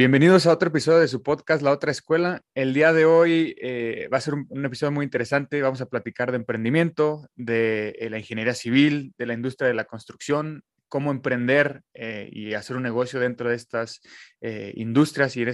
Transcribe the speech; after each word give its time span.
Bienvenidos 0.00 0.46
a 0.46 0.52
otro 0.52 0.70
episodio 0.70 1.00
de 1.00 1.08
su 1.08 1.22
podcast 1.22 1.60
La 1.60 1.72
Otra 1.72 1.90
Escuela. 1.90 2.40
El 2.54 2.72
día 2.72 2.94
de 2.94 3.04
hoy 3.04 3.54
eh, 3.60 4.08
va 4.10 4.16
a 4.16 4.22
ser 4.22 4.32
un, 4.32 4.64
episodio 4.64 4.92
muy 4.92 5.04
interesante. 5.04 5.60
Vamos 5.60 5.82
a 5.82 5.90
platicar 5.90 6.30
de 6.30 6.38
emprendimiento, 6.38 7.28
de 7.36 7.90
eh, 7.98 8.08
la 8.08 8.16
ingeniería 8.16 8.54
civil, 8.54 9.12
de 9.18 9.26
la 9.26 9.34
industria 9.34 9.68
de 9.68 9.74
la 9.74 9.84
construcción, 9.84 10.64
cómo 10.88 11.10
emprender 11.10 11.82
eh, 11.92 12.30
y 12.32 12.54
hacer 12.54 12.76
un 12.76 12.82
negocio 12.82 13.20
dentro 13.20 13.50
de 13.50 13.56
estas 13.56 14.00
industrias 14.40 15.36
y 15.36 15.42
en 15.42 15.48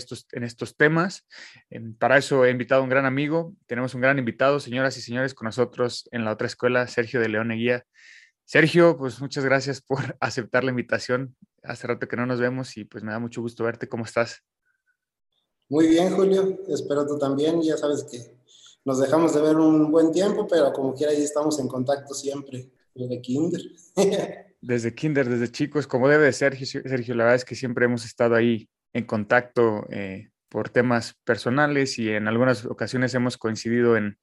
estos, 0.44 0.76
temas. 0.76 1.26
Em, 1.68 1.96
para 1.96 2.16
eso 2.16 2.44
he 2.44 2.50
invitado 2.52 2.82
a 2.82 2.84
un 2.84 2.90
gran 2.90 3.04
amigo. 3.04 3.52
Tenemos 3.66 3.94
un 3.96 4.00
gran 4.00 4.16
invitado, 4.16 4.60
señoras 4.60 4.96
y 4.96 5.02
señores, 5.02 5.34
con 5.34 5.46
nosotros 5.46 6.08
en 6.12 6.24
La 6.24 6.30
Otra 6.30 6.46
Escuela, 6.46 6.86
Sergio 6.86 7.18
de 7.18 7.30
León 7.30 7.50
Eguía. 7.50 7.84
Sergio, 8.44 8.96
pues 8.96 9.20
muchas 9.20 9.44
gracias 9.44 9.80
por 9.82 9.98
aceptar 10.20 10.62
la 10.62 10.70
invitación. 10.70 11.34
Hace 11.66 11.86
rato 11.86 12.06
que 12.08 12.16
no 12.16 12.26
nos 12.26 12.40
vemos 12.40 12.76
y 12.76 12.84
pues 12.84 13.02
me 13.02 13.12
da 13.12 13.18
mucho 13.18 13.42
gusto 13.42 13.64
verte. 13.64 13.88
¿Cómo 13.88 14.04
estás? 14.04 14.42
Muy 15.68 15.88
bien, 15.88 16.14
Julio. 16.14 16.58
Espero 16.68 17.06
tú 17.06 17.18
también. 17.18 17.60
Ya 17.62 17.76
sabes 17.76 18.04
que 18.04 18.18
nos 18.84 19.00
dejamos 19.00 19.34
de 19.34 19.40
ver 19.42 19.56
un 19.56 19.90
buen 19.90 20.12
tiempo, 20.12 20.46
pero 20.46 20.72
como 20.72 20.94
quiera 20.94 21.12
ahí 21.12 21.22
estamos 21.22 21.58
en 21.58 21.68
contacto 21.68 22.14
siempre. 22.14 22.70
Desde 22.94 23.20
Kinder. 23.20 23.60
Desde 24.62 24.94
kinder, 24.94 25.28
desde 25.28 25.52
chicos, 25.52 25.86
como 25.86 26.08
debe 26.08 26.24
de 26.24 26.32
ser, 26.32 26.56
Sergio, 26.56 27.14
la 27.14 27.24
verdad 27.24 27.36
es 27.36 27.44
que 27.44 27.54
siempre 27.54 27.84
hemos 27.84 28.04
estado 28.04 28.34
ahí 28.34 28.68
en 28.94 29.04
contacto 29.04 29.86
eh, 29.90 30.30
por 30.48 30.70
temas 30.70 31.14
personales 31.24 31.98
y 31.98 32.08
en 32.08 32.26
algunas 32.26 32.64
ocasiones 32.64 33.14
hemos 33.14 33.36
coincidido 33.36 33.96
en, 33.96 34.18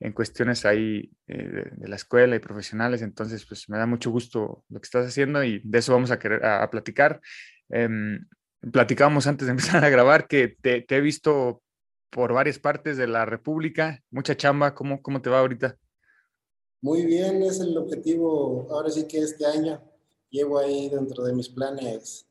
en 0.00 0.12
cuestiones 0.12 0.64
ahí 0.66 1.10
eh, 1.26 1.48
de, 1.48 1.70
de 1.76 1.88
la 1.88 1.96
escuela 1.96 2.36
y 2.36 2.40
profesionales, 2.40 3.02
entonces 3.02 3.44
pues 3.46 3.68
me 3.68 3.78
da 3.78 3.86
mucho 3.86 4.10
gusto 4.10 4.64
lo 4.68 4.80
que 4.80 4.84
estás 4.84 5.06
haciendo 5.06 5.42
y 5.42 5.60
de 5.64 5.78
eso 5.78 5.92
vamos 5.92 6.10
a, 6.10 6.18
querer, 6.18 6.44
a, 6.44 6.68
platicar. 6.70 7.20
Em, 7.68 8.26
platicábamos 8.72 9.26
antes 9.26 9.46
de 9.46 9.50
empezar 9.52 9.84
a 9.84 9.90
grabar 9.90 10.26
que 10.28 10.56
te, 10.60 10.82
te 10.82 10.96
he 10.96 11.00
visto 11.00 11.62
por 12.10 12.32
varias 12.32 12.58
partes 12.58 12.96
de 12.96 13.06
la 13.06 13.24
República, 13.24 14.02
mucha 14.10 14.36
chamba, 14.36 14.74
¿cómo, 14.74 15.02
cómo 15.02 15.20
te 15.20 15.30
va 15.30 15.40
ahorita? 15.40 15.76
Muy 16.82 17.04
bien, 17.04 17.42
es 17.42 17.60
el 17.60 17.76
objetivo. 17.76 18.68
Ahora 18.70 18.90
sí 18.90 19.08
que 19.08 19.18
este 19.18 19.44
año 19.44 19.82
llevo 20.30 20.58
ahí 20.58 20.88
dentro 20.88 21.24
de 21.24 21.32
mis 21.32 21.48
planes, 21.48 22.28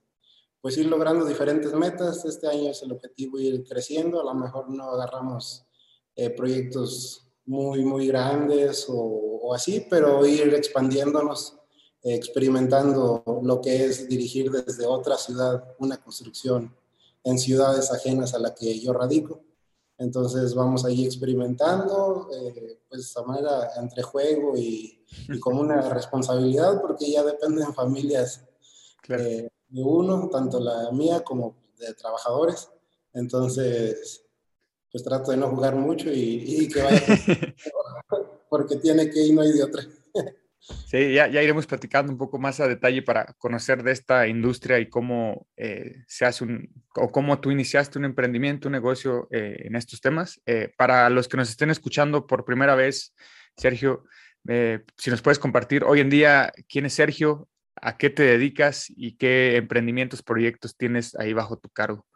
pues 0.62 0.78
ir 0.78 0.86
logrando 0.86 1.26
diferentes 1.26 1.74
metas. 1.74 2.24
Este 2.26 2.48
año 2.48 2.70
es 2.70 2.82
el 2.84 2.92
objetivo 2.92 3.40
ir 3.40 3.64
creciendo. 3.68 4.22
A 4.22 4.24
lo 4.24 4.34
mejor 4.34 4.70
no 4.70 4.92
agarramos 4.92 5.68
eh, 6.16 6.30
proyectos 6.30 7.25
muy, 7.46 7.84
muy 7.84 8.08
grandes 8.08 8.86
o, 8.90 8.96
o, 8.96 9.54
así, 9.54 9.86
pero 9.90 10.26
ir 10.26 10.54
expandiéndonos, 10.54 11.58
experimentando 12.02 13.42
lo 13.44 13.62
que 13.62 13.86
es 13.86 14.08
dirigir 14.08 14.52
desde 14.52 14.86
otra 14.86 15.18
ciudad 15.18 15.64
una 15.80 15.98
construcción 15.98 16.76
en 17.24 17.40
ciudades 17.40 17.92
ajenas 17.92 18.34
a 18.34 18.40
la 18.40 18.54
que 18.54 18.80
yo 18.80 18.94
radico. 18.94 19.42
Entonces 19.98 20.54
vamos 20.54 20.84
ahí 20.86 21.06
experimentando, 21.06 22.30
eh, 22.34 22.80
pues 22.90 23.16
a 23.16 23.24
manera 23.24 23.72
entre 23.78 24.04
juego 24.04 24.58
y, 24.58 25.06
y, 25.30 25.40
como 25.40 25.62
una 25.62 25.82
responsabilidad, 25.94 26.82
porque 26.82 27.10
ya 27.10 27.24
dependen 27.24 27.74
familias 27.74 28.46
claro. 29.02 29.24
eh, 29.24 29.50
de 29.70 29.84
uno, 29.84 30.30
tanto 30.30 30.60
la 30.60 30.92
mía 30.92 31.24
como 31.24 31.56
de 31.78 31.94
trabajadores. 31.94 32.70
Entonces, 33.14 34.25
pues 34.96 35.04
trato 35.04 35.32
de 35.32 35.36
no 35.36 35.50
jugar 35.50 35.76
mucho 35.76 36.10
y, 36.10 36.42
y 36.48 36.70
que 36.70 36.82
vaya, 36.82 37.02
porque 38.50 38.78
tiene 38.78 39.10
que 39.10 39.24
ir, 39.24 39.34
no 39.34 39.42
hay 39.42 39.52
de 39.52 39.64
otra. 39.64 39.84
Sí, 40.88 41.14
ya, 41.14 41.28
ya, 41.28 41.44
iremos 41.44 41.68
platicando 41.68 42.12
un 42.12 42.18
poco 42.18 42.40
más 42.40 42.60
a 42.60 42.68
detalle 42.68 43.04
para 43.04 43.36
conocer 43.38 43.84
de 43.84 43.92
esta 43.92 44.28
industria 44.28 44.80
y 44.80 44.90
cómo 44.90 45.46
eh, 45.56 45.98
se 46.08 46.26
hace 46.26 46.44
un, 46.44 46.84
o 46.96 47.12
cómo 47.12 47.40
tú 47.40 47.52
iniciaste 47.52 48.00
un 48.00 48.06
emprendimiento, 48.06 48.68
un 48.68 48.72
negocio 48.72 49.28
eh, 49.30 49.58
en 49.60 49.76
estos 49.76 50.02
temas. 50.02 50.42
Eh, 50.48 50.74
para 50.76 51.08
los 51.12 51.28
que 51.28 51.38
nos 51.38 51.52
estén 51.52 51.70
escuchando 51.70 52.26
por 52.26 52.46
primera 52.46 52.74
vez, 52.74 53.14
Sergio, 53.56 54.06
si 54.98 55.12
nos 55.12 55.22
puedes 55.22 55.38
compartir 55.38 55.84
hoy 55.84 56.00
en 56.00 56.10
día 56.10 56.52
quién 56.68 56.88
es 56.88 56.94
Sergio, 56.94 57.48
a 57.76 57.98
qué 57.98 58.10
te 58.10 58.24
dedicas 58.24 58.88
y 58.90 59.18
qué 59.18 59.58
emprendimientos, 59.58 60.24
proyectos 60.24 60.76
tienes 60.76 61.14
ahí 61.14 61.34
bajo 61.34 61.60
tu 61.60 61.70
cargo. 61.70 62.08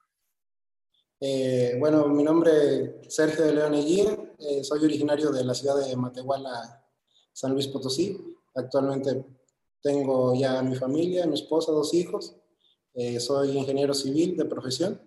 Eh, 1.22 1.76
bueno, 1.78 2.08
mi 2.08 2.24
nombre 2.24 3.02
es 3.02 3.14
Sergio 3.14 3.44
de 3.46 3.54
León 3.54 3.74
Eguía, 3.74 4.18
soy 4.64 4.86
originario 4.86 5.32
de 5.32 5.44
la 5.44 5.54
ciudad 5.54 5.76
de 5.76 5.96
Matehuala, 5.96 6.86
San 7.34 7.54
Luis 7.54 7.68
Potosí. 7.68 8.38
Actualmente 8.56 9.26
tengo 9.82 10.34
ya 10.34 10.62
mi 10.62 10.76
familia, 10.76 11.26
mi 11.26 11.36
esposa, 11.36 11.72
dos 11.72 11.94
hijos. 11.94 12.36
Eh, 12.94 13.20
soy 13.20 13.58
ingeniero 13.58 13.94
civil 13.94 14.38
de 14.38 14.46
profesión. 14.46 15.00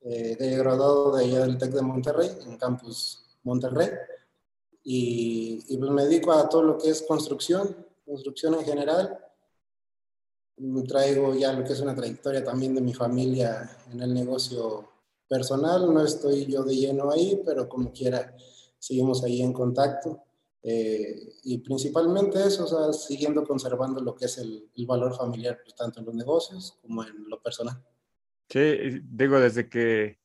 Eh, 0.00 0.36
he 0.38 0.56
graduado 0.56 1.16
de 1.16 1.24
allá 1.24 1.40
del 1.40 1.58
TEC 1.58 1.72
de 1.72 1.82
Monterrey, 1.82 2.30
en 2.46 2.56
Campus 2.56 3.36
Monterrey. 3.42 3.90
Y, 4.84 5.64
y, 5.68 5.76
pues 5.76 5.90
me 5.90 6.04
dedico 6.04 6.32
a 6.32 6.48
todo 6.48 6.62
lo 6.62 6.78
que 6.78 6.90
es 6.90 7.02
construcción, 7.02 7.86
construcción 8.04 8.54
en 8.54 8.64
general. 8.64 9.18
Traigo 10.86 11.34
ya 11.34 11.52
lo 11.52 11.64
que 11.64 11.72
es 11.72 11.80
una 11.80 11.94
trayectoria 11.94 12.44
también 12.44 12.74
de 12.74 12.80
mi 12.80 12.94
familia 12.94 13.78
en 13.92 14.00
el 14.00 14.12
negocio 14.12 14.91
personal. 15.32 15.92
No 15.92 16.04
estoy 16.04 16.46
yo 16.46 16.62
de 16.62 16.76
lleno 16.76 17.10
ahí, 17.10 17.40
pero 17.44 17.68
como 17.68 17.90
quiera, 17.90 18.36
seguimos 18.78 19.24
ahí 19.24 19.40
en 19.40 19.54
contacto. 19.54 20.22
Eh, 20.62 21.32
y 21.44 21.58
principalmente 21.58 22.38
eso, 22.46 22.64
o 22.64 22.66
sea, 22.66 22.92
siguiendo 22.92 23.42
conservando 23.44 24.00
lo 24.00 24.14
que 24.14 24.26
es 24.26 24.38
el, 24.38 24.68
el 24.76 24.86
valor 24.86 25.16
familiar, 25.16 25.58
pues, 25.64 25.74
tanto 25.74 26.00
en 26.00 26.06
los 26.06 26.14
negocios 26.14 26.78
como 26.82 27.02
en 27.02 27.28
lo 27.28 27.40
personal. 27.40 27.82
Sí, 28.48 29.00
digo, 29.04 29.40
desde 29.40 29.68
que 29.68 30.18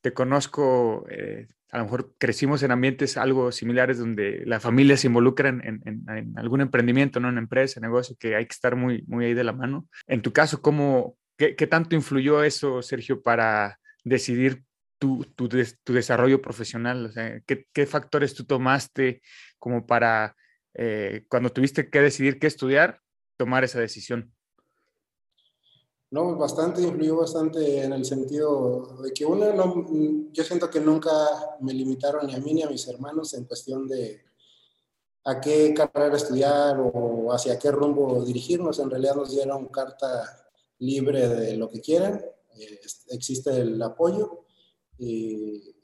te 0.00 0.14
conozco, 0.14 1.04
eh, 1.10 1.48
a 1.72 1.78
lo 1.78 1.84
mejor 1.84 2.14
crecimos 2.16 2.62
en 2.62 2.70
ambientes 2.70 3.16
algo 3.16 3.50
similares 3.50 3.98
donde 3.98 4.44
la 4.46 4.60
familia 4.60 4.96
se 4.96 5.08
involucra 5.08 5.48
en, 5.48 5.60
en, 5.64 6.08
en, 6.08 6.38
algún 6.38 6.60
emprendimiento, 6.60 7.18
¿no? 7.18 7.28
En 7.28 7.38
empresa, 7.38 7.80
negocio, 7.80 8.16
que 8.18 8.36
hay 8.36 8.46
que 8.46 8.52
estar 8.54 8.76
muy, 8.76 9.02
muy 9.08 9.24
ahí 9.26 9.34
de 9.34 9.44
la 9.44 9.52
mano. 9.52 9.88
En 10.06 10.22
tu 10.22 10.32
caso, 10.32 10.62
¿cómo, 10.62 11.18
qué, 11.36 11.56
qué 11.56 11.66
tanto 11.66 11.96
influyó 11.96 12.44
eso, 12.44 12.80
Sergio, 12.80 13.20
para 13.20 13.80
decidir 14.04 14.64
tu, 14.98 15.24
tu, 15.36 15.48
tu 15.48 15.92
desarrollo 15.92 16.40
profesional? 16.40 17.06
O 17.06 17.12
sea, 17.12 17.40
¿qué, 17.46 17.66
¿qué, 17.72 17.86
factores 17.86 18.34
tú 18.34 18.44
tomaste 18.44 19.22
como 19.58 19.86
para, 19.86 20.36
eh, 20.74 21.24
cuando 21.28 21.50
tuviste 21.50 21.90
que 21.90 22.00
decidir 22.00 22.38
qué 22.38 22.46
estudiar, 22.46 23.00
tomar 23.36 23.64
esa 23.64 23.80
decisión? 23.80 24.32
No, 26.12 26.36
bastante, 26.36 26.82
influyó 26.82 27.16
bastante 27.16 27.84
en 27.84 27.94
el 27.94 28.04
sentido 28.04 28.98
de 29.02 29.12
que 29.12 29.24
uno, 29.24 29.54
no, 29.54 29.86
yo 30.30 30.44
siento 30.44 30.68
que 30.68 30.78
nunca 30.78 31.10
me 31.60 31.72
limitaron 31.72 32.26
ni 32.26 32.34
a 32.34 32.38
mí 32.38 32.52
ni 32.52 32.62
a 32.62 32.68
mis 32.68 32.86
hermanos 32.86 33.32
en 33.32 33.44
cuestión 33.44 33.88
de 33.88 34.22
a 35.24 35.40
qué 35.40 35.72
carrera 35.72 36.16
estudiar 36.16 36.76
o 36.78 37.32
hacia 37.32 37.58
qué 37.58 37.70
rumbo 37.70 38.22
dirigirnos. 38.24 38.78
En 38.78 38.90
realidad 38.90 39.14
nos 39.14 39.30
dieron 39.30 39.68
carta 39.68 40.50
libre 40.78 41.28
de 41.28 41.56
lo 41.56 41.70
que 41.70 41.80
quieran, 41.80 42.22
eh, 42.58 42.80
existe 43.10 43.50
el 43.50 43.80
apoyo 43.82 44.44
y, 44.98 45.76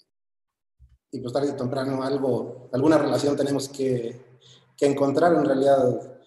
y 1.10 1.20
pues 1.20 1.32
tarde 1.32 1.52
o 1.52 1.56
temprano 1.56 2.02
algo, 2.02 2.68
alguna 2.72 2.98
relación 2.98 3.36
tenemos 3.36 3.68
que, 3.68 4.38
que, 4.76 4.86
encontrar. 4.86 5.34
En 5.34 5.44
realidad 5.44 6.18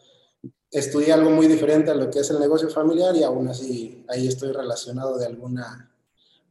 estudié 0.69 1.13
algo 1.13 1.29
muy 1.29 1.47
diferente 1.47 1.91
a 1.91 1.95
lo 1.95 2.09
que 2.09 2.19
es 2.19 2.29
el 2.31 2.39
negocio 2.39 2.69
familiar 2.69 3.15
y 3.15 3.23
aún 3.23 3.47
así 3.47 4.05
ahí 4.07 4.27
estoy 4.27 4.51
relacionado 4.51 5.17
de 5.17 5.25
alguna 5.25 5.93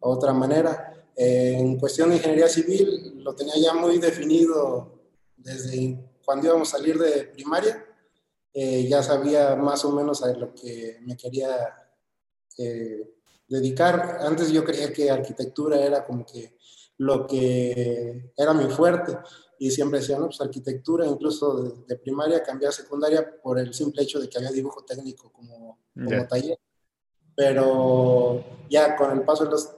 otra 0.01 0.33
manera. 0.33 0.95
Eh, 1.17 1.57
en 1.59 1.79
cuestión 1.79 2.11
de 2.11 2.17
ingeniería 2.17 2.49
civil 2.49 3.23
lo 3.23 3.35
tenía 3.35 3.55
ya 3.57 3.75
muy 3.75 3.99
definido 3.99 5.01
desde 5.37 5.99
cuando 6.25 6.47
íbamos 6.47 6.73
a 6.73 6.79
salir 6.79 6.99
de 6.99 7.25
primaria. 7.25 7.85
Eh, 8.53 8.89
ya 8.89 9.03
sabía 9.03 9.55
más 9.55 9.85
o 9.85 9.93
menos 9.93 10.23
a 10.23 10.33
lo 10.33 10.55
que 10.55 10.99
me 11.03 11.17
quería 11.17 11.75
eh, 12.59 13.09
dedicar. 13.51 14.19
Antes 14.21 14.51
yo 14.51 14.65
creía 14.65 14.93
que 14.93 15.11
arquitectura 15.11 15.79
era 15.79 16.07
como 16.07 16.25
que 16.25 16.57
lo 16.97 17.27
que 17.27 18.33
era 18.37 18.55
mi 18.55 18.71
fuerte 18.71 19.19
y 19.59 19.71
siempre 19.71 20.01
decía, 20.01 20.19
no, 20.19 20.27
pues 20.27 20.41
arquitectura, 20.41 21.07
incluso 21.07 21.63
de, 21.63 21.85
de, 21.87 21.97
primaria 21.97 22.43
cambié 22.43 22.69
a 22.69 22.73
secundaria 22.73 23.39
por 23.43 23.59
el 23.59 23.75
simple 23.75 24.03
hecho 24.03 24.19
de 24.19 24.29
que 24.29 24.39
había 24.39 24.51
dibujo 24.51 24.85
técnico 24.85 25.31
como, 25.31 25.79
como 25.95 26.09
yeah. 26.09 26.27
taller. 26.27 26.59
Pero 27.35 28.43
ya 28.71 28.97
con 28.97 29.13
el 29.13 29.25
paso 29.25 29.45
de 29.45 29.51
los 29.51 29.71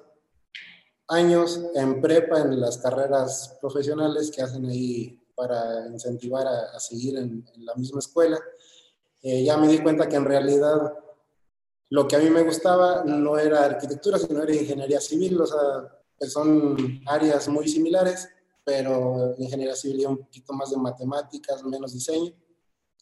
años 1.08 1.60
en 1.74 2.00
prepa, 2.00 2.40
en 2.40 2.60
las 2.60 2.78
carreras 2.78 3.58
profesionales 3.60 4.30
que 4.30 4.42
hacen 4.42 4.66
ahí 4.66 5.20
para 5.34 5.86
incentivar 5.88 6.46
a, 6.46 6.78
seguir 6.78 7.18
en, 7.18 7.44
la 7.58 7.74
misma 7.74 7.98
escuela. 7.98 8.38
Eh, 9.22 9.44
ya 9.44 9.56
me 9.56 9.68
di 9.68 9.78
cuenta 9.80 10.08
que 10.08 10.16
en 10.16 10.24
realidad 10.24 10.94
lo 11.92 12.08
que 12.08 12.16
a 12.16 12.20
mí 12.20 12.30
me 12.30 12.42
gustaba 12.42 13.04
no 13.04 13.38
era 13.38 13.66
arquitectura, 13.66 14.18
sino 14.18 14.42
era 14.42 14.54
ingeniería 14.54 14.98
civil, 14.98 15.38
o 15.38 15.46
sea, 15.46 15.58
pues 16.18 16.32
son 16.32 16.74
áreas 17.04 17.48
muy 17.48 17.68
similares, 17.68 18.30
pero 18.64 19.34
ingeniería 19.36 19.76
civil 19.76 20.00
y 20.00 20.06
un 20.06 20.16
poquito 20.16 20.54
más 20.54 20.70
de 20.70 20.78
matemáticas, 20.78 21.62
menos 21.64 21.92
diseño. 21.92 22.32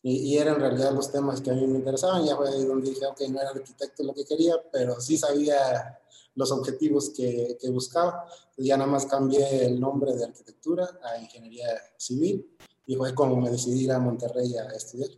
Y, 0.03 0.33
y, 0.33 0.39
eran 0.39 0.57
en 0.57 0.61
realidad 0.63 0.93
los 0.93 1.13
temas 1.13 1.41
que 1.41 1.53
a 1.53 1.55
mí 1.55 1.65
me 1.69 1.79
interesaban. 1.79 2.27
Ya 2.27 2.35
fue 2.35 2.49
ahí 2.49 2.65
donde 2.65 2.91
dije, 2.91 3.07
ok, 3.07 3.21
no 3.29 3.41
era 3.41 3.51
arquitecto 3.51 4.03
lo 4.03 4.13
que 4.13 4.25
quería, 4.25 4.57
pero 4.73 5.01
sí 5.01 5.17
sabía 5.17 6.01
los 6.35 6.51
objetivos 6.51 7.11
que, 7.11 7.57
que 7.61 7.71
buscaba. 7.71 8.25
Entonces 8.25 8.67
ya 8.67 8.77
nada 8.77 8.91
más 8.91 9.07
cambié 9.07 9.67
el 9.67 9.79
nombre 9.79 10.17
de 10.17 10.25
arquitectura 10.25 10.99
a 11.05 11.17
ingeniería 11.17 11.69
civil 11.97 12.57
y 12.87 12.97
fue 12.97 13.15
como 13.15 13.37
me 13.37 13.51
decidí 13.51 13.85
ir 13.85 13.93
a 13.93 14.01
Monterrey 14.01 14.57
a 14.57 14.65
estudiar. 14.73 15.11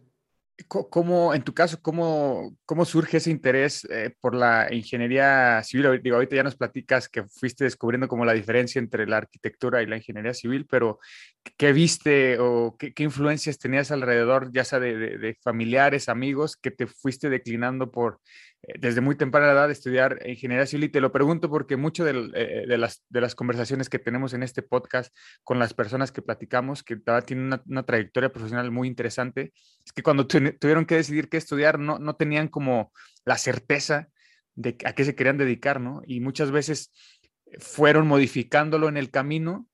¿Cómo, 0.68 1.34
en 1.34 1.42
tu 1.42 1.54
caso, 1.54 1.80
cómo, 1.80 2.56
cómo 2.66 2.84
surge 2.84 3.16
ese 3.16 3.30
interés 3.30 3.86
eh, 3.90 4.14
por 4.20 4.34
la 4.34 4.68
ingeniería 4.72 5.62
civil? 5.64 6.00
Digo, 6.02 6.16
ahorita 6.16 6.36
ya 6.36 6.42
nos 6.42 6.56
platicas 6.56 7.08
que 7.08 7.24
fuiste 7.24 7.64
descubriendo 7.64 8.06
como 8.06 8.24
la 8.24 8.34
diferencia 8.34 8.78
entre 8.78 9.06
la 9.06 9.16
arquitectura 9.16 9.82
y 9.82 9.86
la 9.86 9.96
ingeniería 9.96 10.34
civil, 10.34 10.66
pero 10.68 10.98
¿qué 11.56 11.72
viste 11.72 12.38
o 12.38 12.76
qué, 12.78 12.92
influencias 12.98 13.58
tenías 13.58 13.90
alrededor, 13.90 14.52
ya 14.52 14.64
sea 14.64 14.78
de, 14.78 15.36
familiares, 15.42 16.08
amigos, 16.08 16.56
que 16.56 16.70
te 16.70 16.86
fuiste 16.86 17.30
declinando 17.30 17.90
por 17.90 18.20
desde 18.62 19.00
muy 19.00 19.16
temprana 19.16 19.52
edad 19.52 19.70
estudiar 19.70 20.20
ingeniería 20.24 20.66
civil 20.66 20.84
y 20.84 20.88
te 20.88 21.00
lo 21.00 21.10
pregunto 21.10 21.50
porque 21.50 21.76
mucho 21.76 22.06
eh, 22.06 22.66
de, 22.66 22.78
las, 22.78 23.04
de 23.08 23.20
las 23.20 23.34
conversaciones 23.34 23.88
que 23.88 23.98
tenemos 23.98 24.34
en 24.34 24.42
este 24.42 24.62
podcast 24.62 25.14
con 25.42 25.58
las 25.58 25.74
personas 25.74 26.12
que 26.12 26.22
platicamos, 26.22 26.84
que 26.84 26.96
tienen 27.26 27.60
una, 27.66 27.82
trayectoria 27.82 28.32
profesional 28.32 28.70
muy 28.70 28.86
interesante, 28.86 29.52
es 29.84 29.92
que 29.92 30.02
cuando 30.02 30.26
tuvieron 30.26 30.86
que 30.86 30.94
decidir 30.94 31.28
qué 31.28 31.38
estudiar 31.38 31.78
no, 31.78 31.98
no 31.98 32.14
tenían 32.14 32.48
como 32.48 32.92
la 33.24 33.36
certeza 33.36 34.08
de 34.54 34.76
a 34.84 34.92
qué 34.92 35.04
se 35.04 35.14
querían 35.16 35.38
dedicar, 35.38 35.80
¿no? 35.80 36.02
Y 36.06 36.20
muchas 36.20 36.50
veces 36.50 36.92
fueron 37.58 38.06
modificándolo 38.06 38.88
en 38.88 38.96
el 38.96 39.10
camino 39.10 39.66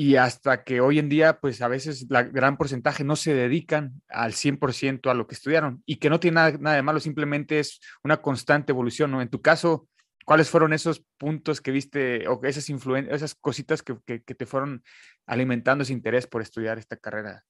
y 0.00 0.14
hasta 0.14 0.62
que 0.62 0.80
hoy 0.80 1.00
en 1.00 1.08
día, 1.08 1.40
pues 1.40 1.60
a 1.60 1.66
veces 1.66 2.06
la 2.08 2.22
gran 2.22 2.56
porcentaje 2.56 3.02
no 3.02 3.16
se 3.16 3.34
dedican 3.34 4.00
al 4.08 4.32
100% 4.32 5.10
a 5.10 5.14
lo 5.14 5.26
que 5.26 5.34
estudiaron 5.34 5.82
y 5.86 5.96
que 5.96 6.08
no 6.08 6.20
tiene 6.20 6.36
nada, 6.36 6.76
de 6.76 6.82
malo, 6.82 7.00
simplemente 7.00 7.58
es 7.58 7.80
una 8.04 8.22
constante 8.22 8.70
evolución, 8.70 9.10
¿no? 9.10 9.20
En 9.20 9.28
tu 9.28 9.42
caso, 9.42 9.88
¿cuáles 10.24 10.50
fueron 10.50 10.72
esos 10.72 11.04
puntos 11.18 11.60
que 11.60 11.72
viste 11.72 12.28
o 12.28 12.40
esas 12.44 12.70
influencias, 12.70 13.16
esas 13.16 13.34
cositas 13.34 13.82
que, 13.82 13.98
que, 14.06 14.20
te 14.20 14.46
fueron 14.46 14.84
alimentando 15.26 15.82
ese 15.82 15.94
interés 15.94 16.28
por 16.28 16.42
estudiar 16.42 16.78
esta 16.78 16.96
carrera? 16.96 17.44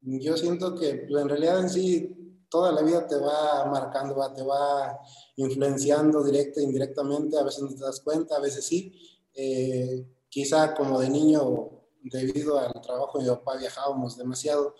Yo 0.00 0.36
siento 0.36 0.74
que 0.74 1.06
pues, 1.08 1.22
en 1.22 1.28
realidad 1.28 1.60
en 1.60 1.70
sí 1.70 2.42
toda 2.48 2.72
la 2.72 2.82
vida 2.82 3.06
te 3.06 3.14
va 3.14 3.70
marcando, 3.70 4.16
te 4.34 4.42
va 4.42 4.98
influenciando 5.36 6.24
directa 6.24 6.60
e 6.60 6.64
indirectamente, 6.64 7.38
a 7.38 7.44
veces 7.44 7.62
no 7.62 7.68
te 7.68 7.84
das 7.84 8.00
cuenta, 8.00 8.38
a 8.38 8.40
veces 8.40 8.66
sí. 8.66 8.92
Eh, 9.36 10.04
Quizá 10.34 10.74
como 10.74 10.98
de 10.98 11.08
niño, 11.08 11.70
debido 12.02 12.58
al 12.58 12.72
trabajo 12.82 13.18
de 13.18 13.22
mi 13.22 13.30
papá, 13.30 13.56
viajábamos 13.56 14.16
demasiado. 14.16 14.74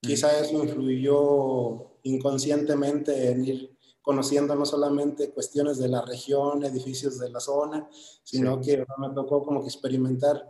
Quizá 0.00 0.38
eso 0.38 0.64
influyó 0.64 1.98
inconscientemente 2.04 3.30
en 3.30 3.44
ir 3.44 3.78
conociendo 4.00 4.54
no 4.54 4.64
solamente 4.64 5.30
cuestiones 5.30 5.76
de 5.76 5.88
la 5.88 6.00
región, 6.00 6.64
edificios 6.64 7.18
de 7.18 7.28
la 7.28 7.40
zona, 7.40 7.86
sino 8.22 8.62
que 8.62 8.78
me 8.96 9.10
tocó 9.14 9.42
como 9.42 9.60
que 9.60 9.68
experimentar 9.68 10.42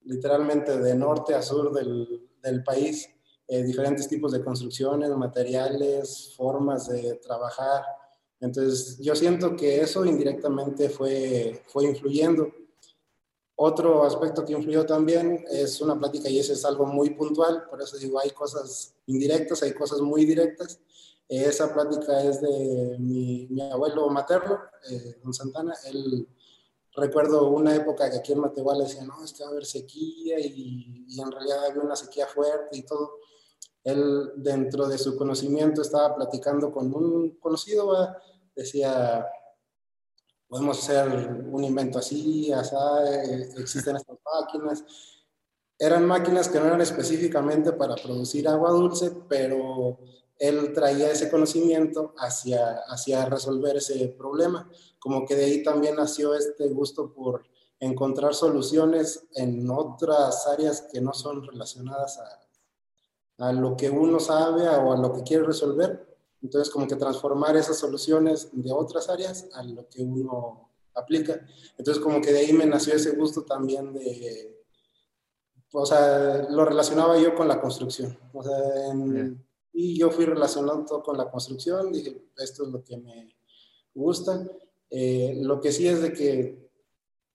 literalmente 0.00 0.80
de 0.80 0.96
norte 0.96 1.36
a 1.36 1.42
sur 1.42 1.72
del, 1.72 2.28
del 2.42 2.64
país 2.64 3.08
eh, 3.46 3.62
diferentes 3.62 4.08
tipos 4.08 4.32
de 4.32 4.42
construcciones, 4.42 5.10
materiales, 5.10 6.34
formas 6.36 6.88
de 6.88 7.20
trabajar. 7.22 7.84
Entonces 8.40 8.98
yo 8.98 9.14
siento 9.14 9.54
que 9.54 9.80
eso 9.80 10.04
indirectamente 10.04 10.88
fue, 10.88 11.62
fue 11.68 11.84
influyendo. 11.84 12.52
Otro 13.64 14.02
aspecto 14.02 14.44
que 14.44 14.54
influyó 14.54 14.84
también 14.84 15.44
es 15.48 15.80
una 15.80 15.96
plática 15.96 16.28
y 16.28 16.40
ese 16.40 16.54
es 16.54 16.64
algo 16.64 16.84
muy 16.84 17.10
puntual, 17.10 17.68
por 17.70 17.80
eso 17.80 17.96
digo, 17.96 18.18
hay 18.18 18.30
cosas 18.30 18.96
indirectas, 19.06 19.62
hay 19.62 19.72
cosas 19.72 20.00
muy 20.00 20.24
directas. 20.24 20.80
Esa 21.28 21.72
plática 21.72 22.24
es 22.24 22.40
de 22.40 22.96
mi, 22.98 23.46
mi 23.50 23.62
abuelo 23.70 24.08
materno, 24.08 24.58
eh, 24.90 25.20
don 25.22 25.32
Santana. 25.32 25.74
Él, 25.84 26.26
recuerdo 26.96 27.50
una 27.50 27.76
época 27.76 28.10
que 28.10 28.16
aquí 28.16 28.32
en 28.32 28.40
Matehuala 28.40 28.82
decía, 28.82 29.04
no, 29.04 29.22
es 29.22 29.32
que 29.32 29.44
va 29.44 29.50
a 29.50 29.52
haber 29.52 29.64
sequía 29.64 30.40
y, 30.40 31.06
y 31.08 31.20
en 31.20 31.30
realidad 31.30 31.66
había 31.66 31.82
una 31.82 31.94
sequía 31.94 32.26
fuerte 32.26 32.76
y 32.76 32.82
todo. 32.82 33.12
Él, 33.84 34.32
dentro 34.38 34.88
de 34.88 34.98
su 34.98 35.16
conocimiento, 35.16 35.82
estaba 35.82 36.16
platicando 36.16 36.72
con 36.72 36.92
un 36.92 37.38
conocido, 37.38 37.96
decía, 38.56 39.24
podemos 40.52 40.80
hacer 40.80 41.08
un 41.50 41.64
invento 41.64 41.98
así, 41.98 42.52
así, 42.52 42.76
existen 43.56 43.96
estas 43.96 44.18
máquinas. 44.22 44.84
Eran 45.78 46.04
máquinas 46.04 46.50
que 46.50 46.60
no 46.60 46.66
eran 46.66 46.82
específicamente 46.82 47.72
para 47.72 47.94
producir 47.94 48.46
agua 48.46 48.70
dulce, 48.70 49.12
pero 49.30 49.98
él 50.36 50.74
traía 50.74 51.10
ese 51.10 51.30
conocimiento 51.30 52.12
hacia, 52.18 52.82
hacia 52.86 53.24
resolver 53.24 53.78
ese 53.78 54.08
problema. 54.08 54.70
Como 54.98 55.24
que 55.24 55.36
de 55.36 55.44
ahí 55.46 55.62
también 55.62 55.96
nació 55.96 56.34
este 56.34 56.68
gusto 56.68 57.14
por 57.14 57.46
encontrar 57.80 58.34
soluciones 58.34 59.26
en 59.34 59.70
otras 59.70 60.46
áreas 60.48 60.86
que 60.92 61.00
no 61.00 61.14
son 61.14 61.46
relacionadas 61.46 62.18
a, 62.18 63.48
a 63.48 63.52
lo 63.54 63.74
que 63.74 63.88
uno 63.88 64.20
sabe 64.20 64.68
o 64.68 64.92
a 64.92 64.98
lo 64.98 65.14
que 65.14 65.22
quiere 65.22 65.44
resolver 65.44 66.11
entonces, 66.42 66.72
como 66.72 66.88
que 66.88 66.96
transformar 66.96 67.56
esas 67.56 67.78
soluciones 67.78 68.48
de 68.52 68.72
otras 68.72 69.08
áreas 69.08 69.48
a 69.54 69.62
lo 69.62 69.88
que 69.88 70.02
uno 70.02 70.70
aplica. 70.94 71.46
Entonces, 71.78 72.02
como 72.02 72.20
que 72.20 72.32
de 72.32 72.40
ahí 72.40 72.52
me 72.52 72.66
nació 72.66 72.94
ese 72.94 73.12
gusto 73.12 73.44
también 73.44 73.92
de, 73.92 74.60
o 75.72 75.86
sea, 75.86 76.48
lo 76.50 76.64
relacionaba 76.64 77.18
yo 77.18 77.34
con 77.34 77.46
la 77.46 77.60
construcción. 77.60 78.18
O 78.32 78.42
sea, 78.42 78.56
y 79.72 79.98
yo 79.98 80.10
fui 80.10 80.26
relacionando 80.26 81.02
con 81.02 81.16
la 81.16 81.30
construcción, 81.30 81.92
dije, 81.92 82.20
esto 82.36 82.64
es 82.64 82.68
lo 82.70 82.82
que 82.82 82.96
me 82.96 83.36
gusta. 83.94 84.46
Eh, 84.90 85.38
lo 85.40 85.60
que 85.60 85.72
sí 85.72 85.86
es 85.88 86.02
de 86.02 86.12
que 86.12 86.70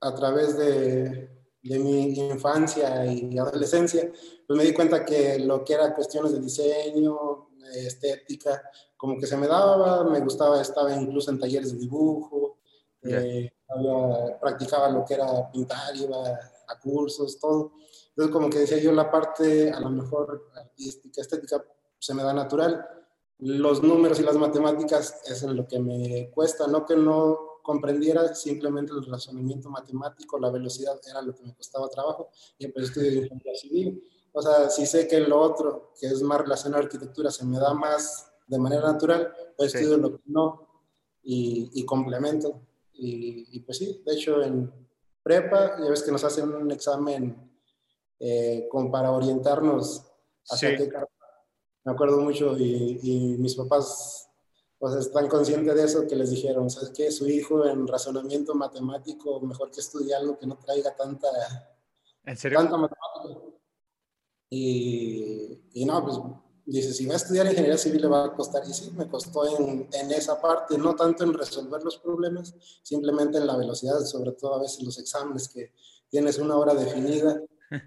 a 0.01 0.13
través 0.13 0.57
de, 0.57 1.29
de 1.63 1.79
mi 1.79 2.13
infancia 2.19 3.05
y 3.05 3.37
adolescencia, 3.37 4.11
pues 4.45 4.57
me 4.57 4.65
di 4.65 4.73
cuenta 4.73 5.03
que 5.03 5.39
lo 5.39 5.63
que 5.63 5.73
era 5.73 5.95
cuestiones 5.95 6.31
de 6.33 6.39
diseño, 6.39 7.46
estética, 7.73 8.61
como 8.95 9.19
que 9.19 9.27
se 9.27 9.37
me 9.37 9.47
daba, 9.47 10.03
me 10.03 10.19
gustaba, 10.21 10.61
estaba 10.61 10.93
incluso 10.93 11.31
en 11.31 11.39
talleres 11.39 11.71
de 11.71 11.79
dibujo, 11.79 12.57
eh, 13.03 13.51
practicaba 14.39 14.89
lo 14.89 15.05
que 15.05 15.13
era 15.13 15.51
pintar, 15.51 15.95
iba 15.95 16.17
a 16.67 16.79
cursos, 16.79 17.39
todo. 17.39 17.73
Entonces 18.09 18.33
como 18.33 18.49
que 18.49 18.59
decía 18.59 18.79
yo, 18.79 18.91
la 18.91 19.11
parte 19.11 19.71
a 19.71 19.79
lo 19.79 19.89
mejor 19.89 20.49
artística, 20.55 21.21
estética, 21.21 21.63
se 21.99 22.13
me 22.13 22.23
da 22.23 22.33
natural. 22.33 22.85
Los 23.39 23.83
números 23.83 24.19
y 24.19 24.23
las 24.23 24.35
matemáticas 24.35 25.21
es 25.25 25.43
en 25.43 25.55
lo 25.55 25.67
que 25.67 25.79
me 25.79 26.31
cuesta, 26.31 26.67
no 26.67 26.85
que 26.85 26.95
no 26.95 27.61
comprendiera 27.61 28.33
simplemente 28.33 28.93
el 28.93 29.05
razonamiento 29.05 29.69
matemático, 29.69 30.39
la 30.39 30.49
velocidad 30.49 30.99
era 31.05 31.21
lo 31.21 31.35
que 31.35 31.43
me 31.43 31.53
costaba 31.53 31.89
trabajo 31.89 32.29
y 32.57 32.65
empecé 32.65 32.85
a 32.85 32.87
estudiar 32.87 33.13
ingeniería 33.13 33.55
civil. 33.55 34.03
O 34.37 34.41
sea, 34.43 34.69
si 34.69 34.85
sé 34.85 35.07
que 35.07 35.19
lo 35.21 35.41
otro, 35.41 35.93
que 35.99 36.05
es 36.05 36.21
más 36.21 36.39
relacionado 36.41 36.83
a 36.83 36.85
arquitectura, 36.85 37.31
se 37.31 37.43
me 37.43 37.57
da 37.57 37.73
más 37.73 38.31
de 38.45 38.59
manera 38.59 38.83
natural, 38.83 39.33
pues 39.57 39.73
estudio 39.73 39.97
lo 39.97 40.11
que 40.11 40.21
no 40.25 40.85
y, 41.23 41.71
y 41.73 41.83
complemento. 41.83 42.61
Y, 42.93 43.59
pues 43.61 43.79
sí, 43.79 44.03
de 44.05 44.13
hecho 44.13 44.43
en 44.43 44.71
prepa, 45.23 45.79
ya 45.79 45.89
ves 45.89 46.03
que 46.03 46.11
nos 46.11 46.23
hacen 46.23 46.53
un 46.53 46.69
examen 46.71 47.51
eh, 48.19 48.67
como 48.69 48.91
para 48.91 49.09
orientarnos 49.09 50.05
hacia 50.47 50.77
qué 50.77 50.87
carrera. 50.87 51.09
Me 51.83 51.93
acuerdo 51.93 52.19
mucho 52.19 52.55
y, 52.59 52.99
y 53.01 53.37
mis 53.39 53.55
papás 53.55 54.29
pues 54.77 54.93
están 54.93 55.27
conscientes 55.27 55.73
de 55.73 55.83
eso, 55.83 56.05
que 56.07 56.15
les 56.15 56.29
dijeron, 56.29 56.69
¿sabes 56.69 56.91
qué? 56.91 57.11
Su 57.11 57.27
hijo 57.27 57.65
en 57.65 57.87
razonamiento 57.87 58.53
matemático, 58.53 59.39
mejor 59.41 59.71
que 59.71 59.79
estudie 59.79 60.13
algo 60.13 60.37
que 60.37 60.45
no 60.45 60.59
traiga 60.59 60.95
tanta, 60.95 61.27
¿En 62.23 62.37
serio? 62.37 62.59
tanta 62.59 62.77
matemática. 62.77 63.46
Y, 64.49 65.59
y 65.73 65.85
no, 65.85 66.03
pues 66.03 66.19
dice, 66.65 66.93
si 66.93 67.05
va 67.05 67.13
a 67.13 67.17
estudiar 67.17 67.45
ingeniería 67.47 67.77
civil 67.77 68.01
le 68.01 68.07
va 68.07 68.25
a 68.25 68.33
costar, 68.33 68.63
y 68.67 68.73
sí, 68.73 68.91
me 68.91 69.07
costó 69.07 69.45
en, 69.57 69.87
en, 69.91 70.11
esa 70.11 70.39
parte, 70.41 70.77
no 70.77 70.95
tanto 70.95 71.23
en 71.23 71.33
resolver 71.33 71.83
los 71.83 71.97
problemas, 71.97 72.53
simplemente 72.83 73.37
en 73.37 73.47
la 73.47 73.57
velocidad, 73.57 73.99
sobre 74.01 74.33
todo 74.33 74.55
a 74.55 74.61
veces 74.61 74.83
los 74.83 74.99
exámenes 74.99 75.47
que 75.47 75.71
tienes 76.09 76.37
una 76.37 76.55
hora 76.55 76.73
definida. 76.73 77.41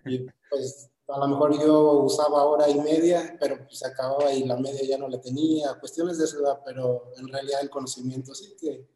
Y 0.06 0.26
pues 0.50 0.90
a 1.08 1.18
lo 1.18 1.28
mejor 1.28 1.60
yo 1.60 2.02
usaba 2.02 2.44
hora 2.44 2.68
y 2.68 2.80
media, 2.80 3.36
pero 3.40 3.58
pues 3.58 3.78
se 3.78 3.86
acababa 3.86 4.32
y 4.32 4.44
la 4.44 4.56
media 4.56 4.82
ya 4.84 4.98
no 4.98 5.08
la 5.08 5.20
tenía, 5.20 5.78
cuestiones 5.78 6.18
de 6.18 6.24
esa 6.24 6.38
edad, 6.38 6.60
pero 6.64 7.12
en 7.16 7.28
realidad 7.28 7.60
el 7.62 7.70
conocimiento 7.70 8.34
sí 8.34 8.56
que, 8.60 8.86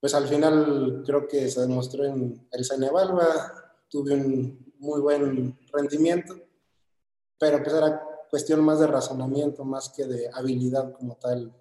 pues 0.00 0.14
al 0.14 0.26
final 0.26 1.02
creo 1.06 1.28
que 1.28 1.48
se 1.48 1.60
demostró 1.60 2.04
en 2.04 2.48
el 2.50 2.64
Cenevalva, 2.64 3.76
tuve 3.88 4.14
un 4.14 4.74
muy 4.78 5.00
buen 5.00 5.58
rendimiento, 5.72 6.34
pero 7.42 7.60
pues 7.60 7.74
era 7.74 8.00
cuestión 8.30 8.64
más 8.64 8.78
de 8.78 8.86
razonamiento, 8.86 9.64
más 9.64 9.92
que 9.96 10.04
de 10.04 10.30
habilidad 10.32 10.92
como 10.92 11.16
tal 11.16 11.52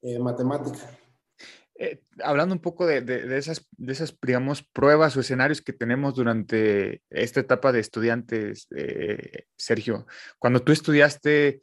eh, 0.00 0.18
matemática. 0.18 0.90
Eh, 1.74 2.00
hablando 2.24 2.54
un 2.54 2.62
poco 2.62 2.86
de, 2.86 3.02
de, 3.02 3.36
esas, 3.36 3.68
de 3.72 3.92
esas, 3.92 4.16
digamos, 4.22 4.62
pruebas 4.62 5.14
o 5.14 5.20
escenarios 5.20 5.60
que 5.60 5.74
tenemos 5.74 6.14
durante 6.14 7.02
esta 7.10 7.40
etapa 7.40 7.72
de 7.72 7.80
estudiantes, 7.80 8.68
eh, 8.74 9.44
Sergio, 9.54 10.06
cuando 10.38 10.62
tú 10.62 10.72
estudiaste 10.72 11.48
eh, 11.48 11.60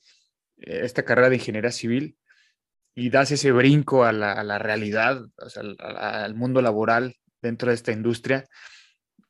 esta 0.57 1.01
carrera 1.01 1.29
de 1.29 1.37
ingeniería 1.37 1.71
civil 1.71 2.19
y 2.93 3.09
das 3.09 3.31
ese 3.31 3.51
brinco 3.51 4.03
a 4.03 4.11
la, 4.11 4.33
a 4.33 4.43
la 4.43 4.59
realidad, 4.59 5.25
al, 5.55 5.75
al, 5.79 6.35
mundo 6.35 6.61
laboral 6.61 7.15
dentro 7.41 7.69
de 7.69 7.75
esta 7.75 7.91
industria, 7.91 8.45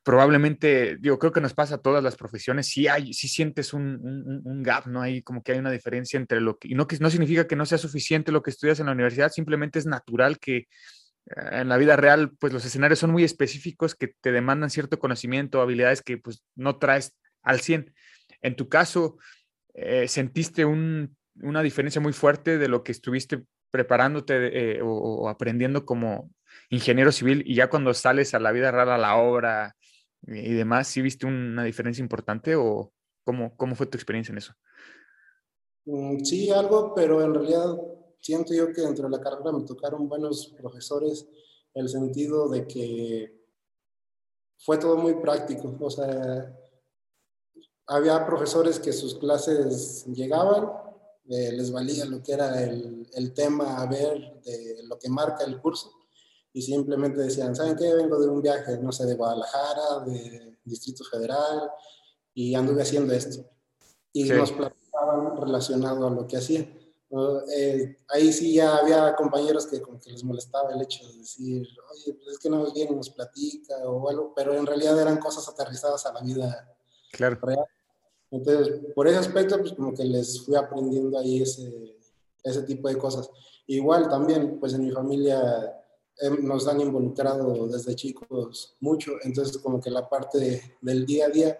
probablemente, 0.03 0.97
digo, 0.99 1.17
creo 1.17 1.31
que 1.31 1.41
nos 1.41 1.53
pasa 1.53 1.75
a 1.75 1.81
todas 1.81 2.03
las 2.03 2.17
profesiones, 2.17 2.67
si 2.67 2.87
hay, 2.87 3.13
si 3.13 3.29
sientes 3.29 3.73
un, 3.73 3.99
un, 4.03 4.41
un, 4.43 4.63
gap, 4.63 4.85
¿no? 4.85 5.01
Hay 5.01 5.21
como 5.21 5.41
que 5.41 5.53
hay 5.53 5.59
una 5.59 5.71
diferencia 5.71 6.17
entre 6.17 6.41
lo 6.41 6.57
que, 6.57 6.67
y 6.67 6.75
no, 6.75 6.87
que 6.87 6.97
no 6.99 7.09
significa 7.09 7.47
que 7.47 7.55
no 7.55 7.65
sea 7.65 7.77
suficiente 7.77 8.33
lo 8.33 8.43
que 8.43 8.51
estudias 8.51 8.81
en 8.81 8.87
la 8.87 8.91
universidad, 8.91 9.31
simplemente 9.31 9.79
es 9.79 9.85
natural 9.85 10.39
que 10.39 10.57
eh, 10.57 10.65
en 11.51 11.69
la 11.69 11.77
vida 11.77 11.95
real, 11.95 12.31
pues 12.37 12.51
los 12.51 12.65
escenarios 12.65 12.99
son 12.99 13.11
muy 13.11 13.23
específicos 13.23 13.95
que 13.95 14.09
te 14.09 14.33
demandan 14.33 14.69
cierto 14.69 14.99
conocimiento, 14.99 15.61
habilidades 15.61 16.01
que 16.01 16.17
pues 16.17 16.43
no 16.55 16.77
traes 16.77 17.15
al 17.41 17.61
100. 17.61 17.93
En 18.41 18.55
tu 18.57 18.67
caso, 18.67 19.17
eh, 19.73 20.09
¿sentiste 20.09 20.65
un, 20.65 21.15
una 21.41 21.63
diferencia 21.63 22.01
muy 22.01 22.11
fuerte 22.11 22.57
de 22.57 22.67
lo 22.67 22.83
que 22.83 22.91
estuviste 22.91 23.43
preparándote 23.71 24.75
eh, 24.75 24.81
o, 24.81 24.89
o 24.89 25.29
aprendiendo 25.29 25.85
como 25.85 26.29
ingeniero 26.69 27.11
civil 27.11 27.41
y 27.45 27.55
ya 27.55 27.69
cuando 27.69 27.93
sales 27.93 28.33
a 28.33 28.39
la 28.39 28.51
vida 28.51 28.69
real, 28.71 28.89
a 28.89 28.97
la 28.97 29.15
obra, 29.15 29.75
y 30.27 30.53
demás, 30.53 30.87
¿sí 30.87 31.01
viste 31.01 31.25
una 31.25 31.63
diferencia 31.63 32.01
importante 32.01 32.55
o 32.55 32.93
cómo, 33.23 33.55
cómo 33.57 33.75
fue 33.75 33.87
tu 33.87 33.97
experiencia 33.97 34.31
en 34.31 34.37
eso? 34.37 34.53
Mm, 35.85 36.23
sí, 36.23 36.49
algo, 36.49 36.93
pero 36.95 37.21
en 37.21 37.33
realidad 37.33 37.77
siento 38.19 38.53
yo 38.53 38.71
que 38.71 38.81
dentro 38.81 39.09
de 39.09 39.17
la 39.17 39.23
carrera 39.23 39.51
me 39.51 39.65
tocaron 39.65 40.07
buenos 40.07 40.53
profesores 40.57 41.27
el 41.73 41.89
sentido 41.89 42.47
de 42.47 42.67
que 42.67 43.43
fue 44.59 44.77
todo 44.77 44.97
muy 44.97 45.15
práctico. 45.15 45.75
O 45.79 45.89
sea, 45.89 46.55
había 47.87 48.25
profesores 48.25 48.79
que 48.79 48.93
sus 48.93 49.17
clases 49.17 50.05
llegaban, 50.05 50.71
eh, 51.29 51.51
les 51.51 51.71
valía 51.71 52.05
lo 52.05 52.21
que 52.23 52.33
era 52.33 52.63
el, 52.63 53.09
el 53.13 53.33
tema 53.33 53.81
a 53.81 53.87
ver 53.87 54.41
de 54.43 54.83
lo 54.83 54.97
que 54.99 55.09
marca 55.09 55.43
el 55.43 55.59
curso 55.59 56.02
y 56.53 56.61
simplemente 56.61 57.19
decían, 57.19 57.55
¿saben 57.55 57.75
qué? 57.75 57.91
Vengo 57.93 58.19
de 58.19 58.29
un 58.29 58.41
viaje, 58.41 58.77
no 58.77 58.91
sé, 58.91 59.05
de 59.07 59.15
Guadalajara, 59.15 60.05
de 60.05 60.59
Distrito 60.63 61.03
Federal, 61.03 61.71
y 62.33 62.53
anduve 62.53 62.83
haciendo 62.83 63.11
esto. 63.13 63.43
Y 64.13 64.27
sí. 64.27 64.33
nos 64.33 64.51
platicaban 64.51 65.35
relacionado 65.41 66.07
a 66.07 66.11
lo 66.11 66.27
que 66.27 66.37
hacían. 66.37 66.79
Eh, 67.55 67.97
ahí 68.09 68.31
sí 68.33 68.55
ya 68.55 68.77
había 68.77 69.15
compañeros 69.15 69.67
que 69.67 69.81
como 69.81 69.99
que 69.99 70.11
les 70.11 70.23
molestaba 70.23 70.71
el 70.73 70.81
hecho 70.81 71.07
de 71.07 71.17
decir, 71.17 71.67
oye, 71.91 72.13
pues 72.13 72.27
es 72.29 72.39
que 72.39 72.49
no 72.49 72.71
viene 72.71 72.91
y 72.91 72.95
nos 72.95 73.09
platica 73.09 73.75
o 73.85 74.09
algo, 74.09 74.33
pero 74.35 74.55
en 74.55 74.65
realidad 74.65 74.99
eran 74.99 75.17
cosas 75.17 75.47
aterrizadas 75.47 76.05
a 76.05 76.13
la 76.13 76.21
vida 76.21 76.75
claro. 77.11 77.37
real. 77.41 77.65
Entonces, 78.31 78.81
por 78.95 79.07
ese 79.07 79.17
aspecto, 79.17 79.59
pues 79.59 79.73
como 79.73 79.93
que 79.93 80.03
les 80.03 80.41
fui 80.43 80.55
aprendiendo 80.55 81.19
ahí 81.19 81.43
ese, 81.43 81.99
ese 82.43 82.63
tipo 82.63 82.87
de 82.87 82.97
cosas. 82.97 83.29
Igual 83.67 84.09
también, 84.09 84.59
pues 84.59 84.73
en 84.73 84.85
mi 84.85 84.91
familia 84.91 85.82
nos 86.41 86.67
han 86.67 86.81
involucrado 86.81 87.67
desde 87.67 87.95
chicos 87.95 88.75
mucho, 88.79 89.13
entonces 89.23 89.57
como 89.57 89.79
que 89.79 89.89
la 89.89 90.07
parte 90.07 90.39
de, 90.39 90.61
del 90.81 91.05
día 91.05 91.25
a 91.25 91.29
día, 91.29 91.59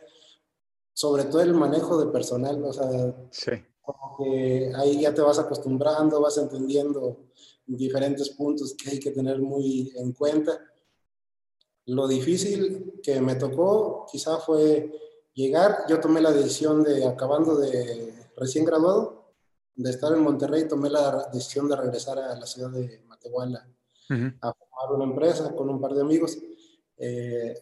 sobre 0.94 1.26
todo 1.26 1.42
el 1.42 1.54
manejo 1.54 1.98
de 1.98 2.12
personal, 2.12 2.64
o 2.64 2.72
sea, 2.72 3.16
sí. 3.32 3.52
como 3.82 4.18
que 4.18 4.72
ahí 4.76 5.02
ya 5.02 5.14
te 5.14 5.22
vas 5.22 5.40
acostumbrando, 5.40 6.22
vas 6.22 6.38
entendiendo 6.38 7.18
diferentes 7.66 8.30
puntos 8.30 8.76
que 8.76 8.92
hay 8.92 9.00
que 9.00 9.12
tener 9.12 9.40
muy 9.40 9.92
en 9.96 10.14
cuenta. 10.14 10.60
Lo 11.86 12.08
difícil 12.08 13.00
que 13.02 13.20
me 13.22 13.36
tocó 13.36 14.06
quizá 14.10 14.38
fue 14.38 14.92
llegar, 15.34 15.86
yo 15.90 16.00
tomé 16.00 16.22
la 16.22 16.32
decisión 16.32 16.84
de, 16.84 17.06
acabando 17.06 17.58
de 17.58 18.14
recién 18.38 18.66
graduado, 18.66 19.34
de 19.76 19.90
estar 19.90 20.14
en 20.14 20.22
Monterrey, 20.22 20.68
tomé 20.68 20.90
la 20.90 21.30
decisión 21.34 21.68
de 21.68 21.76
regresar 21.76 22.20
a 22.20 22.36
la 22.38 22.46
ciudad 22.46 22.70
de 22.70 23.02
Matehuala 23.08 23.73
uh 24.10 24.14
-huh. 24.14 24.38
a 24.42 24.54
formar 24.54 24.96
una 24.96 25.04
empresa 25.06 25.54
con 25.56 25.70
un 25.70 25.80
par 25.80 25.94
de 25.94 26.02
amigos. 26.02 26.38
Eh, 26.98 27.54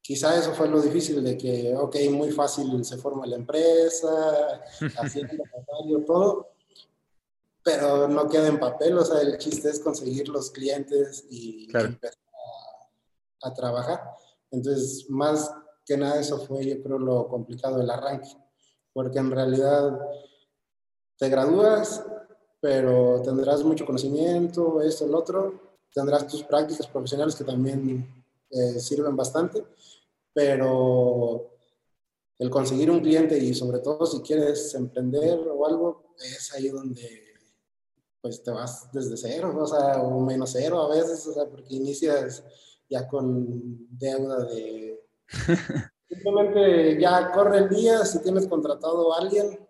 quizá 0.00 0.38
eso 0.38 0.52
fue 0.54 0.68
lo 0.68 0.80
difícil 0.80 1.22
de 1.22 1.36
que, 1.36 1.74
ok, 1.76 1.96
muy 2.10 2.30
fácil 2.30 2.84
se 2.84 2.96
forma 2.96 3.26
la 3.26 3.36
empresa, 3.36 4.62
haciendo 4.98 5.44
todo, 6.06 6.52
pero 7.62 8.08
no 8.08 8.28
queda 8.28 8.48
en 8.48 8.58
papel, 8.58 8.96
o 8.96 9.04
sea, 9.04 9.20
el 9.20 9.36
chiste 9.38 9.68
es 9.68 9.80
conseguir 9.80 10.28
los 10.28 10.50
clientes 10.50 11.26
y 11.28 11.68
claro. 11.68 11.88
empezar 11.88 12.18
a, 13.42 13.48
a, 13.48 13.54
trabajar. 13.54 14.00
Entonces, 14.50 15.06
más 15.10 15.52
que 15.84 15.96
nada 15.96 16.20
eso 16.20 16.38
fue, 16.38 16.64
yo 16.64 16.82
creo, 16.82 16.98
lo 16.98 17.28
complicado 17.28 17.78
del 17.78 17.90
arranque, 17.90 18.30
porque 18.92 19.18
en 19.18 19.30
realidad 19.30 19.98
te 21.18 21.28
gradúas, 21.28 22.04
pero 22.60 23.22
tendrás 23.22 23.62
mucho 23.62 23.86
conocimiento, 23.86 24.80
esto, 24.82 25.04
el 25.04 25.14
otro, 25.14 25.76
tendrás 25.92 26.26
tus 26.26 26.42
prácticas 26.42 26.86
profesionales 26.86 27.34
que 27.34 27.44
también 27.44 28.24
eh, 28.50 28.80
sirven 28.80 29.16
bastante, 29.16 29.64
pero 30.32 31.50
el 32.38 32.50
conseguir 32.50 32.90
un 32.90 33.00
cliente 33.00 33.36
y 33.38 33.54
sobre 33.54 33.80
todo 33.80 34.06
si 34.06 34.20
quieres 34.20 34.74
emprender 34.74 35.38
o 35.38 35.66
algo, 35.66 36.14
es 36.18 36.52
ahí 36.54 36.68
donde 36.68 37.28
pues 38.20 38.42
te 38.42 38.50
vas 38.50 38.90
desde 38.92 39.16
cero, 39.16 39.56
o 39.56 39.66
sea, 39.66 40.02
o 40.02 40.20
menos 40.20 40.50
cero 40.52 40.82
a 40.82 40.88
veces, 40.88 41.24
o 41.26 41.32
sea, 41.32 41.46
porque 41.46 41.76
inicias 41.76 42.44
ya 42.88 43.06
con 43.06 43.86
deuda 43.96 44.44
de... 44.44 45.00
Simplemente 46.08 46.98
ya 47.00 47.30
corre 47.32 47.58
el 47.58 47.68
día, 47.68 48.04
si 48.04 48.20
tienes 48.20 48.46
contratado 48.46 49.12
a 49.12 49.18
alguien, 49.18 49.67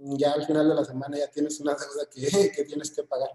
ya 0.00 0.32
al 0.32 0.44
final 0.46 0.68
de 0.68 0.74
la 0.74 0.84
semana 0.84 1.18
ya 1.18 1.30
tienes 1.30 1.60
una 1.60 1.74
deuda 1.76 2.08
que, 2.10 2.50
que 2.50 2.64
tienes 2.64 2.90
que 2.90 3.04
pagar. 3.04 3.30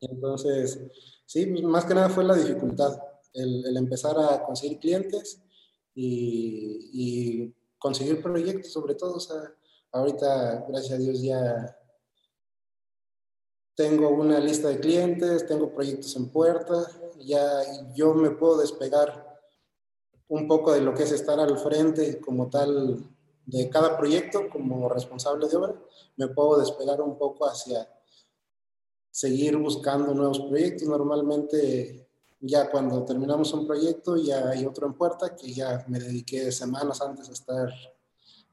Entonces, 0.00 0.80
sí, 1.26 1.46
más 1.62 1.84
que 1.84 1.94
nada 1.94 2.08
fue 2.08 2.24
la 2.24 2.34
dificultad, 2.34 3.00
el, 3.32 3.64
el 3.66 3.76
empezar 3.76 4.18
a 4.18 4.42
conseguir 4.44 4.78
clientes 4.78 5.40
y, 5.94 6.90
y, 6.92 7.54
conseguir 7.78 8.22
proyectos 8.22 8.72
sobre 8.72 8.94
todo. 8.94 9.14
O 9.14 9.20
sea, 9.20 9.54
ahorita, 9.92 10.66
gracias 10.68 10.92
a 10.92 10.98
Dios, 10.98 11.22
ya 11.22 11.78
tengo 13.74 14.10
una 14.10 14.38
lista 14.38 14.68
de 14.68 14.80
clientes, 14.80 15.46
tengo 15.46 15.72
proyectos 15.72 16.14
en 16.16 16.30
puerta, 16.30 16.86
ya 17.20 17.62
yo 17.94 18.14
me 18.14 18.30
puedo 18.30 18.58
despegar 18.58 19.32
un 20.28 20.46
poco 20.46 20.72
de 20.72 20.80
lo 20.80 20.94
que 20.94 21.02
es 21.02 21.12
estar 21.12 21.38
al 21.40 21.58
frente 21.58 22.20
como 22.20 22.48
tal 22.48 23.11
de 23.46 23.68
cada 23.68 23.96
proyecto 23.96 24.48
como 24.50 24.88
responsable 24.88 25.48
de 25.48 25.56
obra, 25.56 25.74
me 26.16 26.28
puedo 26.28 26.58
despegar 26.58 27.00
un 27.00 27.18
poco 27.18 27.46
hacia 27.46 27.88
seguir 29.10 29.56
buscando 29.56 30.14
nuevos 30.14 30.40
proyectos. 30.40 30.88
Normalmente 30.88 32.08
ya 32.40 32.70
cuando 32.70 33.04
terminamos 33.04 33.52
un 33.52 33.66
proyecto 33.66 34.16
ya 34.16 34.48
hay 34.48 34.66
otro 34.66 34.86
en 34.86 34.94
puerta 34.94 35.36
que 35.36 35.52
ya 35.52 35.84
me 35.88 35.98
dediqué 35.98 36.50
semanas 36.50 37.00
antes 37.00 37.28
a 37.28 37.32
estar 37.32 37.72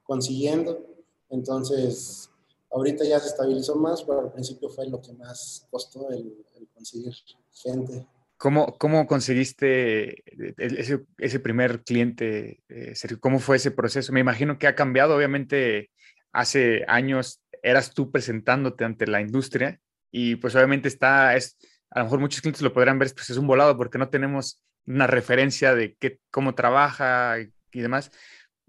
consiguiendo. 0.04 0.86
Entonces, 1.30 2.30
ahorita 2.72 3.04
ya 3.06 3.20
se 3.20 3.28
estabilizó 3.28 3.76
más, 3.76 4.04
pero 4.04 4.20
al 4.22 4.32
principio 4.32 4.70
fue 4.70 4.88
lo 4.88 5.02
que 5.02 5.14
más 5.14 5.68
costó 5.70 6.10
el, 6.10 6.46
el 6.56 6.68
conseguir 6.70 7.14
gente. 7.54 8.08
¿Cómo, 8.40 8.78
¿Cómo, 8.78 9.06
conseguiste 9.06 10.24
ese, 10.58 11.02
ese 11.18 11.40
primer 11.42 11.84
cliente, 11.84 12.64
eh, 12.70 12.96
Sergio? 12.96 13.20
¿Cómo 13.20 13.40
fue 13.40 13.58
ese 13.58 13.70
proceso? 13.70 14.14
Me 14.14 14.22
imagino 14.22 14.58
que 14.58 14.68
ha 14.68 14.76
cambiado. 14.76 15.14
Obviamente, 15.14 15.92
hace 16.32 16.86
años 16.88 17.42
eras 17.62 17.94
tú 17.94 18.12
presentándote 18.14 18.86
ante 18.86 19.08
la 19.08 19.20
industria 19.20 19.82
y 20.10 20.38
pues 20.38 20.56
obviamente 20.56 20.88
está, 20.88 21.36
es, 21.36 21.58
a 21.90 22.00
lo 22.00 22.06
mejor 22.06 22.20
muchos 22.22 22.40
clientes 22.40 22.62
lo 22.62 22.72
podrán 22.72 22.98
ver, 22.98 23.12
pues 23.14 23.30
es 23.30 23.36
un 23.36 23.46
volado 23.46 23.76
porque 23.76 23.98
no 23.98 24.08
tenemos 24.08 24.64
una 24.86 25.06
referencia 25.06 25.76
de 25.76 25.96
qué, 26.00 26.20
cómo 26.32 26.56
trabaja 26.56 27.36
y 27.42 27.82
demás. 27.82 28.10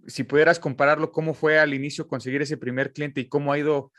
Si 0.09 0.25
pudieras 0.25 0.59
compararlo, 0.59 1.13
¿cómo 1.13 1.33
fue 1.33 1.61
al 1.61 1.75
inicio 1.75 2.09
conseguir 2.09 2.43
ese 2.43 2.57
primer 2.57 2.93
cliente 2.93 3.21
y 3.21 3.29
cómo 3.29 3.53
ha 3.53 3.59
ido 3.61 3.93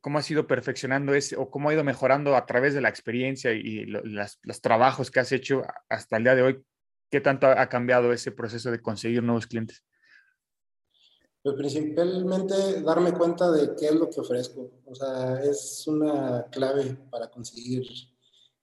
cómo 0.00 0.18
has 0.18 0.30
ido 0.30 0.46
perfeccionando 0.46 1.14
ese 1.14 1.36
o 1.36 1.50
cómo 1.50 1.68
ha 1.68 1.74
ido 1.74 1.84
mejorando 1.84 2.36
a 2.36 2.46
través 2.46 2.74
de 2.74 2.80
la 2.80 2.88
experiencia 2.88 3.52
y 3.52 3.84
lo, 3.86 4.02
las, 4.04 4.38
los 4.42 4.60
trabajos 4.60 5.10
que 5.10 5.20
has 5.20 5.32
hecho 5.32 5.62
hasta 5.88 6.16
el 6.16 6.24
día 6.24 6.34
de 6.34 6.42
hoy? 6.42 6.64
¿Qué 7.10 7.20
tanto 7.20 7.46
ha 7.48 7.68
cambiado 7.68 8.12
ese 8.12 8.30
proceso 8.30 8.70
de 8.70 8.80
conseguir 8.80 9.22
nuevos 9.22 9.46
clientes? 9.46 9.84
Pues 11.42 11.56
principalmente 11.56 12.82
darme 12.82 13.12
cuenta 13.12 13.50
de 13.50 13.74
qué 13.74 13.86
es 13.86 13.94
lo 13.94 14.10
que 14.10 14.20
ofrezco. 14.20 14.70
O 14.84 14.94
sea, 14.94 15.40
es 15.42 15.84
una 15.86 16.44
clave 16.50 16.98
para 17.10 17.30
conseguir 17.30 17.82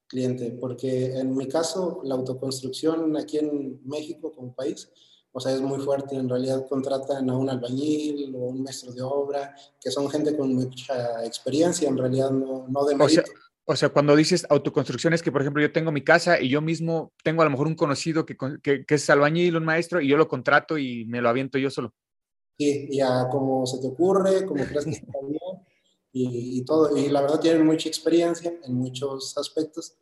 cliente, 0.07 0.51
porque 0.51 1.17
en 1.17 1.35
mi 1.35 1.47
caso 1.47 2.01
la 2.03 2.15
autoconstrucción 2.15 3.17
aquí 3.17 3.39
en 3.39 3.81
México 3.83 4.31
como 4.31 4.53
país, 4.53 4.89
o 5.37 5.39
sea, 5.39 5.53
es 5.53 5.61
muy 5.61 5.77
fuerte. 5.77 6.15
En 6.15 6.27
realidad 6.27 6.65
contratan 6.67 7.29
a 7.29 7.37
un 7.37 7.47
albañil 7.47 8.33
o 8.35 8.39
un 8.39 8.63
maestro 8.63 8.91
de 8.91 9.03
obra, 9.03 9.55
que 9.79 9.91
son 9.91 10.09
gente 10.09 10.35
con 10.35 10.55
mucha 10.55 11.23
experiencia, 11.23 11.87
en 11.87 11.95
realidad 11.95 12.31
no, 12.31 12.65
no 12.67 12.85
de 12.85 12.95
O 12.95 13.07
sea, 13.07 13.21
mérito. 13.21 13.39
o 13.65 13.75
sea, 13.75 13.89
cuando 13.89 14.15
dices 14.15 14.47
autoconstrucción 14.49 15.13
es 15.13 15.21
que, 15.21 15.31
por 15.31 15.41
ejemplo, 15.41 15.61
yo 15.61 15.71
tengo 15.71 15.91
mi 15.91 16.03
casa 16.03 16.41
y 16.41 16.49
yo 16.49 16.59
mismo 16.59 17.13
tengo 17.23 17.43
a 17.43 17.45
lo 17.45 17.51
mejor 17.51 17.67
un 17.67 17.75
conocido 17.75 18.25
que, 18.25 18.35
que, 18.63 18.83
que 18.83 18.95
es 18.95 19.09
albañil, 19.11 19.57
un 19.57 19.65
maestro, 19.65 20.01
y 20.01 20.07
yo 20.07 20.17
lo 20.17 20.27
contrato 20.27 20.79
y 20.79 21.05
me 21.05 21.21
lo 21.21 21.29
aviento 21.29 21.59
yo 21.59 21.69
solo. 21.69 21.93
Sí, 22.57 22.87
y 22.89 22.99
a 22.99 23.27
como 23.29 23.67
se 23.67 23.79
te 23.79 23.89
ocurre, 23.89 24.43
como 24.43 24.65
crees 24.65 24.85
que 24.85 24.89
está 25.05 25.19
bien, 25.21 25.67
y, 26.13 26.57
y 26.57 26.65
todo. 26.65 26.97
Y 26.97 27.09
la 27.09 27.21
verdad 27.21 27.39
tienen 27.39 27.63
mucha 27.63 27.89
experiencia 27.89 28.51
en 28.63 28.73
muchos 28.73 29.37
aspectos. 29.37 29.99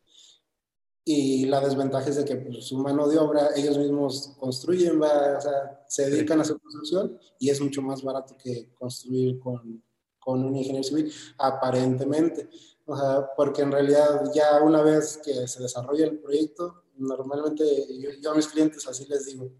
Y 1.08 1.46
la 1.46 1.62
desventaja 1.62 2.10
es 2.10 2.16
de 2.16 2.26
que 2.26 2.36
pues, 2.36 2.66
su 2.66 2.80
mano 2.80 3.08
de 3.08 3.20
obra, 3.20 3.52
ellos 3.56 3.78
mismos 3.78 4.34
construyen, 4.40 5.00
va, 5.00 5.38
o 5.38 5.42
sea, 5.42 5.86
se 5.88 6.10
dedican 6.10 6.42
a 6.42 6.44
su 6.44 6.58
construcción 6.58 7.20
y 7.38 7.52
es 7.52 7.62
mucho 7.62 7.84
más 7.84 8.02
barato 8.02 8.36
que 8.36 8.72
construir 8.74 9.40
con, 9.40 9.84
con 10.18 10.44
un 10.44 10.56
ingeniero 10.56 10.84
civil, 10.84 11.14
aparentemente. 11.38 12.50
O 12.86 12.98
sea, 12.98 13.30
porque 13.38 13.62
en 13.62 13.72
realidad 13.72 14.32
ya 14.34 14.64
una 14.64 14.82
vez 14.82 15.20
que 15.24 15.48
se 15.48 15.62
desarrolla 15.62 16.06
el 16.06 16.18
proyecto, 16.18 16.86
normalmente 16.98 17.64
yo, 18.00 18.10
yo 18.20 18.32
a 18.32 18.36
mis 18.36 18.48
clientes 18.48 18.88
así 18.88 19.06
les 19.06 19.28
digo, 19.28 19.52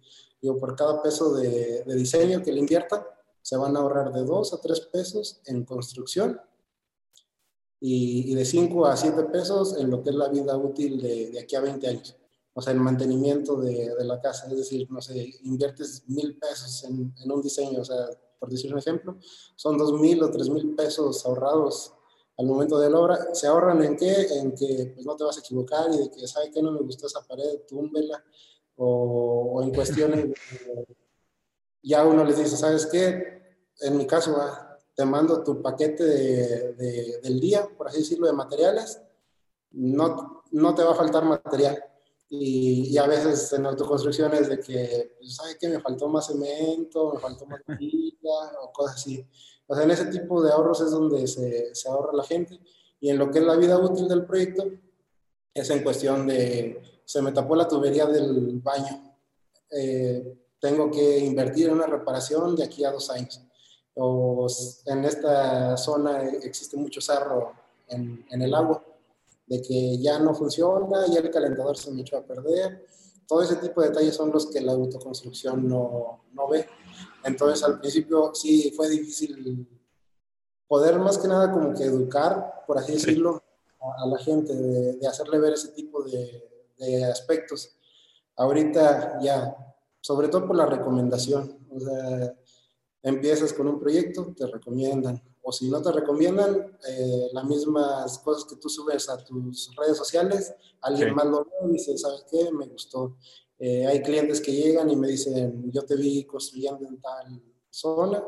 digo, 0.42 0.58
por 0.58 0.76
cada 0.76 1.00
peso 1.04 1.32
de, 1.36 1.84
de 1.84 1.96
diseño 1.96 2.42
que 2.42 2.52
le 2.52 2.60
inviertan, 2.60 3.04
se 3.44 3.56
van 3.56 3.78
a 3.78 3.82
ahorrar 3.82 4.12
de 4.12 4.24
2 4.24 4.54
a 4.54 4.62
3 4.62 4.80
pesos 4.88 5.42
en 5.46 5.64
construcción 5.64 6.42
y, 7.88 8.32
y 8.32 8.34
de 8.34 8.44
5 8.44 8.88
a 8.88 8.98
7 8.98 9.26
pesos 9.26 9.78
en 9.78 9.92
lo 9.92 10.02
que 10.02 10.10
es 10.10 10.16
la 10.16 10.28
vida 10.28 10.58
útil 10.58 11.00
de, 11.00 11.30
de 11.30 11.40
aquí 11.40 11.56
a 11.56 11.62
20 11.62 11.88
años. 11.88 12.18
O 12.52 12.60
sea, 12.60 12.74
el 12.74 12.80
mantenimiento 12.80 13.58
de, 13.58 13.94
de, 13.96 14.06
la 14.06 14.20
casa. 14.20 14.48
Es 14.48 14.58
decir, 14.58 14.88
no 14.90 15.02
sé, 15.02 15.36
inviertes 15.44 16.04
mil 16.08 16.36
pesos 16.40 16.84
en, 16.86 17.14
en, 17.24 17.32
un 17.32 17.44
diseño, 17.44 17.82
o 17.82 17.86
sea, 17.86 18.08
por 18.40 18.50
decir 18.50 18.74
un 18.74 18.80
ejemplo, 18.80 19.20
son 19.56 19.78
dos 19.78 19.94
mil 19.94 20.24
o 20.24 20.32
tres 20.32 20.50
mil 20.50 20.74
pesos 20.74 21.24
ahorrados 21.28 21.94
al 22.40 22.48
momento 22.48 22.80
de 22.80 22.90
la 22.90 23.00
obra. 23.00 23.36
¿Se 23.36 23.46
ahorran 23.46 23.84
en 23.84 23.96
qué? 23.98 24.14
En 24.32 24.56
que 24.56 24.94
pues, 24.96 25.06
no 25.06 25.16
te 25.16 25.24
vas 25.24 25.38
a 25.38 25.42
equivocar 25.42 25.94
y 25.94 25.98
de 25.98 26.10
que, 26.10 26.28
¿sabe 26.28 26.50
qué? 26.52 26.64
No 26.64 26.72
me 26.72 26.80
gustó 26.80 27.06
esa 27.06 27.22
pared, 27.22 27.60
túmbela. 27.68 28.24
O, 28.78 29.52
o 29.54 29.62
en 29.62 29.72
cuestiones, 29.72 30.34
ya 31.84 32.04
uno 32.04 32.24
les 32.24 32.38
dice, 32.38 32.58
¿sabes 32.58 32.88
qué? 32.88 33.58
En 33.82 33.96
mi 33.96 34.08
caso, 34.08 34.36
te 34.96 35.06
mando 35.06 35.44
tu 35.44 35.62
paquete 35.62 36.04
de, 36.04 36.74
de, 36.74 37.20
del 37.22 37.40
día, 37.40 37.68
por 37.78 37.88
así 37.88 38.00
decirlo, 38.00 38.28
de 38.28 38.34
materiales, 38.34 39.02
no, 39.72 40.44
no 40.52 40.74
te 40.74 40.84
va 40.84 40.94
a 40.94 40.96
faltar 40.96 41.26
material. 41.26 41.84
Y, 42.30 42.90
y, 42.90 42.98
a 42.98 43.06
veces 43.06 43.52
en 43.54 43.66
autoconstrucciones 43.66 44.50
de 44.50 44.60
que, 44.60 45.16
pues, 45.20 45.36
¿sabe 45.36 45.58
qué? 45.60 45.68
Me 45.68 45.80
faltó 45.80 46.08
más 46.08 46.28
cemento, 46.28 47.14
me 47.14 47.20
faltó 47.20 47.46
más 47.46 47.62
pila 47.78 48.52
o 48.62 48.72
cosas 48.72 48.96
así. 48.96 49.24
O 49.68 49.76
sea, 49.76 49.84
en 49.84 49.92
ese 49.92 50.06
tipo 50.06 50.42
de 50.42 50.52
ahorros 50.52 50.82
es 50.82 50.92
donde 50.92 51.28
se, 51.28 51.76
se, 51.76 51.90
ahorra 51.90 52.14
la 52.14 52.24
gente. 52.24 52.60
Y 53.00 53.10
en 53.10 53.18
lo 53.18 53.30
que 53.30 53.40
es 53.40 53.46
la 53.46 53.56
vida 53.56 53.78
útil 53.78 54.08
del 54.08 54.26
proyecto, 54.26 54.66
es 55.54 55.70
en 55.70 55.84
cuestión 55.84 56.26
de, 56.26 56.82
se 57.04 57.22
me 57.22 57.32
tapó 57.32 57.56
la 57.56 57.68
tubería 57.68 58.06
del 58.06 58.60
baño. 58.60 59.16
Eh, 59.72 60.38
tengo 60.60 60.90
que 60.90 61.20
invertir 61.20 61.68
en 61.68 61.74
una 61.74 61.86
reparación 61.86 62.56
de 62.56 62.64
aquí 62.64 62.84
a 62.84 62.92
dos 62.92 63.10
años 63.10 63.46
o 63.96 64.48
en 64.86 65.06
esta 65.06 65.78
zona 65.78 66.24
existe 66.44 66.76
mucho 66.78 67.00
sarro 67.00 67.54
en, 67.88 68.26
en, 68.30 68.42
el 68.42 68.54
agua, 68.54 68.84
de 69.48 69.62
que 69.62 69.98
ya 69.98 70.20
no 70.20 70.34
funciona, 70.34 71.06
ya 71.08 71.20
el 71.20 71.32
calentador 71.32 71.78
se 71.78 71.92
me 71.92 72.02
echó 72.02 72.18
a 72.18 72.26
perder. 72.26 72.86
Todo 73.28 73.42
ese 73.42 73.56
tipo 73.56 73.82
de 73.82 73.90
detalles 73.90 74.16
son 74.16 74.32
los 74.32 74.48
que 74.48 74.62
la 74.62 74.74
autoconstrucción 74.74 75.68
no, 75.68 76.26
no 76.34 76.48
ve. 76.48 76.68
Entonces 77.24 77.64
al 77.64 77.80
principio 77.80 78.36
sí 78.36 78.72
fue 78.76 78.90
difícil 78.90 79.68
poder 80.68 81.00
más 81.00 81.18
que 81.18 81.28
nada 81.28 81.52
como 81.52 81.74
que 81.74 81.86
educar, 81.86 82.64
por 82.68 82.78
así 82.78 82.94
decirlo, 82.94 83.42
a, 83.80 84.04
a 84.04 84.08
la 84.08 84.18
gente, 84.18 84.54
de, 84.54 84.94
de, 84.98 85.08
hacerle 85.08 85.40
ver 85.40 85.54
ese 85.54 85.70
tipo 85.70 86.04
de, 86.04 86.44
de 86.78 87.06
aspectos. 87.06 87.76
Ahorita 88.36 89.20
ya, 89.22 89.56
sobre 90.02 90.28
todo 90.28 90.48
por 90.48 90.56
la 90.56 90.66
recomendación, 90.66 91.66
o 91.70 91.80
sea, 91.80 92.36
empiezas 93.06 93.54
con 93.54 93.68
un 93.68 93.80
proyecto, 93.80 94.34
te 94.36 94.48
recomiendan. 94.48 95.22
O 95.44 95.52
si 95.52 95.70
no 95.70 95.80
te 95.82 95.92
recomiendan, 95.92 96.78
eh, 96.90 97.28
las 97.32 97.46
mismas 97.46 98.18
cosas 98.20 98.46
que 98.46 98.56
tú 98.56 98.68
subes 98.68 99.08
a 99.10 99.24
tus 99.24 99.70
redes 99.78 99.96
sociales, 99.96 100.54
alguien 100.82 101.10
sí. 101.10 101.16
más 101.16 101.26
lo 101.28 101.46
ve 101.46 101.70
y 101.70 101.74
dice, 101.74 101.96
¿sabes 101.98 102.26
qué? 102.30 102.52
Me 102.52 102.66
gustó. 102.66 103.18
Eh, 103.60 103.86
hay 103.86 104.02
clientes 104.02 104.42
que 104.42 104.52
llegan 104.52 104.90
y 104.90 104.96
me 104.96 105.08
dicen, 105.08 105.72
yo 105.72 105.84
te 105.84 105.96
vi 105.96 106.26
construyendo 106.26 106.88
en 106.88 107.00
tal 107.00 107.44
zona 107.70 108.24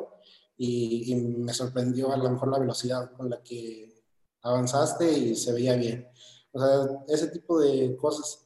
y, 0.55 1.11
y, 1.11 1.15
me 1.15 1.53
sorprendió 1.53 2.11
a 2.11 2.17
lo 2.17 2.29
mejor 2.29 2.51
la 2.51 2.59
velocidad 2.59 3.11
con 3.13 3.29
la 3.29 3.41
que 3.41 4.03
avanzaste 4.43 5.11
y 5.11 5.35
se 5.35 5.53
veía 5.53 5.75
bien. 5.75 6.07
O 6.51 6.59
sea, 6.59 7.03
ese 7.07 7.27
tipo 7.27 7.59
de 7.59 7.97
cosas 7.97 8.45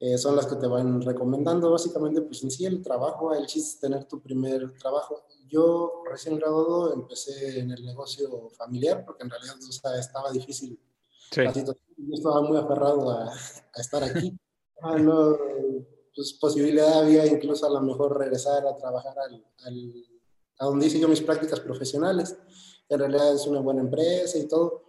eh, 0.00 0.16
son 0.16 0.36
las 0.36 0.46
que 0.46 0.56
te 0.56 0.66
van 0.66 1.00
recomendando. 1.02 1.70
Básicamente, 1.70 2.22
pues 2.22 2.42
en 2.42 2.50
sí 2.50 2.64
el 2.66 2.82
trabajo, 2.82 3.34
el 3.34 3.46
chiste 3.46 3.70
es 3.70 3.80
tener 3.80 4.04
tu 4.04 4.20
primer 4.20 4.74
trabajo 4.78 5.24
yo 5.48 6.02
recién 6.08 6.36
graduado 6.36 6.92
empecé 6.92 7.60
en 7.60 7.70
el 7.70 7.84
negocio 7.84 8.50
familiar 8.50 9.04
porque 9.04 9.24
en 9.24 9.30
realidad 9.30 9.56
o 9.56 9.72
sea, 9.72 9.98
estaba 9.98 10.30
difícil 10.30 10.78
sí. 11.30 11.42
la 11.42 11.52
situación. 11.52 11.94
Yo 11.96 12.14
estaba 12.14 12.40
muy 12.42 12.56
aferrado 12.56 13.10
a, 13.10 13.32
a 13.32 13.80
estar 13.80 14.04
aquí. 14.04 14.36
ah, 14.82 14.96
no, 14.98 15.36
pues 16.14 16.32
posibilidad 16.34 17.00
había 17.00 17.26
incluso 17.26 17.66
a 17.66 17.70
lo 17.70 17.80
mejor 17.80 18.18
regresar 18.18 18.66
a 18.66 18.76
trabajar 18.76 19.16
al, 19.18 19.44
al, 19.64 20.04
a 20.58 20.66
donde 20.66 20.86
hice 20.86 20.98
yo 20.98 21.08
mis 21.08 21.20
prácticas 21.20 21.60
profesionales. 21.60 22.36
En 22.88 22.98
realidad 22.98 23.34
es 23.34 23.46
una 23.46 23.60
buena 23.60 23.82
empresa 23.82 24.38
y 24.38 24.48
todo, 24.48 24.84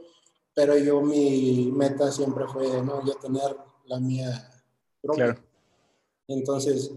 pero 0.54 0.78
yo 0.78 1.02
mi 1.02 1.72
meta 1.72 2.12
siempre 2.12 2.48
fue 2.48 2.82
no, 2.82 3.06
yo 3.06 3.14
tener 3.16 3.56
la 3.86 4.00
mía 4.00 4.52
propia. 5.02 5.26
Claro. 5.26 5.44
Entonces, 6.28 6.92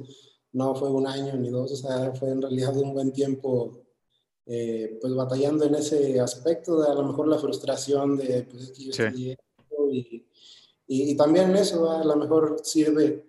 no 0.53 0.75
fue 0.75 0.91
un 0.91 1.07
año 1.07 1.35
ni 1.37 1.51
dos, 1.51 1.73
o 1.73 1.77
sea, 1.77 2.13
fue 2.13 2.31
en 2.31 2.43
realidad 2.43 2.77
un 2.77 2.93
buen 2.93 3.13
tiempo, 3.13 3.85
eh, 4.47 4.99
pues 5.01 5.15
batallando 5.15 5.65
en 5.65 5.75
ese 5.75 6.21
aspecto, 6.21 6.81
de 6.81 6.91
a 6.91 6.95
lo 6.95 7.05
mejor 7.05 7.29
la 7.29 7.39
frustración 7.39 8.17
de, 8.17 8.43
pues 8.45 8.63
es 8.65 8.71
que 8.73 8.85
yo 8.85 8.93
sí. 8.93 9.03
estudié 9.03 9.39
y, 9.91 10.27
y, 10.87 11.11
y, 11.11 11.17
también 11.17 11.55
eso, 11.57 11.91
a 11.91 12.05
lo 12.05 12.17
mejor 12.17 12.61
sirve 12.63 13.27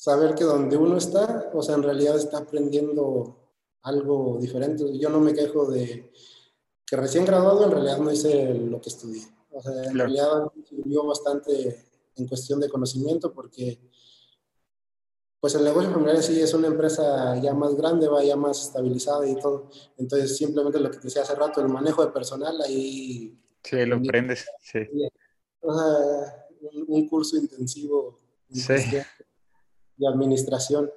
saber 0.00 0.34
que 0.34 0.44
donde 0.44 0.76
uno 0.78 0.96
está, 0.96 1.50
o 1.52 1.62
sea, 1.62 1.74
en 1.74 1.82
realidad 1.82 2.16
está 2.16 2.38
aprendiendo 2.38 3.36
algo 3.82 4.38
diferente. 4.40 4.98
Yo 4.98 5.10
no 5.10 5.20
me 5.20 5.34
quejo 5.34 5.70
de 5.70 6.10
que 6.86 6.96
recién 6.96 7.26
graduado 7.26 7.64
en 7.64 7.70
realidad 7.70 7.98
no 7.98 8.10
hice 8.10 8.54
lo 8.54 8.80
que 8.80 8.88
estudié. 8.88 9.22
O 9.50 9.60
sea, 9.60 9.72
en 9.72 9.92
claro. 9.92 10.10
realidad 10.10 10.52
me 10.54 10.64
sirvió 10.64 11.04
bastante 11.04 11.84
en 12.16 12.26
cuestión 12.26 12.60
de 12.60 12.70
conocimiento 12.70 13.32
porque 13.32 13.78
pues 15.40 15.54
el 15.54 15.64
negocio 15.64 15.90
familiar 15.90 16.22
sí 16.22 16.38
es 16.40 16.52
una 16.52 16.66
empresa 16.66 17.34
ya 17.40 17.54
más 17.54 17.74
grande, 17.74 18.08
va 18.08 18.22
ya 18.22 18.36
más 18.36 18.62
estabilizada 18.62 19.26
y 19.26 19.36
todo. 19.36 19.70
Entonces, 19.96 20.36
simplemente 20.36 20.78
lo 20.78 20.90
que 20.90 20.98
te 20.98 21.04
decía 21.04 21.22
hace 21.22 21.34
rato, 21.34 21.62
el 21.62 21.68
manejo 21.68 22.04
de 22.04 22.12
personal 22.12 22.60
ahí... 22.60 23.38
Sí, 23.64 23.86
lo 23.86 23.96
aprendes, 23.96 24.46
sí. 24.60 24.80
O 25.60 25.74
sea, 25.74 26.46
un, 26.72 26.84
un 26.88 27.08
curso 27.08 27.38
intensivo 27.38 28.20
sí. 28.50 28.74
de 29.96 30.06
administración. 30.06 30.90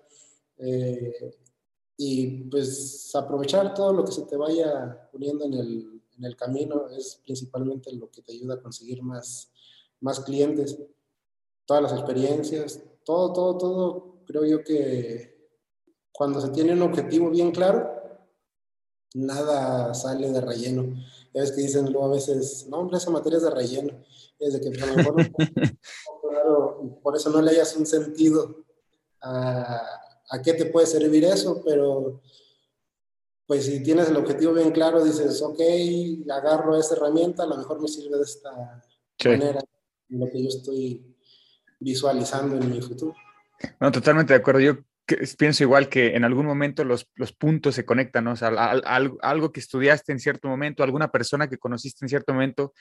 Eh, 0.57 1.37
y 1.95 2.43
pues 2.49 3.15
aprovechar 3.15 3.73
todo 3.73 3.93
lo 3.93 4.03
que 4.03 4.11
se 4.11 4.23
te 4.23 4.35
vaya 4.35 5.09
poniendo 5.11 5.45
en 5.45 5.53
el, 5.53 6.01
en 6.17 6.25
el 6.25 6.35
camino 6.35 6.89
es 6.89 7.21
principalmente 7.23 7.93
lo 7.93 8.09
que 8.09 8.21
te 8.21 8.33
ayuda 8.33 8.55
a 8.55 8.61
conseguir 8.61 9.03
más, 9.03 9.51
más 10.01 10.19
clientes. 10.19 10.77
Todas 11.65 11.83
las 11.83 11.93
experiencias, 11.93 12.81
todo, 13.05 13.31
todo, 13.31 13.57
todo 13.57 14.12
creo 14.25 14.45
yo 14.45 14.63
que 14.63 15.49
cuando 16.11 16.39
se 16.41 16.49
tiene 16.49 16.73
un 16.73 16.81
objetivo 16.81 17.29
bien 17.29 17.51
claro, 17.51 17.89
nada 19.13 19.93
sale 19.93 20.31
de 20.31 20.41
relleno. 20.41 20.83
Ya 21.33 21.41
ves 21.41 21.51
que 21.51 21.61
dicen 21.61 21.91
luego 21.91 22.05
a 22.05 22.13
veces, 22.13 22.67
no, 22.69 22.77
hombre, 22.77 22.97
esa 22.97 23.09
materia 23.09 23.37
es 23.37 23.43
de 23.43 23.49
relleno. 23.49 24.03
Es 24.39 24.53
de 24.53 24.61
que 24.61 24.69
pues, 24.69 24.83
a 24.83 24.85
lo 24.87 24.95
mejor 24.95 25.15
claro, 26.29 26.99
por 27.01 27.15
eso 27.15 27.29
no 27.29 27.41
le 27.41 27.51
hayas 27.51 27.75
un 27.75 27.85
sentido 27.85 28.63
a, 29.21 29.81
a 30.29 30.41
qué 30.41 30.53
te 30.53 30.65
puede 30.65 30.85
servir 30.85 31.23
eso, 31.23 31.61
pero 31.63 32.21
pues 33.45 33.65
si 33.65 33.83
tienes 33.83 34.09
el 34.09 34.17
objetivo 34.17 34.53
bien 34.53 34.71
claro, 34.71 35.03
dices, 35.03 35.41
ok, 35.41 35.59
agarro 36.31 36.77
esta 36.77 36.95
herramienta, 36.95 37.43
a 37.43 37.47
lo 37.47 37.57
mejor 37.57 37.81
me 37.81 37.87
sirve 37.87 38.17
de 38.17 38.23
esta 38.23 38.83
sí. 39.19 39.29
manera, 39.29 39.61
lo 40.09 40.29
que 40.29 40.41
yo 40.41 40.49
estoy 40.49 41.15
visualizando 41.79 42.55
en 42.55 42.71
mi 42.71 42.81
futuro. 42.81 43.15
No, 43.79 43.91
totalmente 43.91 44.33
de 44.33 44.39
acuerdo. 44.39 44.59
Yo 44.59 44.77
pienso 45.37 45.63
igual 45.63 45.89
que 45.89 46.15
en 46.15 46.23
algún 46.23 46.45
momento 46.45 46.83
los, 46.83 47.09
los 47.15 47.33
puntos 47.33 47.75
se 47.75 47.85
conectan, 47.85 48.25
¿no? 48.25 48.31
O 48.31 48.35
sea, 48.35 48.49
al, 48.49 48.81
al, 48.85 49.13
algo 49.21 49.51
que 49.51 49.59
estudiaste 49.59 50.11
en 50.11 50.19
cierto 50.19 50.47
momento, 50.47 50.83
alguna 50.83 51.11
persona 51.11 51.49
que 51.49 51.57
conociste 51.57 52.05
en 52.05 52.09
cierto 52.09 52.33
momento, 52.33 52.73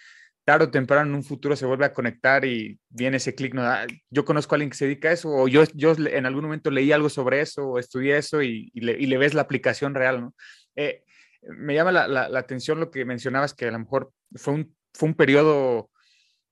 tarde 0.45 0.65
o 0.65 0.71
temprano 0.71 1.11
en 1.11 1.15
un 1.15 1.23
futuro 1.23 1.57
se 1.57 1.67
vuelve 1.67 1.85
a 1.85 1.93
conectar 1.93 2.45
y 2.45 2.79
viene 2.89 3.19
ese 3.19 3.35
clic, 3.35 3.55
¿no? 3.55 3.63
Ah, 3.63 3.87
yo 4.11 4.25
conozco 4.25 4.55
a 4.55 4.57
alguien 4.57 4.71
que 4.71 4.77
se 4.77 4.87
dedica 4.87 5.09
a 5.09 5.13
eso, 5.13 5.29
o 5.31 5.49
yo, 5.49 5.65
yo 5.75 5.95
en 5.97 6.27
algún 6.27 6.45
momento 6.45 6.71
leí 6.71 6.91
algo 6.93 7.09
sobre 7.09 7.41
eso, 7.41 7.69
o 7.69 7.79
estudié 7.79 8.19
eso 8.19 8.43
y, 8.43 8.71
y, 8.75 8.81
le, 8.81 8.93
y 8.93 9.07
le, 9.07 9.19
ves 9.19 9.35
la 9.35 9.43
aplicación 9.43 9.95
real, 9.95 10.21
¿no? 10.21 10.35
Eh, 10.77 11.05
me 11.43 11.75
llama 11.75 11.93
la, 11.93 12.09
la, 12.09 12.29
la, 12.29 12.39
atención 12.39 12.81
lo 12.81 12.91
que 12.91 13.05
mencionabas, 13.05 13.55
que 13.55 13.67
a 13.67 13.71
lo 13.71 13.79
mejor 13.79 14.13
fue 14.35 14.55
un, 14.55 14.77
fue 14.93 15.09
un 15.09 15.15
periodo, 15.15 15.91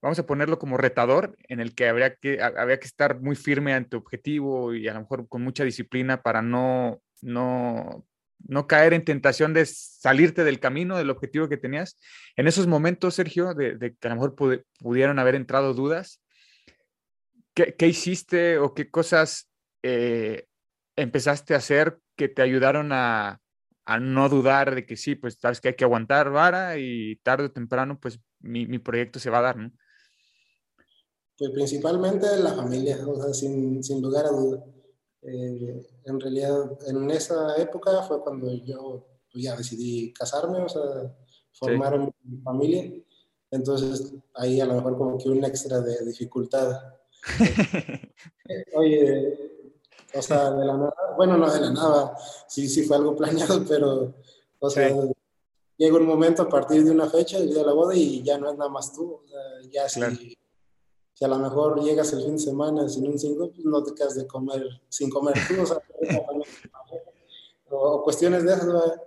vamos 0.02 0.18
a 0.18 0.26
ponerlo 0.26 0.58
como 0.58 0.76
retador, 0.76 1.36
en 1.48 1.60
el 1.60 1.74
que 1.74 1.88
habría 1.88 2.14
que, 2.14 2.42
había 2.42 2.78
que 2.78 2.86
estar 2.86 3.20
muy 3.20 3.36
firme 3.36 3.74
ante 3.74 3.96
objetivo 3.96 4.74
y 4.74 4.88
a 4.88 4.94
lo 4.94 5.00
mejor 5.00 5.28
con 5.28 5.42
mucha 5.42 5.64
disciplina 5.64 6.22
para 6.22 6.42
no, 6.42 7.02
no 7.22 8.04
no 8.46 8.66
caer 8.66 8.94
en 8.94 9.04
tentación 9.04 9.54
de 9.54 9.66
salirte 9.66 10.44
del 10.44 10.60
camino, 10.60 10.96
del 10.96 11.10
objetivo 11.10 11.48
que 11.48 11.56
tenías. 11.56 11.98
En 12.36 12.46
esos 12.46 12.66
momentos, 12.66 13.14
Sergio, 13.14 13.54
de, 13.54 13.76
de 13.76 13.94
que 13.94 14.08
a 14.08 14.10
lo 14.10 14.16
mejor 14.16 14.34
pude, 14.34 14.64
pudieron 14.78 15.18
haber 15.18 15.34
entrado 15.34 15.74
dudas, 15.74 16.22
¿qué, 17.54 17.74
qué 17.76 17.86
hiciste 17.86 18.58
o 18.58 18.74
qué 18.74 18.90
cosas 18.90 19.50
eh, 19.82 20.46
empezaste 20.96 21.54
a 21.54 21.58
hacer 21.58 21.98
que 22.16 22.28
te 22.28 22.42
ayudaron 22.42 22.92
a, 22.92 23.40
a, 23.84 24.00
no 24.00 24.28
dudar 24.28 24.74
de 24.74 24.86
que 24.86 24.96
sí, 24.96 25.14
pues 25.14 25.38
sabes 25.40 25.60
que 25.60 25.68
hay 25.68 25.74
que 25.74 25.84
aguantar 25.84 26.30
vara 26.30 26.78
y 26.78 27.16
tarde 27.22 27.46
o 27.46 27.52
temprano, 27.52 27.98
pues 27.98 28.20
mi, 28.40 28.66
mi 28.66 28.78
proyecto 28.78 29.18
se 29.18 29.30
va 29.30 29.38
a 29.38 29.42
dar, 29.42 29.56
¿no? 29.56 29.72
Pues 31.40 31.52
principalmente 31.52 32.26
la 32.36 32.52
familia, 32.52 32.98
o 33.08 33.16
sea, 33.16 33.32
sin, 33.32 33.82
sin 33.82 34.02
lugar 34.02 34.26
a 34.26 34.28
dudas 34.28 34.60
eh, 35.22 35.86
en 36.04 36.20
realidad, 36.20 36.78
en 36.86 37.10
esa 37.10 37.56
época 37.56 38.02
fue 38.02 38.22
cuando 38.22 38.52
yo 38.52 39.06
pues, 39.32 39.44
ya 39.44 39.56
decidí 39.56 40.12
casarme, 40.12 40.58
o 40.58 40.68
sea, 40.68 40.82
formar 41.52 41.98
sí. 41.98 42.12
mi 42.24 42.42
familia. 42.42 42.92
Entonces, 43.50 44.12
ahí 44.34 44.60
a 44.60 44.66
lo 44.66 44.74
mejor 44.74 44.98
como 44.98 45.16
que 45.16 45.30
un 45.30 45.42
extra 45.42 45.80
de 45.80 46.04
dificultad. 46.04 46.78
Oye, 48.74 49.38
o 50.14 50.20
sea, 50.20 50.50
de 50.50 50.66
la 50.66 50.76
nada, 50.76 50.94
bueno, 51.16 51.38
no 51.38 51.50
de 51.50 51.60
la 51.60 51.70
nada, 51.70 52.16
sí, 52.48 52.68
sí 52.68 52.82
fue 52.82 52.96
algo 52.96 53.16
planeado, 53.16 53.64
pero, 53.68 54.14
o 54.58 54.68
sea, 54.68 54.90
sí. 54.90 55.12
llega 55.78 55.96
un 55.96 56.06
momento 56.06 56.42
a 56.42 56.50
partir 56.50 56.84
de 56.84 56.90
una 56.90 57.08
fecha, 57.08 57.38
el 57.38 57.48
día 57.48 57.60
de 57.60 57.66
la 57.66 57.72
boda, 57.72 57.94
y 57.94 58.22
ya 58.22 58.36
no 58.36 58.50
es 58.50 58.58
nada 58.58 58.70
más 58.70 58.92
tú, 58.92 59.22
ya 59.70 59.86
claro. 59.86 60.16
si 60.16 60.36
si 61.20 61.26
a 61.26 61.28
lo 61.28 61.38
mejor 61.38 61.82
llegas 61.82 62.14
el 62.14 62.22
fin 62.22 62.32
de 62.32 62.38
semana 62.38 62.88
sin 62.88 63.06
un 63.06 63.18
5, 63.18 63.50
pues 63.50 63.64
no 63.66 63.82
te 63.82 63.92
quedas 63.92 64.14
de 64.14 64.26
comer 64.26 64.66
sin 64.88 65.10
comer 65.10 65.34
tú, 65.46 65.60
o, 65.60 65.66
sea, 65.66 65.82
o, 67.68 68.02
cuestiones 68.02 68.42
de 68.42 68.54
esas, 68.54 68.66
¿verdad? 68.66 69.02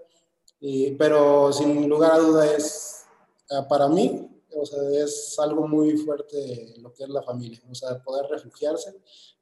Y, 0.59 0.91
pero 0.91 1.51
sin 1.51 1.89
lugar 1.89 2.11
a 2.11 2.19
duda 2.19 2.55
es, 2.55 3.05
ah, 3.49 3.67
para 3.67 3.87
mí, 3.87 4.29
o 4.55 4.63
sea, 4.63 4.79
es 5.03 5.39
algo 5.39 5.67
muy 5.67 5.97
fuerte 5.97 6.75
lo 6.77 6.93
que 6.93 7.03
es 7.03 7.09
la 7.09 7.23
familia, 7.23 7.59
o 7.67 7.73
sea, 7.73 7.97
poder 8.03 8.27
refugiarse, 8.29 8.93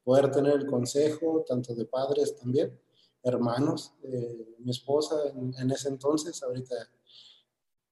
poder 0.02 0.32
tener 0.32 0.54
el 0.54 0.66
consejo, 0.66 1.44
tanto 1.46 1.76
de 1.76 1.84
padres 1.84 2.38
también, 2.38 2.80
hermanos, 3.22 3.92
eh, 4.04 4.56
mi 4.60 4.72
esposa 4.72 5.18
en, 5.28 5.54
en, 5.60 5.72
ese 5.72 5.90
entonces, 5.90 6.42
ahorita, 6.42 6.76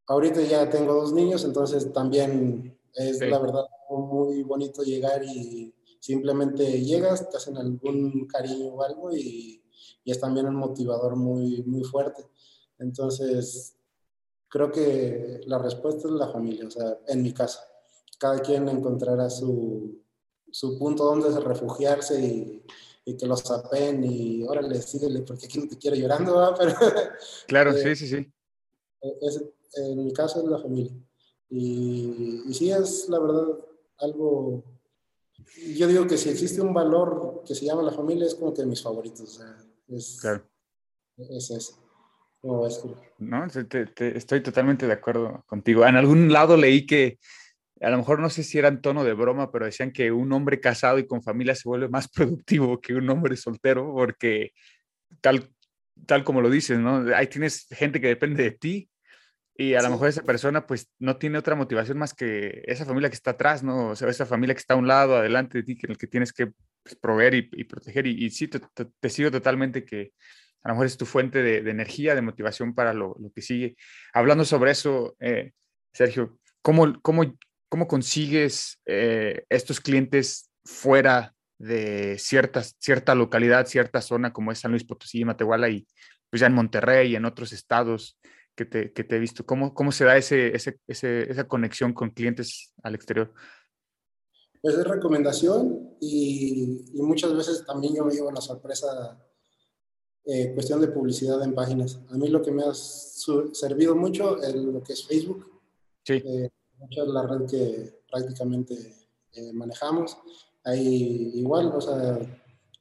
ahorita 0.08 0.42
ya 0.44 0.70
tengo 0.70 0.94
dos 0.94 1.12
niños, 1.12 1.44
entonces 1.44 1.92
también 1.92 2.80
es 2.94 3.18
sí. 3.20 3.26
la 3.26 3.39
verdad 3.39 3.65
muy 3.97 4.43
bonito 4.43 4.84
llegar 4.84 5.23
y 5.23 5.73
simplemente 5.99 6.82
llegas, 6.82 7.30
te 7.30 7.38
hacen 7.38 7.58
algún 7.58 8.28
cariño 8.28 8.67
o 8.67 8.84
algo 8.84 9.12
y, 9.12 9.62
y, 10.04 10.12
es 10.12 10.19
también 10.19 10.47
un 10.47 10.56
motivador 10.56 11.15
muy, 11.15 11.63
muy 11.63 11.84
fuerte. 11.84 12.25
Entonces, 12.78 13.75
creo 14.47 14.71
que 14.71 15.41
la 15.45 15.60
respuesta 15.60 16.08
es 16.08 16.13
la 16.13 16.30
familia, 16.30 16.67
o 16.67 16.71
sea, 16.71 16.97
en 17.08 17.21
mi 17.21 17.34
caso. 17.34 17.60
Cada 18.17 18.39
quien 18.39 18.67
encontrará 18.69 19.30
su, 19.30 20.02
su 20.52 20.78
punto 20.78 21.06
donde 21.06 21.39
refugiarse 21.39 22.19
y, 22.19 22.63
y 23.06 23.17
que 23.17 23.25
los 23.25 23.41
sapen 23.41 24.04
y 24.04 24.43
órale, 24.43 24.82
síguele, 24.82 25.21
porque 25.21 25.45
aquí 25.45 25.60
no 25.60 25.67
te 25.67 25.78
quiero 25.78 25.95
llorando, 25.95 26.36
¿verdad? 26.36 26.56
Pero, 26.60 26.75
claro, 27.47 27.71
eh, 27.71 27.95
sí, 27.95 27.95
sí, 27.95 28.15
sí. 28.15 28.34
Es, 29.21 29.43
en 29.75 30.04
mi 30.04 30.13
caso 30.13 30.39
es 30.39 30.45
la 30.45 30.60
familia. 30.60 30.93
Y, 31.49 32.43
y, 32.47 32.54
sí, 32.54 32.71
es 32.71 33.08
la 33.10 33.19
verdad 33.19 33.58
algo... 34.01 34.63
Yo 35.75 35.88
digo 35.88 36.05
que 36.05 36.17
si 36.17 36.29
existe 36.29 36.62
un 36.62 36.73
valor 36.73 37.43
que 37.45 37.55
se 37.55 37.65
llama 37.65 37.81
la 37.81 37.91
familia, 37.91 38.25
es 38.25 38.35
como 38.35 38.53
que 38.53 38.62
de 38.62 38.67
mis 38.67 38.81
favoritos. 38.81 39.21
O 39.21 39.27
sea, 39.27 39.57
es, 39.88 40.19
claro. 40.21 40.43
es 41.17 41.49
eso. 41.51 41.79
No, 42.43 42.67
es 42.67 42.81
no 43.17 43.47
te, 43.47 43.85
te, 43.88 44.17
estoy 44.17 44.41
totalmente 44.41 44.88
de 44.88 44.93
acuerdo 44.93 45.43
contigo. 45.47 45.85
En 45.85 45.95
algún 45.95 46.31
lado 46.31 46.55
leí 46.55 46.85
que, 46.85 47.19
a 47.81 47.89
lo 47.89 47.97
mejor 47.97 48.19
no 48.19 48.29
sé 48.29 48.43
si 48.43 48.57
era 48.57 48.67
en 48.67 48.81
tono 48.81 49.03
de 49.03 49.13
broma, 49.13 49.51
pero 49.51 49.65
decían 49.65 49.91
que 49.91 50.12
un 50.12 50.31
hombre 50.31 50.59
casado 50.59 50.99
y 50.99 51.07
con 51.07 51.21
familia 51.21 51.55
se 51.55 51.67
vuelve 51.67 51.89
más 51.89 52.07
productivo 52.12 52.79
que 52.79 52.93
un 52.93 53.09
hombre 53.09 53.35
soltero, 53.35 53.91
porque 53.93 54.51
tal, 55.21 55.49
tal 56.05 56.23
como 56.23 56.41
lo 56.41 56.49
dices, 56.49 56.79
¿no? 56.79 57.13
Ahí 57.15 57.27
tienes 57.27 57.67
gente 57.69 57.99
que 57.99 58.07
depende 58.07 58.43
de 58.43 58.51
ti 58.51 58.88
y 59.60 59.76
a 59.76 59.82
lo 59.82 59.89
mejor 59.89 60.08
esa 60.08 60.24
persona 60.24 60.65
pues 60.65 60.89
no 61.00 61.17
tiene 61.17 61.38
otra 61.38 61.54
motivación 61.54 61.98
más 61.98 62.13
que 62.13 62.63
esa 62.65 62.86
familia 62.86 63.10
que 63.10 63.15
está 63.15 63.32
atrás, 63.32 63.62
¿no? 63.62 63.89
O 63.89 63.95
sea, 63.98 64.08
esa 64.08 64.26
familia 64.26 64.56
que 64.56 64.60
está 64.60 64.76
a 64.76 64.78
un 64.78 64.88
lado, 64.88 65.17
adelante 65.17 65.58
de 65.58 65.63
ti, 65.65 65.76
que 65.76 65.88
el 65.88 65.98
que 65.98 66.08
tienes 66.08 66.32
que 66.32 66.54
pues, 66.82 66.95
proveer 66.95 67.34
y, 67.34 67.50
y, 67.52 67.65
proteger. 67.65 68.08
Y, 68.08 68.24
y 68.24 68.30
sí, 68.30 68.48
te, 68.48 68.62
te, 68.62 68.86
te, 68.86 69.10
sigo 69.10 69.30
totalmente 69.32 69.84
que 69.84 70.13
a 70.63 70.69
lo 70.69 70.76
mejor 70.76 70.86
es 70.86 70.95
tu 70.95 71.06
fuente 71.06 71.43
de, 71.43 71.62
de 71.62 71.72
energía, 71.72 72.15
de 72.15 72.22
motivación 72.22 72.74
para 72.74 72.93
lo, 72.93 73.17
lo, 73.19 73.34
que 73.34 73.41
sigue. 73.41 73.76
Hablando 74.13 74.45
sobre 74.45 74.72
eso, 74.72 75.17
eh, 75.19 75.52
Sergio, 75.91 76.39
¿cómo, 76.62 76.98
cómo, 77.02 77.38
cómo 77.67 77.86
consigues 77.86 78.80
eh, 78.86 79.43
estos 79.50 79.82
clientes 79.82 80.50
fuera 80.63 81.34
de 81.58 82.17
cierta, 82.17 82.63
cierta 82.63 83.13
localidad, 83.13 83.67
cierta 83.67 84.02
zona 84.02 84.32
como 84.32 84.54
es 84.54 84.60
San 84.60 84.72
Luis 84.72 84.86
Potosí, 84.86 85.26
Matehuala 85.26 85.67
y 85.67 85.86
pues 86.30 86.39
ya 86.39 86.48
en 86.48 86.54
Monterrey 86.54 87.12
y 87.12 87.15
en 87.17 87.26
otros 87.26 87.52
estados? 87.52 88.17
Que 88.60 88.65
te, 88.65 88.91
que 88.91 89.06
te 89.06 89.15
he 89.15 89.19
visto? 89.19 89.45
¿Cómo, 89.45 89.74
cómo 89.74 89.93
se 89.93 90.04
da 90.04 90.17
ese, 90.17 90.54
ese, 90.54 90.82
ese, 90.86 91.32
esa 91.32 91.48
conexión 91.48 91.93
con 91.93 92.10
clientes 92.10 92.74
al 92.84 92.93
exterior? 92.93 93.34
Pues 94.62 94.76
es 94.76 94.86
recomendación 94.86 95.95
y, 96.02 96.84
y, 96.93 97.02
muchas 97.02 97.34
veces 97.34 97.65
también 97.65 97.95
yo 97.95 98.04
me 98.04 98.13
llevo 98.13 98.30
la 98.32 98.41
sorpresa 98.41 99.17
eh, 100.26 100.52
cuestión 100.54 100.82
de 100.82 100.89
publicidad 100.89 101.41
en 101.41 101.56
páginas. 101.56 102.02
A 102.10 102.17
mí 102.17 102.28
lo 102.28 102.41
que 102.41 102.52
me 102.52 102.63
ha 102.63 102.74
servido 102.74 103.95
mucho 103.95 104.43
es 104.43 104.54
lo 104.54 104.84
que 104.84 104.91
es 104.91 105.08
Facebook. 105.08 105.50
Sí. 106.04 106.15
Eh, 106.15 106.50
es 106.89 107.08
la 107.08 107.26
red 107.26 107.45
que 107.50 108.02
prácticamente 108.12 108.74
eh, 109.32 109.54
manejamos. 109.54 110.17
Ahí 110.65 111.32
igual, 111.36 111.72
o 111.74 111.80
sea, 111.80 112.19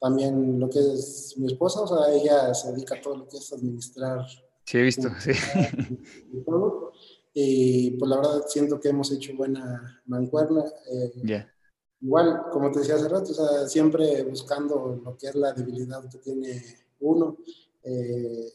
también 0.00 0.58
lo 0.58 0.68
que 0.68 0.80
es 0.80 1.34
mi 1.36 1.46
esposa, 1.46 1.82
o 1.82 1.86
sea, 1.86 2.12
ella 2.12 2.52
se 2.52 2.72
dedica 2.72 2.96
a 2.96 3.00
todo 3.00 3.18
lo 3.18 3.28
que 3.28 3.36
es 3.36 3.52
administrar 3.52 4.26
Sí, 4.68 4.76
he 4.76 4.82
visto, 4.82 5.08
sí. 5.18 5.32
Y 7.40 7.92
pues 7.92 8.08
la 8.10 8.16
verdad 8.16 8.42
siento 8.48 8.80
que 8.80 8.88
hemos 8.88 9.12
hecho 9.12 9.32
buena 9.34 10.02
mancuerna. 10.06 10.64
Eh, 10.90 11.12
yeah. 11.22 11.54
Igual, 12.00 12.42
como 12.50 12.70
te 12.70 12.80
decía 12.80 12.96
hace 12.96 13.08
rato, 13.08 13.30
o 13.30 13.34
sea, 13.34 13.68
siempre 13.68 14.24
buscando 14.24 15.00
lo 15.02 15.16
que 15.16 15.28
es 15.28 15.36
la 15.36 15.52
debilidad 15.52 16.06
que 16.10 16.18
tiene 16.18 16.60
uno. 17.00 17.38
Eh, 17.82 18.52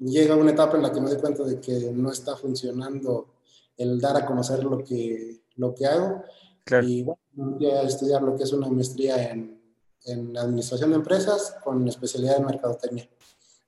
llega 0.00 0.36
una 0.36 0.50
etapa 0.50 0.76
en 0.76 0.82
la 0.82 0.92
que 0.92 1.00
me 1.00 1.08
doy 1.08 1.18
cuenta 1.18 1.42
de 1.44 1.58
que 1.60 1.90
no 1.92 2.12
está 2.12 2.36
funcionando 2.36 3.28
el 3.76 3.98
dar 4.00 4.18
a 4.18 4.26
conocer 4.26 4.62
lo 4.62 4.84
que, 4.84 5.40
lo 5.56 5.74
que 5.74 5.86
hago. 5.86 6.22
Claro. 6.64 6.86
Y 6.86 7.02
bueno, 7.02 7.20
voy 7.34 7.66
a 7.70 7.82
estudiar 7.82 8.22
lo 8.22 8.36
que 8.36 8.44
es 8.44 8.52
una 8.52 8.68
maestría 8.68 9.30
en, 9.30 9.60
en 10.04 10.36
administración 10.36 10.90
de 10.90 10.96
empresas 10.96 11.56
con 11.64 11.88
especialidad 11.88 12.36
en 12.36 12.46
mercadotecnia. 12.46 13.08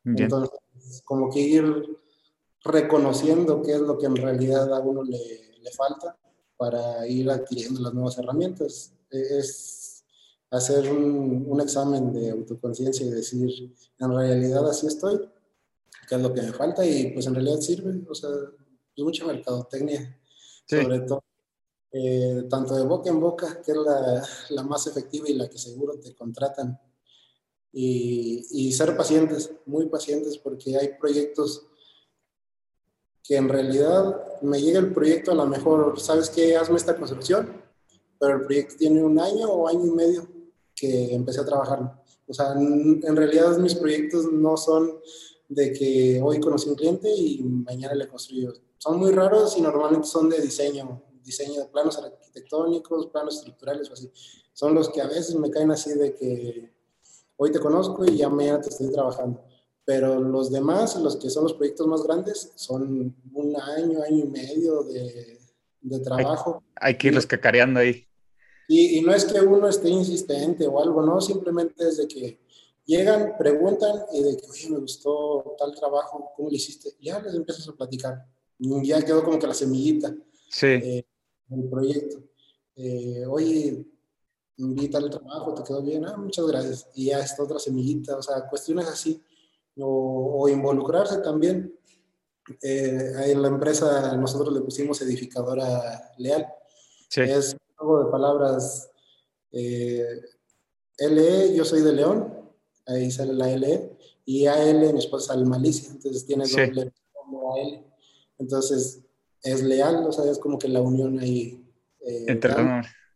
Bien. 0.04 0.24
Entonces, 0.24 0.60
como 1.05 1.31
que 1.31 1.40
ir 1.40 1.98
reconociendo 2.62 3.62
qué 3.62 3.72
es 3.72 3.81
lo 3.81 3.98
que 3.98 4.07
en 4.07 4.16
realidad 4.16 4.72
a 4.74 4.81
uno 4.81 5.03
le, 5.03 5.59
le 5.61 5.70
falta 5.72 6.16
para 6.57 7.07
ir 7.07 7.31
adquiriendo 7.31 7.81
las 7.81 7.94
nuevas 7.94 8.18
herramientas. 8.18 8.92
Es 9.11 10.05
hacer 10.50 10.90
un, 10.92 11.44
un 11.46 11.61
examen 11.61 12.12
de 12.12 12.31
autoconciencia 12.31 13.07
y 13.07 13.11
decir, 13.11 13.74
en 13.98 14.14
realidad 14.14 14.68
así 14.68 14.87
estoy, 14.87 15.20
qué 16.09 16.16
es 16.16 16.20
lo 16.20 16.35
que 16.35 16.42
me 16.42 16.53
falta 16.53 16.85
y 16.85 17.12
pues 17.12 17.26
en 17.26 17.35
realidad 17.35 17.61
sirve, 17.61 18.03
o 18.09 18.14
sea, 18.14 18.31
es 18.96 19.05
mucha 19.05 19.24
mercadotecnia, 19.24 20.18
sí. 20.66 20.83
sobre 20.83 21.00
todo. 21.00 21.24
Eh, 21.92 22.44
tanto 22.48 22.76
de 22.76 22.85
boca 22.85 23.11
en 23.11 23.18
boca, 23.18 23.61
que 23.62 23.72
es 23.72 23.79
la, 23.79 24.22
la 24.50 24.62
más 24.62 24.87
efectiva 24.87 25.29
y 25.29 25.35
la 25.35 25.48
que 25.48 25.59
seguro 25.59 25.98
te 25.98 26.14
contratan 26.14 26.79
y, 27.72 28.46
y, 28.50 28.72
ser 28.72 28.96
pacientes, 28.96 29.52
muy 29.66 29.87
pacientes, 29.87 30.38
porque 30.38 30.76
hay 30.76 30.94
proyectos 30.98 31.66
que 33.22 33.37
en 33.37 33.48
realidad 33.48 34.40
me 34.42 34.61
llega 34.61 34.80
el 34.80 34.92
proyecto 34.92 35.30
a 35.30 35.37
lo 35.37 35.46
mejor, 35.46 36.00
¿sabes 36.00 36.30
qué? 36.30 36.56
Hazme 36.56 36.76
esta 36.76 36.96
construcción, 36.96 37.62
pero 38.18 38.37
el 38.37 38.44
proyecto 38.44 38.74
tiene 38.76 39.04
un 39.04 39.20
año 39.20 39.48
o 39.48 39.68
año 39.68 39.87
y 39.87 39.90
medio 39.90 40.26
que 40.74 41.14
empecé 41.14 41.40
a 41.40 41.44
trabajar. 41.44 42.02
O 42.26 42.35
sea, 42.35 42.52
en 42.52 43.16
realidad 43.16 43.59
mis 43.59 43.74
proyectos 43.74 44.33
no 44.33 44.56
son 44.56 45.00
de 45.48 45.72
que 45.72 46.20
hoy 46.22 46.38
conocí 46.38 46.68
un 46.68 46.76
cliente 46.76 47.12
y 47.12 47.42
mañana 47.42 47.94
le 47.94 48.06
construyo. 48.06 48.52
Son 48.78 48.98
muy 48.98 49.11
raros 49.11 49.56
y 49.59 49.61
normalmente 49.61 50.06
son 50.06 50.28
de 50.28 50.40
diseño, 50.40 51.02
diseño 51.24 51.61
de 51.61 51.66
planos 51.66 51.98
arquitectónicos, 51.98 53.09
planos 53.09 53.38
estructurales 53.38 53.90
o 53.90 53.94
así. 53.94 54.11
Son 54.52 54.74
los 54.74 54.88
que 54.90 55.02
a 55.02 55.09
veces 55.09 55.35
me 55.35 55.50
caen 55.50 55.72
así 55.72 55.92
de 55.92 56.14
que 56.14 56.72
hoy 57.42 57.50
te 57.50 57.59
conozco 57.59 58.05
y 58.05 58.18
ya 58.18 58.29
mañana 58.29 58.61
te 58.61 58.68
estoy 58.68 58.92
trabajando. 58.92 59.42
Pero 59.87 60.20
los 60.20 60.53
demás, 60.53 60.94
los 60.96 61.16
que 61.16 61.31
son 61.31 61.44
los 61.44 61.55
proyectos 61.55 61.87
más 61.87 62.03
grandes, 62.03 62.53
son 62.55 63.16
un 63.33 63.57
año, 63.57 64.03
año 64.03 64.24
y 64.24 64.29
medio 64.29 64.83
de, 64.83 65.38
de 65.81 66.00
trabajo. 66.00 66.62
Hay, 66.76 66.92
hay 66.92 66.98
que 66.98 67.09
irlos 67.09 67.26
cacareando 67.26 67.81
ahí. 67.81 68.07
Y, 68.68 68.98
y, 68.98 69.00
no 69.00 69.14
es 69.14 69.24
que 69.24 69.40
uno 69.40 69.68
esté 69.68 69.88
insistente 69.88 70.66
o 70.66 70.81
algo, 70.81 71.03
no, 71.03 71.18
simplemente 71.20 71.88
es 71.88 71.96
de 71.96 72.07
que 72.07 72.40
llegan, 72.85 73.37
preguntan 73.38 74.03
y 74.12 74.22
de 74.22 74.37
que, 74.37 74.46
oye, 74.46 74.70
me 74.70 74.79
gustó 74.81 75.57
tal 75.59 75.74
trabajo, 75.74 76.33
¿cómo 76.37 76.50
lo 76.50 76.55
hiciste? 76.55 76.90
Ya 77.00 77.20
les 77.20 77.35
empiezas 77.35 77.66
a 77.68 77.72
platicar. 77.72 78.26
Ya 78.59 79.03
quedó 79.03 79.24
como 79.24 79.38
que 79.38 79.46
la 79.46 79.55
semillita 79.55 80.14
sí. 80.50 80.66
eh, 80.66 81.07
del 81.48 81.68
proyecto. 81.70 82.22
Eh, 82.76 83.24
oye, 83.26 83.87
invita 84.61 84.99
al 84.99 85.11
trabajo, 85.11 85.55
te 85.55 85.62
quedó 85.64 85.83
bien, 85.83 86.05
ah, 86.07 86.16
muchas 86.16 86.46
gracias. 86.46 86.88
Y 86.94 87.07
ya 87.07 87.20
está 87.20 87.42
otra 87.42 87.59
semillita, 87.59 88.16
o 88.16 88.23
sea, 88.23 88.46
cuestiones 88.49 88.87
así. 88.87 89.23
O, 89.79 90.42
o 90.42 90.49
involucrarse 90.49 91.18
también. 91.18 91.75
Eh, 92.62 93.12
en 93.27 93.42
la 93.42 93.49
empresa 93.49 94.16
nosotros 94.16 94.53
le 94.53 94.61
pusimos 94.61 95.01
edificadora 95.03 96.12
leal. 96.18 96.46
Sí. 97.09 97.20
Es 97.23 97.53
un 97.55 97.77
juego 97.77 98.05
de 98.05 98.11
palabras. 98.11 98.90
Eh, 99.53 100.05
LE, 100.99 101.55
yo 101.55 101.64
soy 101.64 101.81
de 101.83 101.92
León, 101.92 102.35
ahí 102.87 103.11
sale 103.11 103.33
la 103.33 103.49
LE, 103.51 103.96
y 104.27 104.46
AL, 104.46 104.92
mi 104.92 104.99
esposa 104.99 105.33
sale 105.33 105.44
Malicia, 105.44 105.90
entonces 105.90 106.27
tiene 106.27 106.44
Sí. 106.46 106.57
doble 106.57 106.92
AL. 107.57 107.85
Entonces 108.38 109.01
es 109.42 109.62
leal, 109.62 110.05
o 110.07 110.12
sea, 110.12 110.31
es 110.31 110.38
como 110.38 110.59
que 110.59 110.68
la 110.68 110.81
unión 110.83 111.18
ahí. 111.18 111.64
eh, 112.01 112.25
Entre. 112.29 112.53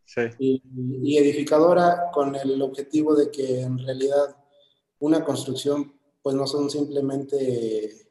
Sí. 0.04 0.22
y, 0.38 0.62
y 1.02 1.18
edificadora 1.18 2.10
con 2.12 2.34
el 2.34 2.60
objetivo 2.62 3.14
de 3.14 3.30
que 3.30 3.62
en 3.62 3.78
realidad 3.78 4.36
una 4.98 5.24
construcción 5.24 5.92
pues 6.22 6.34
no 6.34 6.46
son 6.46 6.70
simplemente 6.70 8.04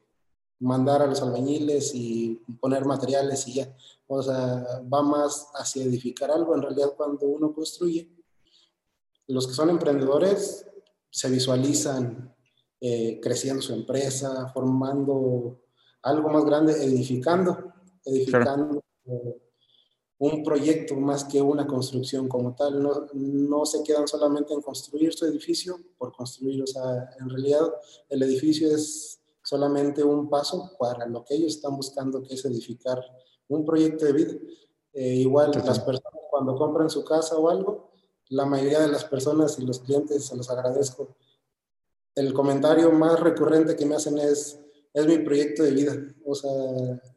mandar 0.60 1.02
a 1.02 1.08
los 1.08 1.22
albañiles 1.22 1.94
y 1.94 2.42
poner 2.60 2.86
materiales 2.86 3.48
y 3.48 3.56
ya. 3.56 3.76
O 4.08 4.22
sea, 4.22 4.82
va 4.92 5.02
más 5.02 5.50
hacia 5.56 5.84
edificar 5.84 6.32
algo. 6.32 6.56
En 6.56 6.62
realidad 6.62 6.94
cuando 6.96 7.26
uno 7.26 7.54
construye, 7.54 8.10
los 9.28 9.48
que 9.48 9.54
son 9.54 9.70
emprendedores 9.70 10.66
se 11.10 11.30
visualizan 11.30 12.34
eh, 12.80 13.20
creciendo 13.22 13.62
su 13.62 13.74
empresa, 13.74 14.52
formando 14.54 15.62
algo 16.02 16.30
más 16.30 16.46
grande, 16.46 16.74
edificando, 16.84 17.74
edificando 18.06 18.84
eh, 19.06 19.42
un 20.24 20.42
proyecto 20.42 20.96
más 20.96 21.26
que 21.26 21.42
una 21.42 21.68
construcción 21.68 22.30
como 22.30 22.56
tal. 22.56 22.82
No, 22.82 23.08
no 23.14 23.66
se 23.66 23.84
quedan 23.84 24.08
solamente 24.08 24.54
en 24.54 24.62
construir 24.62 25.14
su 25.14 25.26
edificio 25.26 25.78
por 25.98 26.14
construir, 26.14 26.64
o 26.64 26.68
sea, 26.68 27.10
en 27.20 27.30
realidad 27.30 27.74
el 28.08 28.24
edificio 28.24 28.74
es 28.74 29.20
solamente 29.42 30.02
un 30.02 30.30
paso 30.30 30.72
para 30.80 31.06
lo 31.08 31.26
que 31.26 31.36
ellos 31.36 31.56
están 31.56 31.76
buscando, 31.76 32.24
que 32.24 32.36
es 32.36 32.46
edificar 32.46 33.04
un 33.50 33.66
proyecto 33.66 34.06
de 34.06 34.14
vida. 34.14 34.34
Eh, 34.94 35.16
igual 35.16 35.52
Total. 35.52 35.68
las 35.68 35.80
personas 35.80 36.22
cuando 36.30 36.56
compran 36.56 36.90
su 36.90 37.04
casa 37.04 37.38
o 37.38 37.50
algo, 37.50 37.92
la 38.30 38.46
mayoría 38.46 38.80
de 38.80 38.88
las 38.88 39.04
personas 39.04 39.60
y 39.60 39.66
los 39.66 39.80
clientes, 39.80 40.26
se 40.26 40.38
los 40.38 40.50
agradezco. 40.50 41.18
El 42.16 42.34
comentario 42.34 42.92
más 42.94 43.20
recurrente 43.20 43.76
que 43.76 43.86
me 43.86 43.96
hacen 43.96 44.18
es, 44.20 44.63
es 44.94 45.08
mi 45.08 45.18
proyecto 45.20 45.64
de 45.64 45.72
vida, 45.72 45.96
o 46.26 46.36
sea, 46.36 46.52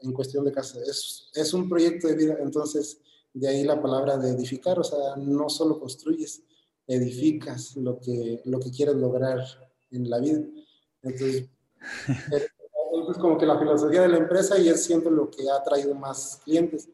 en 0.01 0.13
cuestión 0.13 0.45
de 0.45 0.53
casa, 0.53 0.79
es, 0.81 1.31
es 1.35 1.53
un 1.53 1.69
proyecto 1.69 2.09
de 2.09 2.15
vida, 2.15 2.37
entonces 2.41 3.01
de 3.35 3.49
ahí 3.49 3.65
la 3.65 3.81
palabra 3.81 4.17
de 4.17 4.31
edificar, 4.31 4.79
o 4.79 4.85
sea, 4.85 5.17
no 5.17 5.49
solo 5.49 5.79
construyes, 5.79 6.43
edificas 6.87 7.77
lo 7.77 7.99
que, 7.99 8.41
lo 8.45 8.59
que 8.59 8.71
quieres 8.71 8.95
lograr 8.95 9.41
en 9.91 10.09
la 10.09 10.19
vida. 10.19 10.41
Entonces, 11.03 11.51
es, 12.33 12.43
es 13.11 13.19
como 13.19 13.37
que 13.37 13.45
la 13.45 13.59
filosofía 13.59 14.03
de 14.03 14.09
la 14.09 14.19
empresa 14.19 14.59
y 14.59 14.69
es 14.69 14.83
siempre 14.83 15.11
lo 15.11 15.31
que 15.31 15.51
ha 15.51 15.63
traído 15.63 15.95
más 15.95 16.41
clientes. 16.45 16.89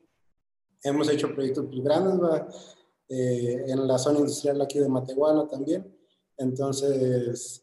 Hemos 0.82 1.08
hecho 1.08 1.32
proyectos 1.32 1.66
pues, 1.70 1.82
grandes. 1.82 2.18
Eh, 3.14 3.66
en 3.68 3.86
la 3.86 3.98
zona 3.98 4.20
industrial 4.20 4.62
aquí 4.62 4.78
de 4.78 4.88
Matehuala 4.88 5.46
también. 5.46 5.94
Entonces, 6.38 7.61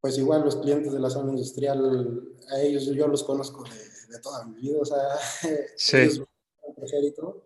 pues 0.00 0.18
igual 0.18 0.44
los 0.44 0.56
clientes 0.56 0.92
de 0.92 1.00
la 1.00 1.10
zona 1.10 1.30
industrial, 1.32 2.22
a 2.50 2.60
ellos 2.60 2.86
yo 2.86 3.08
los 3.08 3.24
conozco 3.24 3.64
de, 3.64 4.14
de 4.14 4.20
toda 4.22 4.44
mi 4.44 4.54
vida, 4.60 4.78
o 4.80 4.84
sea, 4.84 4.98
Sí. 5.76 5.96
ellos 5.96 6.22
y 7.02 7.10
todo, 7.12 7.44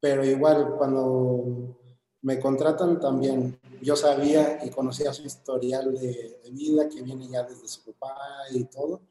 pero 0.00 0.24
igual 0.24 0.74
cuando 0.76 1.78
me 2.22 2.38
contratan 2.38 3.00
también, 3.00 3.58
yo 3.80 3.96
sabía 3.96 4.64
y 4.64 4.70
conocía 4.70 5.12
su 5.12 5.24
historial 5.24 5.92
de, 5.92 6.40
de 6.44 6.50
vida 6.50 6.88
que 6.88 7.02
viene 7.02 7.28
ya 7.28 7.42
desde 7.42 7.66
su 7.66 7.82
papá 7.92 8.16
y 8.52 8.64
todo, 8.64 9.02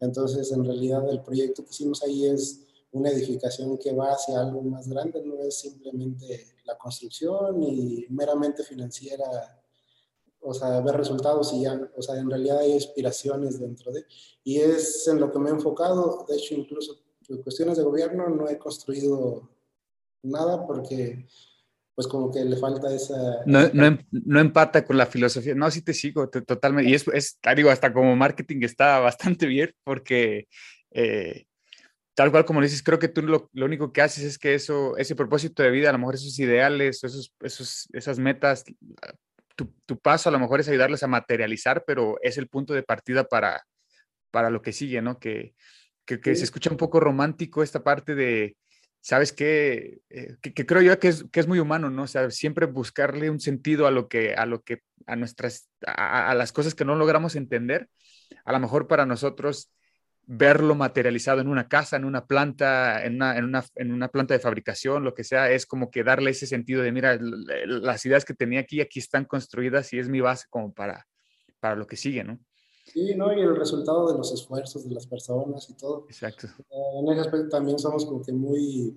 entonces 0.00 0.52
en 0.52 0.64
realidad 0.64 1.08
el 1.08 1.22
proyecto 1.22 1.64
que 1.64 1.70
hicimos 1.70 2.02
ahí 2.02 2.26
es 2.26 2.60
una 2.92 3.10
edificación 3.10 3.78
que 3.78 3.92
va 3.92 4.12
hacia 4.12 4.40
algo 4.40 4.62
más 4.62 4.88
grande, 4.88 5.22
no 5.22 5.40
es 5.42 5.58
simplemente 5.60 6.46
la 6.64 6.76
construcción 6.76 7.62
y 7.62 8.06
meramente 8.10 8.62
financiera 8.62 9.26
o 10.40 10.54
sea, 10.54 10.80
ver 10.80 10.96
resultados 10.96 11.52
y 11.52 11.62
ya, 11.62 11.80
o 11.96 12.02
sea, 12.02 12.16
en 12.16 12.30
realidad 12.30 12.58
hay 12.58 12.76
aspiraciones 12.76 13.60
dentro 13.60 13.92
de, 13.92 14.04
y 14.44 14.58
es 14.58 15.06
en 15.08 15.20
lo 15.20 15.30
que 15.30 15.38
me 15.38 15.50
he 15.50 15.52
enfocado, 15.52 16.24
de 16.28 16.36
hecho, 16.36 16.54
incluso 16.54 17.00
por 17.26 17.42
cuestiones 17.42 17.76
de 17.76 17.84
gobierno 17.84 18.28
no 18.28 18.48
he 18.48 18.58
construido 18.58 19.50
nada 20.22 20.66
porque, 20.66 21.26
pues, 21.94 22.06
como 22.06 22.30
que 22.30 22.44
le 22.44 22.56
falta 22.56 22.94
esa... 22.94 23.44
No, 23.44 23.68
no, 23.72 23.86
em- 23.86 24.06
no 24.10 24.40
empata 24.40 24.84
con 24.84 24.96
la 24.96 25.06
filosofía. 25.06 25.54
No, 25.54 25.70
sí 25.70 25.82
te 25.82 25.92
sigo 25.94 26.28
te- 26.28 26.42
totalmente. 26.42 26.90
Y 26.90 26.94
es, 26.94 27.06
es, 27.08 27.38
digo, 27.56 27.70
hasta 27.70 27.92
como 27.92 28.16
marketing 28.16 28.62
está 28.62 28.98
bastante 29.00 29.46
bien 29.46 29.72
porque 29.84 30.48
eh, 30.90 31.44
tal 32.14 32.30
cual 32.30 32.44
como 32.44 32.60
dices, 32.60 32.82
creo 32.82 32.98
que 32.98 33.08
tú 33.08 33.22
lo, 33.22 33.48
lo 33.52 33.66
único 33.66 33.92
que 33.92 34.02
haces 34.02 34.24
es 34.24 34.38
que 34.38 34.54
eso, 34.54 34.96
ese 34.96 35.14
propósito 35.14 35.62
de 35.62 35.70
vida, 35.70 35.90
a 35.90 35.92
lo 35.92 35.98
mejor 35.98 36.16
esos 36.16 36.38
ideales, 36.38 37.04
esos, 37.04 37.32
esos, 37.40 37.88
esas 37.92 38.18
metas, 38.18 38.64
tu, 39.58 39.74
tu 39.86 39.98
paso 39.98 40.28
a 40.28 40.32
lo 40.32 40.38
mejor 40.38 40.60
es 40.60 40.68
ayudarles 40.68 41.02
a 41.02 41.08
materializar, 41.08 41.82
pero 41.84 42.16
es 42.22 42.38
el 42.38 42.46
punto 42.48 42.74
de 42.74 42.84
partida 42.84 43.24
para, 43.24 43.60
para 44.30 44.50
lo 44.50 44.62
que 44.62 44.72
sigue, 44.72 45.02
¿no? 45.02 45.18
Que, 45.18 45.54
que, 46.06 46.20
que 46.20 46.34
Sí. 46.34 46.36
se 46.36 46.44
escucha 46.44 46.70
un 46.70 46.76
poco 46.76 47.00
romántico 47.00 47.64
esta 47.64 47.82
parte 47.82 48.14
de, 48.14 48.56
¿sabes 49.00 49.32
qué? 49.32 49.98
Eh, 50.10 50.36
que, 50.40 50.54
que 50.54 50.64
creo 50.64 50.80
yo 50.82 50.96
que 51.00 51.08
es, 51.08 51.24
que 51.32 51.40
es 51.40 51.48
muy 51.48 51.58
humano, 51.58 51.90
¿no? 51.90 52.04
O 52.04 52.06
sea, 52.06 52.30
siempre 52.30 52.66
buscarle 52.66 53.30
un 53.30 53.40
sentido 53.40 53.88
a 53.88 53.90
lo 53.90 54.08
que, 54.08 54.34
a 54.34 54.46
lo 54.46 54.62
que, 54.62 54.82
a 55.06 55.16
nuestras, 55.16 55.68
a, 55.84 56.30
a 56.30 56.34
las 56.36 56.52
cosas 56.52 56.76
que 56.76 56.84
no 56.84 56.94
logramos 56.94 57.34
entender. 57.34 57.88
A 58.44 58.52
lo 58.52 58.60
mejor 58.60 58.86
para 58.86 59.06
nosotros 59.06 59.72
verlo 60.30 60.74
materializado 60.74 61.40
en 61.40 61.48
una 61.48 61.68
casa, 61.68 61.96
en 61.96 62.04
una 62.04 62.26
planta, 62.26 63.02
en 63.02 63.14
una, 63.14 63.38
en 63.38 63.44
una, 63.46 63.64
en 63.76 63.92
una 63.92 64.08
planta 64.08 64.34
de 64.34 64.40
fabricación, 64.40 65.02
lo 65.02 65.14
que 65.14 65.24
sea, 65.24 65.50
es 65.50 65.64
como 65.64 65.90
que 65.90 66.04
darle 66.04 66.32
ese 66.32 66.46
sentido 66.46 66.82
de, 66.82 66.92
mira, 66.92 67.18
las 67.18 68.04
ideas 68.04 68.26
que 68.26 68.34
tenía 68.34 68.60
aquí, 68.60 68.82
aquí 68.82 68.98
están 68.98 69.24
construidas 69.24 69.90
y 69.94 69.98
es 69.98 70.10
mi 70.10 70.20
base 70.20 70.44
como 70.50 70.74
para, 70.74 71.06
para 71.60 71.76
lo 71.76 71.86
que 71.86 71.96
sigue, 71.96 72.24
¿no? 72.24 72.38
Sí, 72.84 73.14
¿no? 73.16 73.32
Y 73.32 73.40
el 73.40 73.56
resultado 73.56 74.12
de 74.12 74.18
los 74.18 74.30
esfuerzos 74.32 74.86
de 74.86 74.94
las 74.94 75.06
personas 75.06 75.68
y 75.70 75.74
todo. 75.78 76.04
Exacto. 76.08 76.46
Eh, 76.46 76.98
En 77.00 77.08
ese 77.08 77.20
aspecto 77.22 77.48
también 77.48 77.78
somos 77.78 78.04
como 78.04 78.20
que 78.22 78.32
muy 78.32 78.94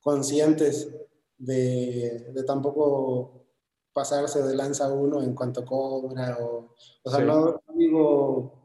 conscientes 0.00 0.92
de, 1.38 2.30
de 2.32 2.42
tampoco 2.44 3.46
pasarse 3.92 4.42
de 4.42 4.56
lanza 4.56 4.92
uno 4.92 5.22
en 5.22 5.34
cuanto 5.34 5.64
cobra 5.64 6.38
o, 6.40 6.74
o 7.04 7.10
sea, 7.10 7.20
Sí. 7.20 7.26
no 7.26 7.62
digo 7.76 8.61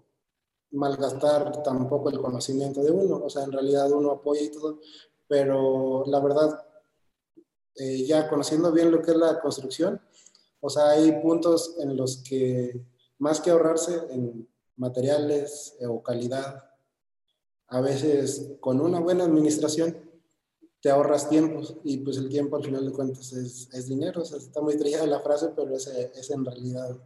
malgastar 0.71 1.63
tampoco 1.63 2.09
el 2.09 2.19
conocimiento 2.19 2.81
de 2.81 2.91
uno, 2.91 3.21
o 3.23 3.29
sea, 3.29 3.43
en 3.43 3.51
realidad 3.51 3.91
uno 3.91 4.11
apoya 4.11 4.41
y 4.41 4.51
todo, 4.51 4.79
pero 5.27 6.03
la 6.07 6.19
verdad, 6.19 6.65
eh, 7.75 8.05
ya 8.05 8.29
conociendo 8.29 8.71
bien 8.71 8.91
lo 8.91 9.01
que 9.01 9.11
es 9.11 9.17
la 9.17 9.39
construcción, 9.39 10.01
o 10.59 10.69
sea, 10.69 10.89
hay 10.89 11.21
puntos 11.21 11.75
en 11.79 11.95
los 11.95 12.17
que 12.17 12.81
más 13.19 13.39
que 13.39 13.51
ahorrarse 13.51 14.01
en 14.09 14.47
materiales 14.75 15.75
eh, 15.79 15.87
o 15.87 16.01
calidad, 16.01 16.63
a 17.67 17.81
veces 17.81 18.53
con 18.59 18.79
una 18.79 18.99
buena 18.99 19.25
administración 19.25 19.97
te 20.79 20.89
ahorras 20.89 21.27
tiempos 21.27 21.75
y 21.83 21.97
pues 21.97 22.17
el 22.17 22.29
tiempo 22.29 22.55
al 22.55 22.63
final 22.63 22.85
de 22.85 22.91
cuentas 22.91 23.33
es, 23.33 23.69
es 23.73 23.87
dinero, 23.87 24.21
o 24.21 24.25
sea, 24.25 24.37
está 24.37 24.61
muy 24.61 24.77
trillada 24.77 25.07
la 25.07 25.19
frase, 25.19 25.49
pero 25.55 25.75
es, 25.75 25.87
es 25.87 26.29
en 26.29 26.45
realidad 26.45 26.97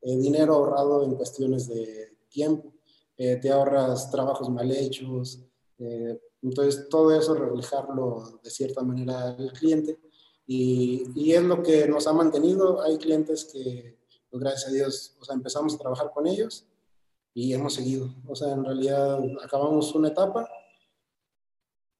eh, 0.00 0.16
dinero 0.16 0.54
ahorrado 0.54 1.04
en 1.04 1.14
cuestiones 1.14 1.68
de 1.68 2.17
tiempo, 2.28 2.72
eh, 3.16 3.36
te 3.36 3.50
ahorras 3.50 4.10
trabajos 4.10 4.48
mal 4.50 4.70
hechos, 4.70 5.44
eh, 5.78 6.20
entonces 6.42 6.88
todo 6.88 7.16
eso 7.16 7.34
reflejarlo 7.34 8.40
de 8.42 8.50
cierta 8.50 8.82
manera 8.82 9.30
al 9.30 9.52
cliente. 9.52 9.98
Y, 10.46 11.04
y, 11.14 11.32
es 11.34 11.42
lo 11.42 11.62
que 11.62 11.86
nos 11.86 12.06
ha 12.06 12.12
mantenido, 12.14 12.80
hay 12.80 12.96
clientes 12.96 13.44
que 13.44 13.98
pues, 14.30 14.40
gracias 14.40 14.70
a 14.70 14.74
Dios, 14.74 15.16
o 15.20 15.24
sea, 15.24 15.34
empezamos 15.34 15.74
a 15.74 15.78
trabajar 15.78 16.10
con 16.12 16.26
ellos 16.26 16.66
y 17.34 17.52
hemos 17.52 17.74
seguido, 17.74 18.14
o 18.26 18.34
sea, 18.34 18.52
en 18.52 18.64
realidad 18.64 19.20
acabamos 19.42 19.94
una 19.94 20.08
etapa. 20.08 20.48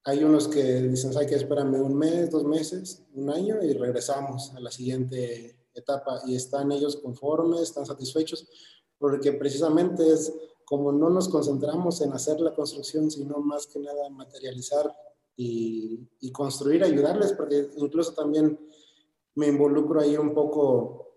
Hay 0.03 0.23
unos 0.23 0.47
que 0.47 0.63
dicen, 0.81 1.13
¿sabes 1.13 1.27
qué? 1.27 1.35
Espérame 1.35 1.81
un 1.81 1.95
mes, 1.95 2.31
dos 2.31 2.43
meses, 2.43 3.03
un 3.13 3.29
año 3.29 3.61
y 3.61 3.73
regresamos 3.73 4.51
a 4.55 4.59
la 4.59 4.71
siguiente 4.71 5.59
etapa. 5.73 6.21
Y 6.25 6.35
están 6.35 6.71
ellos 6.71 6.97
conformes, 6.97 7.61
están 7.61 7.85
satisfechos, 7.85 8.47
porque 8.99 9.33
precisamente 9.33 10.13
es 10.13 10.33
como 10.65 10.91
no 10.91 11.09
nos 11.09 11.29
concentramos 11.29 11.99
en 12.01 12.13
hacer 12.13 12.39
la 12.41 12.53
construcción, 12.53 13.09
sino 13.09 13.39
más 13.39 13.65
que 13.65 13.79
nada 13.79 14.09
materializar 14.09 14.93
y, 15.35 15.99
y 16.19 16.31
construir, 16.31 16.83
ayudarles, 16.83 17.33
porque 17.33 17.71
incluso 17.77 18.13
también 18.13 18.59
me 19.35 19.47
involucro 19.47 20.01
ahí 20.01 20.15
un 20.17 20.33
poco 20.33 21.09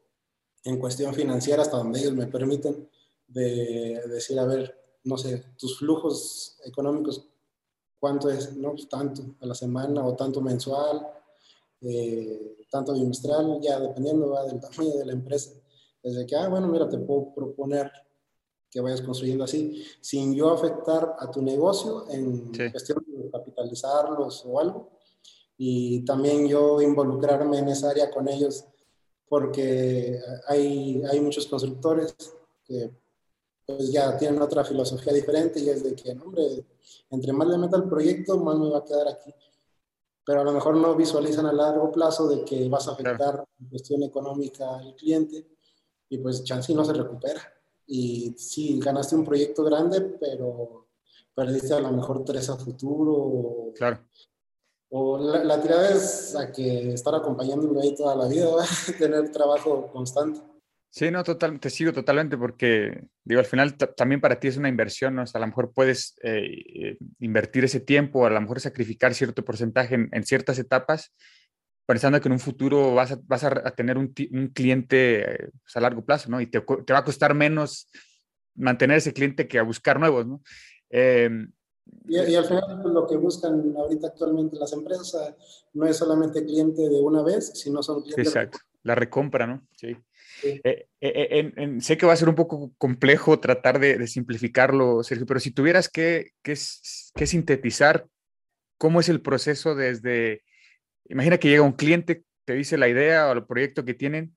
en 0.64 0.78
cuestión 0.78 1.12
financiera 1.12 1.62
hasta 1.62 1.76
donde 1.76 2.00
ellos 2.00 2.14
me 2.14 2.26
permiten 2.28 2.88
de 3.26 4.00
decir, 4.08 4.38
a 4.38 4.46
ver, 4.46 4.78
no 5.04 5.18
sé, 5.18 5.44
tus 5.58 5.78
flujos 5.78 6.58
económicos, 6.64 7.26
¿cuánto 7.98 8.30
es? 8.30 8.56
No, 8.56 8.70
pues 8.70 8.88
tanto 8.88 9.22
a 9.40 9.46
la 9.46 9.54
semana 9.54 10.06
o 10.06 10.14
tanto 10.14 10.40
mensual, 10.40 11.06
eh, 11.80 12.56
tanto 12.70 12.94
bimestral, 12.94 13.60
ya 13.60 13.80
dependiendo 13.80 14.30
¿va? 14.30 14.44
del 14.44 14.60
tamaño 14.60 14.96
de 14.98 15.06
la 15.06 15.12
empresa. 15.12 15.52
Desde 16.02 16.26
que, 16.26 16.34
ah, 16.36 16.48
bueno, 16.48 16.68
mira, 16.68 16.88
te 16.88 16.98
puedo 16.98 17.32
proponer 17.34 17.90
que 18.70 18.80
vayas 18.80 19.02
construyendo 19.02 19.44
así, 19.44 19.84
sin 20.00 20.34
yo 20.34 20.50
afectar 20.50 21.16
a 21.18 21.30
tu 21.30 21.42
negocio 21.42 22.06
en 22.10 22.52
Sí. 22.54 22.70
cuestión 22.70 23.04
de 23.06 23.30
capitalizarlos 23.30 24.44
o 24.46 24.58
algo. 24.58 24.90
Y 25.58 26.04
también 26.04 26.48
yo 26.48 26.80
involucrarme 26.80 27.58
en 27.58 27.68
esa 27.68 27.90
área 27.90 28.10
con 28.10 28.28
ellos, 28.28 28.64
porque 29.28 30.18
hay, 30.48 31.02
hay 31.10 31.20
muchos 31.20 31.46
constructores 31.46 32.16
que 32.64 32.90
pues 33.64 33.92
ya 33.92 34.16
tienen 34.18 34.42
otra 34.42 34.64
filosofía 34.64 35.12
diferente 35.12 35.60
y 35.60 35.68
es 35.68 35.84
de 35.84 35.94
que, 35.94 36.10
hombre, 36.12 36.66
entre 37.10 37.32
más 37.32 37.46
le 37.48 37.58
meta 37.58 37.76
el 37.76 37.84
proyecto, 37.84 38.38
más 38.38 38.58
me 38.58 38.68
va 38.70 38.78
a 38.78 38.84
quedar 38.84 39.06
aquí. 39.08 39.32
Pero 40.24 40.40
a 40.40 40.44
lo 40.44 40.52
mejor 40.52 40.76
no 40.76 40.96
visualizan 40.96 41.46
a 41.46 41.52
largo 41.52 41.92
plazo 41.92 42.26
de 42.28 42.44
que 42.44 42.68
vas 42.68 42.88
a 42.88 42.92
afectar 42.92 43.44
en 43.60 43.68
cuestión 43.68 44.02
económica 44.02 44.76
al 44.78 44.94
cliente 44.96 45.46
y 46.12 46.18
pues 46.18 46.44
chance 46.44 46.70
y 46.70 46.74
no 46.74 46.84
se 46.84 46.92
recupera. 46.92 47.40
Y 47.86 48.34
sí, 48.36 48.78
ganaste 48.78 49.16
un 49.16 49.24
proyecto 49.24 49.64
grande, 49.64 50.00
pero 50.20 50.86
perdiste 51.34 51.72
a 51.72 51.80
lo 51.80 51.90
mejor 51.90 52.22
tres 52.24 52.48
a 52.50 52.56
futuro 52.56 53.72
Claro. 53.74 54.00
o 54.90 55.18
la, 55.18 55.42
la 55.42 55.60
tirada 55.60 55.88
es 55.90 56.36
a 56.36 56.52
que 56.52 56.92
estar 56.92 57.14
acompañándolo 57.14 57.80
ahí 57.80 57.94
toda 57.94 58.14
la 58.14 58.28
vida, 58.28 58.46
¿va? 58.54 58.64
tener 58.98 59.30
trabajo 59.32 59.90
constante. 59.90 60.40
Sí, 60.90 61.10
no, 61.10 61.24
total, 61.24 61.58
te 61.58 61.70
sigo 61.70 61.90
totalmente 61.94 62.36
porque, 62.36 63.04
digo, 63.24 63.38
al 63.40 63.46
final 63.46 63.78
ta- 63.78 63.94
también 63.94 64.20
para 64.20 64.38
ti 64.38 64.48
es 64.48 64.58
una 64.58 64.68
inversión, 64.68 65.14
¿no? 65.14 65.22
O 65.22 65.26
sea, 65.26 65.38
a 65.38 65.40
lo 65.40 65.46
mejor 65.46 65.72
puedes 65.72 66.14
eh, 66.22 66.44
eh, 66.74 66.98
invertir 67.20 67.64
ese 67.64 67.80
tiempo, 67.80 68.26
a 68.26 68.30
lo 68.30 68.38
mejor 68.42 68.60
sacrificar 68.60 69.14
cierto 69.14 69.42
porcentaje 69.42 69.94
en, 69.94 70.10
en 70.12 70.24
ciertas 70.26 70.58
etapas, 70.58 71.14
pensando 71.92 72.18
que 72.22 72.28
en 72.28 72.32
un 72.32 72.38
futuro 72.40 72.94
vas 72.94 73.12
a, 73.12 73.18
vas 73.24 73.44
a, 73.44 73.50
tener 73.72 73.98
un, 73.98 74.14
un 74.30 74.48
cliente 74.48 75.34
eh, 75.44 75.50
pues, 75.62 75.76
a 75.76 75.80
largo 75.80 76.02
plazo, 76.02 76.30
¿no? 76.30 76.40
Y 76.40 76.46
te, 76.46 76.58
te 76.62 76.92
va 76.94 77.00
a 77.00 77.04
costar 77.04 77.34
menos 77.34 77.86
mantener 78.54 78.96
ese 78.96 79.12
cliente 79.12 79.46
que 79.46 79.58
a 79.58 79.62
buscar 79.62 80.00
nuevos, 80.00 80.26
¿no? 80.26 80.42
Em, 80.88 81.52
Y, 82.08 82.18
y 82.18 82.34
al 82.34 82.46
final 82.46 82.80
pues, 82.80 82.94
lo 82.94 83.06
que 83.06 83.16
buscan 83.16 83.74
ahorita 83.76 84.06
actualmente 84.06 84.56
las 84.56 84.72
empresas 84.72 85.36
no 85.74 85.84
es 85.86 85.94
solamente 85.98 86.46
cliente 86.46 86.80
de 86.88 86.98
una 86.98 87.22
vez, 87.22 87.52
sino 87.60 87.82
son 87.82 88.00
clientes 88.00 88.26
Exacto, 88.28 88.58
la 88.84 88.94
recompra, 88.94 89.46
¿no? 89.46 89.66
Sí. 89.76 89.94
Sí. 90.40 90.58
Eh, 90.64 90.86
eh, 91.02 91.28
en- 91.30 91.52
en- 91.58 91.80
sé 91.82 91.98
que 91.98 92.06
va 92.06 92.14
a 92.14 92.16
ser 92.16 92.30
un 92.30 92.34
poco 92.34 92.72
complejo 92.78 93.38
tratar 93.38 93.78
de, 93.78 93.98
de 93.98 94.06
simplificarlo, 94.06 95.02
Sergio, 95.02 95.26
pero 95.26 95.40
si 95.40 95.50
tuvieras 95.50 95.90
que, 95.90 96.30
que, 96.42 96.54
que 97.14 97.26
sintetizar 97.26 98.06
cómo 98.78 98.98
es 99.00 99.10
el 99.10 99.20
proceso 99.20 99.74
desde, 99.74 100.42
imagina 101.08 101.38
que 101.38 101.48
llega 101.48 101.62
un 101.62 101.72
cliente, 101.72 102.24
te 102.44 102.54
dice 102.54 102.76
la 102.78 102.88
idea 102.88 103.28
o 103.28 103.32
el 103.32 103.46
proyecto 103.46 103.84
que 103.84 103.94
tienen, 103.94 104.36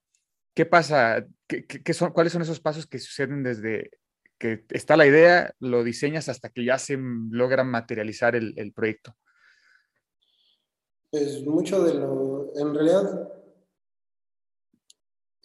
¿qué 0.53 0.65
pasa? 0.65 1.25
¿Qué, 1.47 1.65
qué- 1.65 1.93
son, 1.93 2.11
¿Cuáles 2.11 2.33
son 2.33 2.41
esos 2.41 2.59
pasos 2.59 2.85
que 2.87 2.99
suceden 2.99 3.43
desde 3.43 3.91
que 4.37 4.65
está 4.69 4.97
la 4.97 5.07
idea, 5.07 5.53
lo 5.59 5.83
diseñas 5.83 6.27
hasta 6.29 6.49
que 6.49 6.65
ya 6.65 6.77
se 6.77 6.97
logra 6.97 7.63
materializar 7.63 8.35
el, 8.35 8.53
el 8.57 8.73
proyecto? 8.73 9.15
Pues 11.11 11.43
mucho 11.45 11.83
de 11.83 11.93
lo, 11.93 12.51
en 12.57 12.73
realidad, 12.75 13.31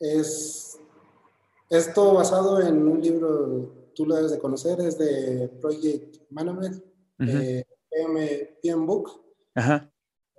es, 0.01 0.79
es 1.69 1.95
todo 1.95 2.15
basado 2.15 2.61
en 2.61 2.87
un 2.87 3.01
libro, 3.01 3.91
tú 3.95 4.07
lo 4.07 4.17
debes 4.17 4.33
de 4.33 4.39
conocer, 4.39 4.81
es 4.81 4.99
de 4.99 5.49
Project 5.61 6.17
Management, 6.31 6.77
Ujú. 7.21 7.29
eh, 7.31 7.65
PM, 7.91 8.57
PM 8.63 8.87
Book. 8.87 9.11
Ajá, 9.55 9.91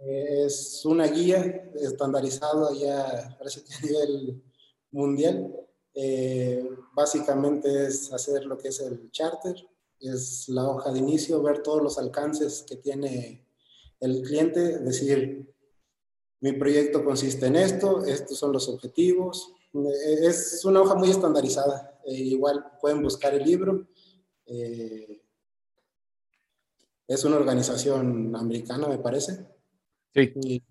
Es 0.06 0.84
una 0.86 1.08
guía 1.08 1.72
estandarizada 1.76 2.74
ya, 2.74 3.06
a 3.06 3.86
nivel 3.86 4.44
mundial. 4.92 5.56
Eh, 5.94 6.68
básicamente 6.94 7.88
es 7.88 8.12
hacer 8.12 8.46
lo 8.46 8.58
que 8.58 8.70
es 8.70 8.80
el 8.80 9.12
charter, 9.12 9.56
es 10.00 10.50
la 10.50 10.68
hoja 10.68 10.92
de 10.92 11.00
inicio, 11.00 11.42
ver 11.42 11.62
todos 11.62 11.82
los 11.82 11.98
alcances 11.98 12.64
que 12.68 12.78
tiene 12.78 13.46
el 14.00 14.22
cliente, 14.24 14.80
decir, 14.80 15.52
mi 16.42 16.54
proyecto 16.54 17.06
consiste 17.06 17.46
en 17.46 17.56
esto, 17.56 18.04
estos 18.04 18.38
son 18.38 18.52
los 18.52 18.68
objetivos. 18.68 19.54
Eh, 19.74 20.26
es 20.26 20.66
una 20.66 20.82
hoja 20.82 20.96
muy 20.96 21.12
estandarizada. 21.12 22.00
Eh, 22.06 22.16
igual 22.16 22.66
pueden 22.82 23.04
buscar 23.04 23.36
el 23.36 23.44
libro. 23.44 23.88
Eh, 24.48 25.22
es 27.08 27.24
una 27.24 27.36
organización 27.36 28.36
americana, 28.36 28.88
me 28.88 28.98
parece. 28.98 29.46
Sí, 30.14 30.34
Y 30.44 30.64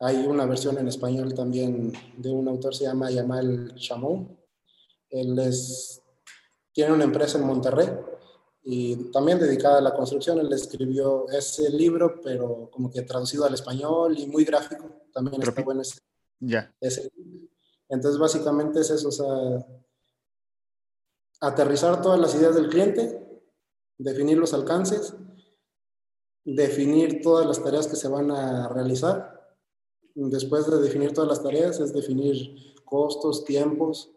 hay 0.00 0.26
una 0.26 0.46
versión 0.46 0.78
en 0.78 0.88
español 0.88 1.34
también 1.34 1.92
de 2.16 2.30
un 2.30 2.48
autor, 2.48 2.74
se 2.74 2.84
llama 2.84 3.10
Yamal 3.10 3.74
Chamón. 3.76 4.38
Él 5.10 5.38
es, 5.38 6.02
tiene 6.72 6.92
una 6.92 7.04
empresa 7.04 7.38
en 7.38 7.46
Monterrey 7.46 7.88
y 8.62 9.10
también 9.10 9.38
dedicada 9.38 9.78
a 9.78 9.82
la 9.82 9.94
construcción. 9.94 10.38
Él 10.38 10.52
escribió 10.52 11.28
ese 11.30 11.70
libro, 11.70 12.20
pero 12.22 12.70
como 12.70 12.90
que 12.90 13.02
traducido 13.02 13.44
al 13.44 13.54
español 13.54 14.18
y 14.18 14.26
muy 14.26 14.44
gráfico. 14.44 15.06
También 15.12 15.42
está 15.42 15.62
bueno 15.62 15.82
ese, 15.82 15.98
ya. 16.38 16.72
Entonces, 17.88 18.20
básicamente 18.20 18.80
es 18.80 18.90
eso, 18.90 19.08
o 19.08 19.12
sea, 19.12 19.66
aterrizar 21.40 22.02
todas 22.02 22.20
las 22.20 22.34
ideas 22.34 22.54
del 22.54 22.68
cliente, 22.68 23.26
definir 23.96 24.36
los 24.36 24.52
alcances, 24.52 25.14
definir 26.54 27.20
todas 27.20 27.46
las 27.46 27.62
tareas 27.62 27.86
que 27.86 27.96
se 27.96 28.08
van 28.08 28.30
a 28.30 28.68
realizar. 28.68 29.54
Después 30.14 30.68
de 30.68 30.80
definir 30.80 31.12
todas 31.12 31.28
las 31.28 31.42
tareas, 31.42 31.78
es 31.78 31.92
definir 31.92 32.74
costos, 32.84 33.44
tiempos, 33.44 34.10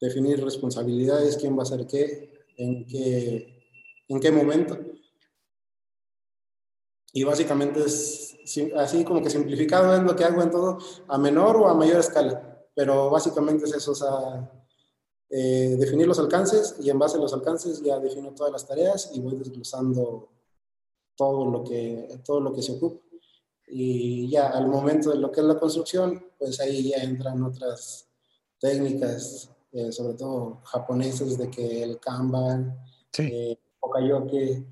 definir 0.00 0.44
responsabilidades, 0.44 1.38
quién 1.38 1.56
va 1.56 1.60
a 1.60 1.62
hacer 1.62 1.86
qué, 1.86 2.46
en 2.58 2.86
qué, 2.86 3.64
en 4.08 4.20
qué 4.20 4.30
momento. 4.30 4.78
Y 7.12 7.24
básicamente 7.24 7.80
es 7.80 8.36
así 8.76 9.02
como 9.02 9.22
que 9.22 9.30
simplificado 9.30 9.94
es 9.96 10.02
lo 10.02 10.14
que 10.14 10.24
hago 10.24 10.42
en 10.42 10.50
todo, 10.50 10.78
a 11.08 11.16
menor 11.16 11.56
o 11.56 11.68
a 11.68 11.74
mayor 11.74 12.00
escala. 12.00 12.66
Pero 12.74 13.08
básicamente 13.08 13.64
es 13.64 13.74
eso, 13.74 13.92
o 13.92 14.50
eh, 15.30 15.76
definir 15.78 16.06
los 16.06 16.18
alcances 16.18 16.76
y 16.80 16.90
en 16.90 16.98
base 16.98 17.16
a 17.16 17.20
los 17.20 17.32
alcances 17.32 17.82
ya 17.82 17.98
defino 17.98 18.34
todas 18.34 18.52
las 18.52 18.66
tareas 18.66 19.10
y 19.14 19.20
voy 19.20 19.36
desglosando 19.36 20.35
todo 21.16 21.50
lo 21.50 21.64
que, 21.64 22.20
todo 22.24 22.40
lo 22.40 22.52
que 22.52 22.62
se 22.62 22.72
ocupa. 22.72 23.00
Y 23.68 24.30
ya 24.30 24.48
al 24.50 24.68
momento 24.68 25.10
de 25.10 25.16
lo 25.16 25.32
que 25.32 25.40
es 25.40 25.46
la 25.46 25.58
construcción, 25.58 26.24
pues 26.38 26.60
ahí 26.60 26.90
ya 26.90 26.98
entran 26.98 27.42
otras 27.42 28.08
técnicas, 28.60 29.50
eh, 29.72 29.90
sobre 29.90 30.14
todo 30.14 30.60
japonesas, 30.64 31.36
de 31.36 31.50
que 31.50 31.82
el 31.82 31.98
Kanban, 31.98 32.78
Sí, 33.12 33.22
eh, 33.32 33.58
Okayoke, 33.80 34.66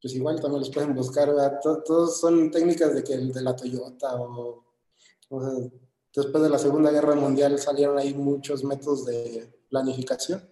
pues 0.00 0.14
igual 0.14 0.40
también 0.40 0.60
los 0.60 0.70
pueden 0.70 0.94
buscar, 0.94 1.32
Todos 1.62 2.20
son 2.20 2.50
técnicas 2.50 2.94
de 2.94 3.02
que 3.02 3.14
el 3.14 3.32
de 3.32 3.42
la 3.42 3.56
Toyota 3.56 4.20
o, 4.20 4.64
o 5.30 5.40
sea, 5.42 5.70
después 6.14 6.42
de 6.42 6.50
la 6.50 6.58
Segunda 6.58 6.90
Guerra 6.90 7.14
Mundial 7.14 7.58
salieron 7.58 7.98
ahí 7.98 8.14
muchos 8.14 8.64
métodos 8.64 9.06
de 9.06 9.50
planificación, 9.70 10.42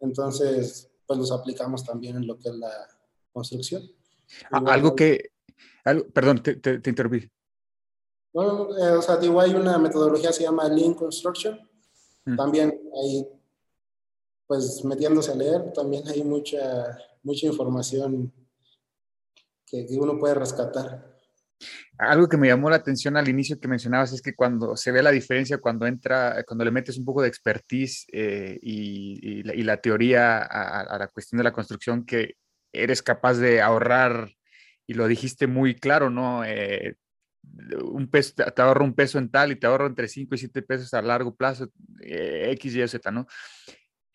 entonces 0.00 0.90
pues 1.06 1.18
los 1.18 1.30
aplicamos 1.30 1.84
también 1.84 2.16
en 2.16 2.26
lo 2.26 2.38
que 2.38 2.48
es 2.48 2.54
la 2.56 2.88
construcción. 3.34 3.82
A- 4.50 4.58
Igual, 4.58 4.74
algo 4.74 4.96
que, 4.96 5.30
algo, 5.84 6.08
perdón, 6.08 6.42
te, 6.42 6.56
te, 6.56 6.78
te 6.78 6.90
interrumpí. 6.90 7.28
Bueno, 8.32 8.68
eh, 8.78 8.90
o 8.96 9.02
sea, 9.02 9.16
digo, 9.16 9.40
hay 9.40 9.54
una 9.54 9.76
metodología 9.78 10.28
que 10.30 10.34
se 10.36 10.42
llama 10.44 10.68
Lean 10.68 10.94
Construction. 10.94 11.58
Mm. 12.24 12.36
También 12.36 12.80
ahí, 13.02 13.26
pues 14.46 14.82
metiéndose 14.84 15.32
a 15.32 15.36
leer, 15.36 15.72
también 15.72 16.06
hay 16.08 16.22
mucha, 16.24 16.96
mucha 17.22 17.46
información 17.46 18.32
que, 19.66 19.86
que 19.86 19.94
uno 19.96 20.18
puede 20.18 20.34
rescatar. 20.34 21.12
Algo 21.96 22.28
que 22.28 22.36
me 22.36 22.48
llamó 22.48 22.68
la 22.68 22.76
atención 22.76 23.16
al 23.16 23.28
inicio 23.28 23.60
que 23.60 23.68
mencionabas 23.68 24.12
es 24.12 24.20
que 24.20 24.34
cuando 24.34 24.76
se 24.76 24.90
ve 24.90 25.00
la 25.02 25.12
diferencia, 25.12 25.58
cuando 25.58 25.86
entra, 25.86 26.42
cuando 26.44 26.64
le 26.64 26.72
metes 26.72 26.98
un 26.98 27.04
poco 27.04 27.22
de 27.22 27.28
expertise 27.28 28.04
eh, 28.12 28.58
y, 28.60 29.38
y 29.38 29.42
la, 29.44 29.54
y 29.54 29.62
la 29.62 29.76
teoría 29.80 30.38
a- 30.38 30.80
a 30.80 30.98
la 30.98 31.08
cuestión 31.08 31.38
de 31.38 31.44
la 31.44 31.52
construcción, 31.52 32.04
que 32.04 32.34
eres 32.74 33.02
capaz 33.02 33.34
de 33.34 33.62
ahorrar, 33.62 34.30
y 34.86 34.94
lo 34.94 35.06
dijiste 35.08 35.46
muy 35.46 35.74
claro, 35.74 36.10
¿no? 36.10 36.44
Eh, 36.44 36.96
un 37.82 38.08
peso, 38.08 38.34
te 38.34 38.62
ahorro 38.62 38.84
un 38.84 38.94
peso 38.94 39.18
en 39.18 39.30
tal 39.30 39.52
y 39.52 39.56
te 39.56 39.66
ahorro 39.66 39.86
entre 39.86 40.08
5 40.08 40.34
y 40.34 40.38
7 40.38 40.62
pesos 40.62 40.94
a 40.94 41.02
largo 41.02 41.34
plazo, 41.34 41.70
eh, 42.00 42.50
X, 42.52 42.74
Y, 42.74 42.88
Z, 42.88 43.10
¿no? 43.10 43.26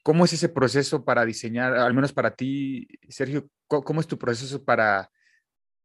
¿Cómo 0.04 0.26
es 0.26 0.34
ese 0.34 0.50
proceso 0.50 1.04
para 1.06 1.26
diseñar, 1.26 1.74
al 1.76 1.94
menos 1.94 2.14
para 2.14 2.32
ti, 2.32 2.88
Sergio, 3.10 3.50
cómo, 3.68 4.02
es 4.02 4.08
tu 4.08 4.18
proceso 4.18 4.64
para, 4.64 5.12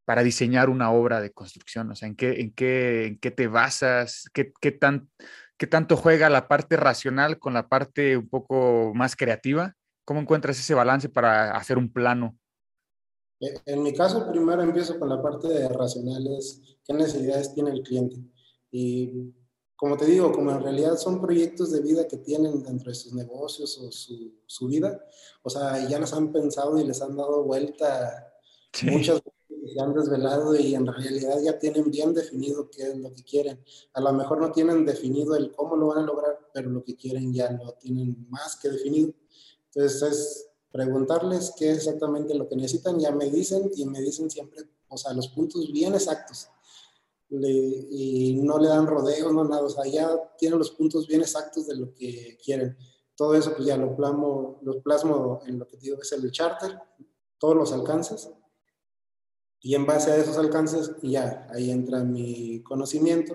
para 0.05 0.23
diseñar 0.23 0.69
una 0.69 0.91
obra 0.91 1.21
de 1.21 1.31
construcción? 1.31 1.91
O 1.91 1.95
sea, 1.95 2.07
¿en 2.07 2.15
qué, 2.15 2.41
en 2.41 2.53
qué, 2.53 3.07
en 3.07 3.19
qué 3.19 3.31
te 3.31 3.47
basas? 3.47 4.29
¿Qué, 4.33 4.53
qué, 4.61 4.71
tan, 4.71 5.09
¿Qué 5.57 5.67
tanto 5.67 5.97
juega 5.97 6.29
la 6.29 6.47
parte 6.47 6.77
racional 6.77 7.39
con 7.39 7.53
la 7.53 7.67
parte 7.67 8.17
un 8.17 8.29
poco 8.29 8.93
más 8.95 9.15
creativa? 9.15 9.73
¿Cómo 10.05 10.21
encuentras 10.21 10.59
ese 10.59 10.73
balance 10.73 11.09
para 11.09 11.51
hacer 11.51 11.77
un 11.77 11.91
plano? 11.91 12.37
Eh, 13.39 13.53
en 13.65 13.83
mi 13.83 13.93
caso, 13.93 14.29
primero 14.29 14.61
empiezo 14.61 14.99
con 14.99 15.09
la 15.09 15.21
parte 15.21 15.47
de 15.47 15.67
racionales, 15.67 16.61
qué 16.83 16.93
necesidades 16.93 17.53
tiene 17.53 17.71
el 17.71 17.81
cliente. 17.81 18.17
Y 18.71 19.33
como 19.75 19.97
te 19.97 20.05
digo, 20.05 20.31
como 20.31 20.51
en 20.51 20.61
realidad 20.61 20.97
son 20.97 21.21
proyectos 21.21 21.71
de 21.71 21.81
vida 21.81 22.07
que 22.07 22.17
tienen 22.17 22.63
dentro 22.63 22.89
de 22.89 22.95
sus 22.95 23.13
negocios 23.13 23.77
o 23.77 23.91
su, 23.91 24.33
su 24.45 24.67
vida, 24.67 25.05
o 25.43 25.49
sea, 25.49 25.87
ya 25.87 25.99
los 25.99 26.13
han 26.13 26.31
pensado 26.31 26.77
y 26.79 26.85
les 26.85 27.01
han 27.01 27.15
dado 27.15 27.43
vuelta 27.43 28.33
muchas 28.83 29.21
veces, 29.23 29.73
se 29.73 29.81
han 29.81 29.93
desvelado 29.93 30.55
y 30.55 30.75
en 30.75 30.85
realidad 30.85 31.37
ya 31.43 31.59
tienen 31.59 31.91
bien 31.91 32.13
definido 32.13 32.69
qué 32.69 32.83
es 32.83 32.97
lo 32.97 33.13
que 33.13 33.23
quieren. 33.23 33.63
A 33.93 34.01
lo 34.01 34.13
mejor 34.13 34.39
no 34.39 34.51
tienen 34.51 34.85
definido 34.85 35.35
el 35.35 35.51
cómo 35.51 35.75
lo 35.75 35.87
van 35.87 35.99
a 35.99 36.05
lograr, 36.05 36.39
pero 36.53 36.69
lo 36.69 36.83
que 36.83 36.95
quieren 36.95 37.33
ya 37.33 37.51
lo 37.51 37.73
tienen 37.73 38.27
más 38.29 38.57
que 38.57 38.69
definido. 38.69 39.13
Entonces 39.73 40.01
es 40.01 40.49
preguntarles 40.75 41.53
qué 41.57 41.71
es 41.71 41.77
exactamente 41.77 42.35
lo 42.35 42.49
que 42.49 42.57
necesitan, 42.57 42.99
ya 42.99 43.09
me 43.09 43.29
dicen 43.29 43.71
y 43.77 43.85
me 43.85 44.01
dicen 44.01 44.29
siempre, 44.29 44.63
o 44.89 44.97
sea, 44.97 45.13
los 45.13 45.29
puntos 45.29 45.71
bien 45.71 45.93
exactos. 45.93 46.49
y 47.29 48.41
no 48.43 48.59
le 48.59 48.67
dan 48.67 48.85
rodeos, 48.85 49.31
no 49.31 49.45
nada, 49.45 49.63
o 49.63 49.69
sea, 49.69 49.85
ya 49.85 50.09
tienen 50.37 50.59
los 50.59 50.71
puntos 50.71 51.07
bien 51.07 51.21
exactos 51.21 51.67
de 51.67 51.77
lo 51.77 51.93
que 51.93 52.37
quieren. 52.43 52.77
Todo 53.15 53.35
eso 53.35 53.53
pues 53.55 53.65
ya 53.65 53.77
lo 53.77 53.95
plasmo, 53.95 54.59
lo 54.63 54.81
plasmo 54.81 55.39
en 55.47 55.59
lo 55.59 55.65
que 55.65 55.77
digo 55.77 56.01
es 56.01 56.11
el 56.11 56.29
charter, 56.29 56.77
todos 57.39 57.55
los 57.55 57.71
alcances, 57.71 58.29
y 59.61 59.75
en 59.75 59.85
base 59.85 60.11
a 60.11 60.17
esos 60.17 60.37
alcances 60.37 60.91
ya 61.01 61.47
ahí 61.53 61.71
entra 61.71 62.03
mi 62.03 62.61
conocimiento 62.63 63.33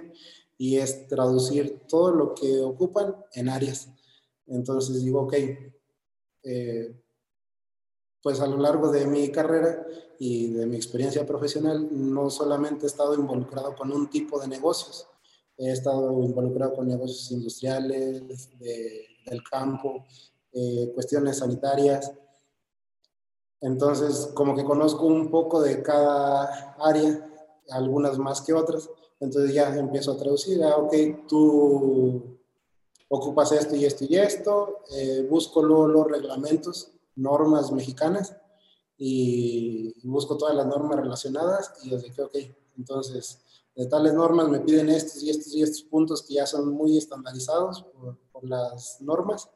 y 0.58 0.76
es 0.76 1.08
traducir 1.08 1.86
todo 1.88 2.12
lo 2.12 2.34
que 2.34 2.60
ocupan 2.60 3.16
en 3.32 3.48
áreas. 3.48 3.88
Entonces 4.46 5.02
digo, 5.02 5.22
ok, 5.22 5.34
eh, 6.42 6.94
pues 8.22 8.40
a 8.40 8.46
lo 8.46 8.58
largo 8.58 8.90
de 8.90 9.06
mi 9.06 9.30
carrera 9.30 9.86
y 10.18 10.52
de 10.52 10.66
mi 10.66 10.76
experiencia 10.76 11.24
profesional, 11.24 11.88
no 11.90 12.28
solamente 12.28 12.84
he 12.84 12.88
estado 12.88 13.14
involucrado 13.14 13.74
con 13.74 13.90
un 13.92 14.10
tipo 14.10 14.38
de 14.38 14.48
negocios, 14.48 15.06
he 15.56 15.72
estado 15.72 16.22
involucrado 16.22 16.74
con 16.74 16.88
negocios 16.88 17.30
industriales, 17.30 18.50
del 18.58 19.42
campo, 19.48 20.06
eh, 20.52 20.90
cuestiones 20.94 21.38
sanitarias. 21.38 22.12
Entonces, 23.60 24.30
como 24.34 24.56
que 24.56 24.64
conozco 24.64 25.06
un 25.06 25.30
poco 25.30 25.60
de 25.60 25.82
cada 25.82 26.74
área, 26.78 27.26
algunas 27.70 28.18
más 28.18 28.40
que 28.40 28.52
otras, 28.52 28.88
entonces 29.20 29.54
ya 29.54 29.74
empiezo 29.76 30.12
a 30.12 30.16
traducir, 30.16 30.62
ah, 30.64 30.76
ok, 30.76 30.94
tú 31.28 32.38
ocupas 33.08 33.52
esto 33.52 33.76
y 33.76 33.84
esto 33.84 34.04
y 34.08 34.16
esto, 34.16 34.78
eh, 34.92 35.26
busco 35.28 35.62
luego 35.62 35.88
los 35.88 36.06
reglamentos 36.10 36.92
normas 37.20 37.70
mexicanas 37.72 38.36
y 38.96 39.94
busco 40.06 40.36
todas 40.36 40.54
las 40.54 40.66
normas 40.66 41.00
relacionadas 41.00 41.72
y 41.82 41.90
les 41.90 42.02
dije, 42.02 42.22
ok, 42.22 42.36
entonces 42.76 43.40
de 43.74 43.86
tales 43.86 44.12
normas 44.12 44.48
me 44.48 44.60
piden 44.60 44.90
estos 44.90 45.22
y 45.22 45.30
estos 45.30 45.54
y 45.54 45.62
estos 45.62 45.82
puntos 45.82 46.22
que 46.22 46.34
ya 46.34 46.46
son 46.46 46.68
muy 46.70 46.98
estandarizados 46.98 47.84
por, 47.94 48.18
las 48.42 49.02
normas 49.02 49.50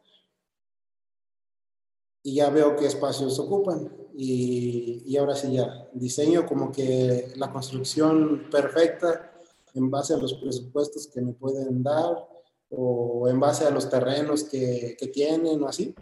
y 2.22 2.34
ya 2.34 2.50
veo 2.50 2.76
qué 2.76 2.84
espacios 2.84 3.38
ocupan 3.38 3.90
y, 4.14 5.02
y, 5.06 5.16
ahora 5.16 5.34
sí 5.34 5.52
ya 5.52 5.88
diseño 5.94 6.44
como 6.44 6.70
que 6.70 7.32
la 7.36 7.50
construcción 7.50 8.50
perfecta 8.50 9.32
en 9.72 9.90
base 9.90 10.12
a 10.12 10.18
los 10.18 10.34
presupuestos 10.34 11.06
que 11.06 11.22
me 11.22 11.32
pueden 11.32 11.82
dar 11.82 12.28
o 12.68 13.26
en 13.26 13.40
base 13.40 13.64
a 13.64 13.70
los 13.70 13.88
terrenos 13.88 14.44
que, 14.44 14.96
que 14.98 15.08
tienen 15.08 15.62
o 15.62 15.66
así 15.66 15.94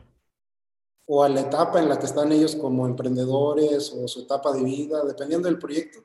o 1.14 1.22
a 1.22 1.28
la 1.28 1.42
etapa 1.42 1.78
en 1.78 1.90
la 1.90 1.98
que 1.98 2.06
están 2.06 2.32
ellos 2.32 2.56
como 2.56 2.86
emprendedores 2.86 3.92
o 3.92 4.08
su 4.08 4.20
etapa 4.20 4.50
de 4.50 4.64
vida, 4.64 5.04
dependiendo 5.04 5.46
del 5.46 5.58
proyecto. 5.58 6.02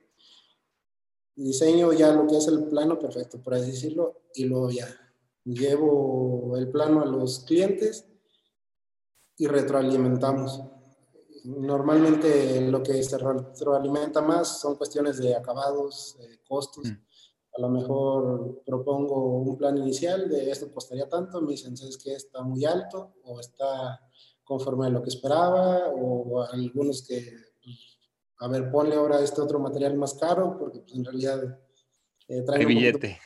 Diseño 1.34 1.94
ya 1.94 2.12
lo 2.12 2.28
que 2.28 2.36
es 2.36 2.46
el 2.50 2.66
plano 2.66 3.00
perfecto, 3.00 3.42
por 3.42 3.54
así 3.54 3.72
decirlo, 3.72 4.24
y 4.34 4.44
luego 4.44 4.70
ya 4.70 4.86
llevo 5.46 6.58
el 6.58 6.70
plano 6.70 7.02
a 7.02 7.06
los 7.06 7.40
clientes 7.46 8.06
y 9.38 9.48
retroalimentamos. 9.48 10.62
Normalmente 11.46 12.60
lo 12.70 12.84
que 12.84 13.02
se 13.02 13.18
retroalimenta 13.18 14.20
más 14.22 14.60
son 14.60 14.76
cuestiones 14.76 15.20
de 15.20 15.38
acabados, 15.38 16.18
costos. 16.46 16.84
Mm. 16.86 16.98
A 17.58 17.62
lo 17.62 17.70
mejor 17.70 18.62
propongo 18.66 19.38
un 19.38 19.58
plan 19.58 19.78
inicial 19.78 20.28
de 20.28 20.52
esto 20.52 20.70
costaría 20.70 21.08
tanto, 21.08 21.40
me 21.40 21.52
dicen, 21.52 21.78
¿sabes 21.78 21.98
que 21.98 22.14
Está 22.14 22.42
muy 22.42 22.66
alto 22.66 23.14
o 23.24 23.40
está 23.40 24.02
conforme 24.48 24.88
a 24.88 24.90
lo 24.90 25.04
que 25.04 25.10
esperaba, 25.10 25.90
o 25.90 26.42
algunos 26.42 27.06
que, 27.06 27.34
pues, 27.62 28.00
a 28.40 28.48
ver, 28.48 28.72
ponle 28.72 28.96
ahora 28.96 29.20
este 29.20 29.42
otro 29.42 29.60
material 29.60 29.98
más 29.98 30.14
caro, 30.14 30.58
porque 30.58 30.80
pues, 30.80 30.96
en 30.96 31.04
realidad 31.04 31.60
eh, 32.30 32.42
trae 32.44 32.62
un 32.62 32.68
billete. 32.68 33.20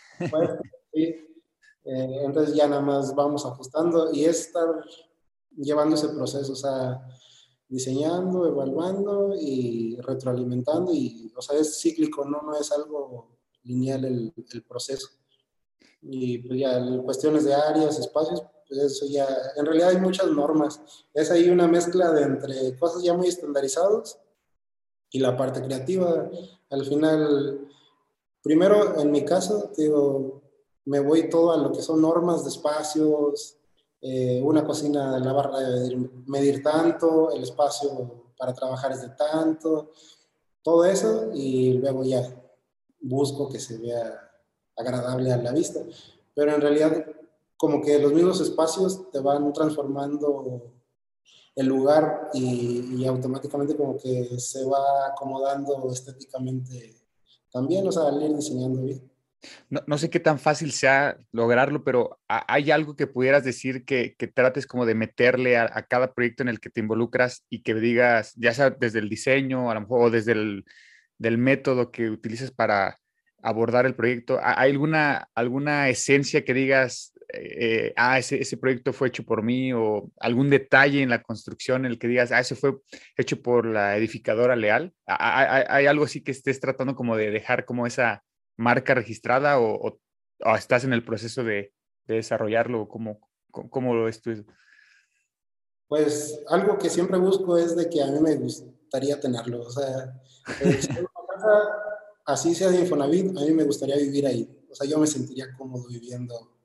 ¿sí? 0.91 1.03
Eh, 1.83 2.21
entonces 2.25 2.55
ya 2.55 2.67
nada 2.67 2.81
más 2.81 3.13
vamos 3.15 3.45
ajustando 3.45 4.11
y 4.13 4.25
es 4.25 4.47
estar 4.47 4.67
llevando 5.55 5.95
ese 5.95 6.09
proceso, 6.09 6.53
o 6.53 6.55
sea, 6.55 7.07
diseñando, 7.67 8.47
evaluando 8.47 9.35
y 9.39 9.97
retroalimentando, 9.97 10.91
y, 10.93 11.31
o 11.35 11.41
sea, 11.41 11.59
es 11.59 11.79
cíclico, 11.79 12.25
no, 12.25 12.41
no 12.41 12.55
es 12.59 12.71
algo 12.71 13.37
lineal 13.63 14.05
el, 14.05 14.33
el 14.53 14.63
proceso. 14.63 15.07
Y 16.01 16.39
pues 16.39 16.59
ya 16.59 16.83
cuestiones 17.03 17.45
de 17.45 17.53
áreas, 17.53 17.99
espacios, 17.99 18.41
eso 18.71 19.05
ya, 19.05 19.27
en 19.55 19.65
realidad 19.65 19.89
hay 19.89 19.97
muchas 19.97 20.27
normas. 20.27 20.81
Es 21.13 21.29
ahí 21.31 21.49
una 21.49 21.67
mezcla 21.67 22.11
de 22.11 22.23
entre 22.23 22.77
cosas 22.77 23.03
ya 23.03 23.13
muy 23.13 23.27
estandarizadas 23.27 24.19
y 25.09 25.19
la 25.19 25.35
parte 25.35 25.61
creativa. 25.61 26.29
Al 26.69 26.85
final, 26.85 27.67
primero, 28.41 28.99
en 28.99 29.11
mi 29.11 29.25
caso, 29.25 29.71
digo, 29.77 30.41
me 30.85 30.99
voy 30.99 31.29
todo 31.29 31.51
a 31.51 31.57
lo 31.57 31.71
que 31.71 31.81
son 31.81 32.01
normas 32.01 32.43
de 32.43 32.49
espacios, 32.49 33.57
eh, 34.01 34.41
una 34.43 34.65
cocina, 34.65 35.19
la 35.19 35.33
barra 35.33 35.59
de 35.59 36.09
medir 36.25 36.63
tanto, 36.63 37.31
el 37.31 37.43
espacio 37.43 38.31
para 38.37 38.53
trabajar 38.53 38.93
es 38.93 39.01
de 39.01 39.09
tanto, 39.09 39.91
todo 40.63 40.85
eso, 40.85 41.29
y 41.33 41.73
luego 41.73 42.03
ya 42.03 42.27
busco 42.99 43.49
que 43.49 43.59
se 43.59 43.77
vea 43.77 44.31
agradable 44.75 45.31
a 45.31 45.37
la 45.37 45.51
vista. 45.51 45.81
Pero 46.33 46.55
en 46.55 46.61
realidad 46.61 47.05
como 47.61 47.79
que 47.79 47.99
los 47.99 48.11
mismos 48.11 48.41
espacios 48.41 49.11
te 49.11 49.19
van 49.19 49.53
transformando 49.53 50.73
el 51.55 51.67
lugar 51.67 52.29
y, 52.33 53.05
automáticamente 53.05 53.77
como 53.77 53.99
que 53.99 54.39
se 54.39 54.65
va 54.65 55.05
acomodando 55.11 55.91
estéticamente 55.91 56.95
también, 57.51 57.87
o 57.87 57.91
sea, 57.91 58.07
al 58.07 58.19
ir 58.19 58.35
diseñando 58.35 58.81
bien. 58.81 59.07
No, 59.69 59.97
sé 59.99 60.09
qué 60.09 60.19
tan 60.19 60.39
fácil 60.39 60.71
sea 60.71 61.19
lograrlo, 61.31 61.83
pero 61.83 62.19
¿hay 62.27 62.71
algo 62.71 62.95
que 62.95 63.05
pudieras 63.05 63.43
decir 63.43 63.85
que, 63.85 64.15
que 64.17 64.25
trates 64.25 64.65
como 64.65 64.87
de 64.87 64.95
meterle 64.95 65.57
a, 65.57 65.85
cada 65.87 66.15
proyecto 66.15 66.41
en 66.41 66.49
el 66.49 66.59
que 66.59 66.71
te 66.71 66.79
involucras 66.79 67.45
y 67.51 67.61
que 67.61 67.75
digas, 67.75 68.33
ya 68.37 68.55
sea 68.55 68.71
desde 68.71 68.97
el 68.97 69.07
diseño, 69.07 69.69
a 69.69 69.75
lo 69.75 69.81
mejor, 69.81 70.07
o 70.07 70.09
desde 70.09 70.31
el 70.31 70.65
del 71.19 71.37
método 71.37 71.91
que 71.91 72.09
utilices 72.09 72.49
para 72.49 72.97
abordar 73.43 73.85
el 73.85 73.93
proyecto? 73.93 74.39
¿Hay 74.41 74.71
alguna, 74.71 75.29
alguna 75.35 75.89
esencia 75.89 76.43
que 76.43 76.55
digas, 76.55 77.10
eh, 77.33 77.93
ah, 77.95 78.19
ese, 78.19 78.57
proyecto 78.57 78.93
fue 78.93 79.07
hecho 79.07 79.23
por 79.23 79.43
mí 79.43 79.71
o 79.73 80.11
algún 80.19 80.49
detalle 80.49 81.01
en 81.01 81.09
la 81.09 81.21
construcción 81.21 81.85
en 81.85 81.91
el 81.91 81.99
que 81.99 82.07
digas, 82.07 82.31
ah, 82.31 82.39
ese 82.39 82.55
fue 82.55 82.77
hecho 83.17 83.41
por 83.41 83.65
la 83.65 83.97
edificadora 83.97 84.55
leal? 84.55 84.93
¿Hay, 85.05 85.85
algo 85.85 86.05
así 86.05 86.23
que 86.23 86.31
estés 86.31 86.59
tratando 86.59 86.95
como 86.95 87.15
de 87.15 87.31
dejar 87.31 87.65
como 87.65 87.87
esa 87.87 88.23
marca 88.57 88.93
registrada 88.93 89.59
o, 89.59 89.99
estás 90.57 90.83
en 90.83 90.93
el 90.93 91.05
proceso 91.05 91.43
de, 91.43 91.73
desarrollarlo? 92.05 92.89
¿Cómo, 92.89 93.19
cómo 93.51 93.95
lo 93.95 94.05
ves 94.05 94.21
tú? 94.21 94.45
Pues 95.87 96.43
algo 96.49 96.77
que 96.77 96.89
siempre 96.89 97.17
busco 97.17 97.57
es 97.57 97.75
de 97.75 97.89
que 97.89 98.01
a 98.01 98.07
mí 98.07 98.19
me 98.19 98.35
gustaría 98.35 99.19
tenerlo. 99.19 99.61
O 99.61 99.69
sea, 99.69 100.13
así 102.25 102.55
sea 102.55 102.69
de 102.69 102.79
Infonavit, 102.79 103.37
a 103.37 103.41
mí 103.41 103.51
me 103.51 103.63
gustaría 103.63 103.95
vivir 103.95 104.25
ahí. 104.27 104.65
O 104.69 104.75
sea, 104.75 104.87
yo 104.87 104.97
me 104.97 105.07
sentiría 105.07 105.53
cómodo 105.57 105.87
viviendo 105.87 106.60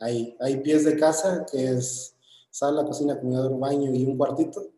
hay, 0.00 0.36
hay 0.40 0.56
pies 0.58 0.84
de 0.84 0.96
casa, 0.96 1.46
que 1.50 1.70
es 1.70 2.14
sala, 2.50 2.84
cocina, 2.84 3.18
comedor, 3.18 3.58
baño 3.58 3.94
y 3.94 4.04
un 4.04 4.16
cuartito. 4.16 4.72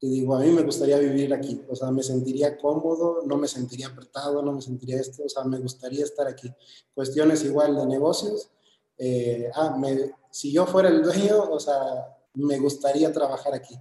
y 0.00 0.10
digo, 0.10 0.36
a 0.36 0.40
mí 0.40 0.50
me 0.50 0.62
gustaría 0.62 0.98
vivir 0.98 1.32
aquí, 1.34 1.62
o 1.68 1.74
sea, 1.74 1.90
me 1.90 2.02
sentiría 2.02 2.56
cómodo, 2.58 3.22
no 3.26 3.36
me 3.36 3.48
sentiría 3.48 3.88
apretado, 3.88 4.42
no 4.42 4.52
me 4.52 4.62
sentiría 4.62 5.00
esto, 5.00 5.24
o 5.24 5.28
sea, 5.28 5.44
me 5.44 5.58
gustaría 5.58 6.04
estar 6.04 6.26
aquí. 6.28 6.52
Cuestiones 6.94 7.44
igual 7.44 7.76
de 7.76 7.86
negocios, 7.86 8.50
eh, 8.98 9.50
ah, 9.54 9.76
me, 9.76 10.12
si 10.30 10.52
yo 10.52 10.66
fuera 10.66 10.88
el 10.88 11.02
dueño, 11.02 11.50
o 11.50 11.58
sea, 11.58 12.16
me 12.34 12.58
gustaría 12.58 13.12
trabajar 13.12 13.54
aquí, 13.54 13.74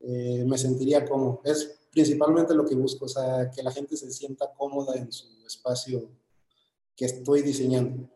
eh, 0.00 0.44
me 0.46 0.58
sentiría 0.58 1.04
cómodo. 1.08 1.40
Es 1.44 1.80
principalmente 1.90 2.54
lo 2.54 2.64
que 2.64 2.74
busco, 2.74 3.04
o 3.04 3.08
sea, 3.08 3.50
que 3.50 3.62
la 3.62 3.70
gente 3.70 3.96
se 3.96 4.10
sienta 4.10 4.52
cómoda 4.52 4.96
en 4.96 5.12
su 5.12 5.26
espacio 5.46 6.08
que 6.96 7.04
estoy 7.04 7.42
diseñando. 7.42 8.08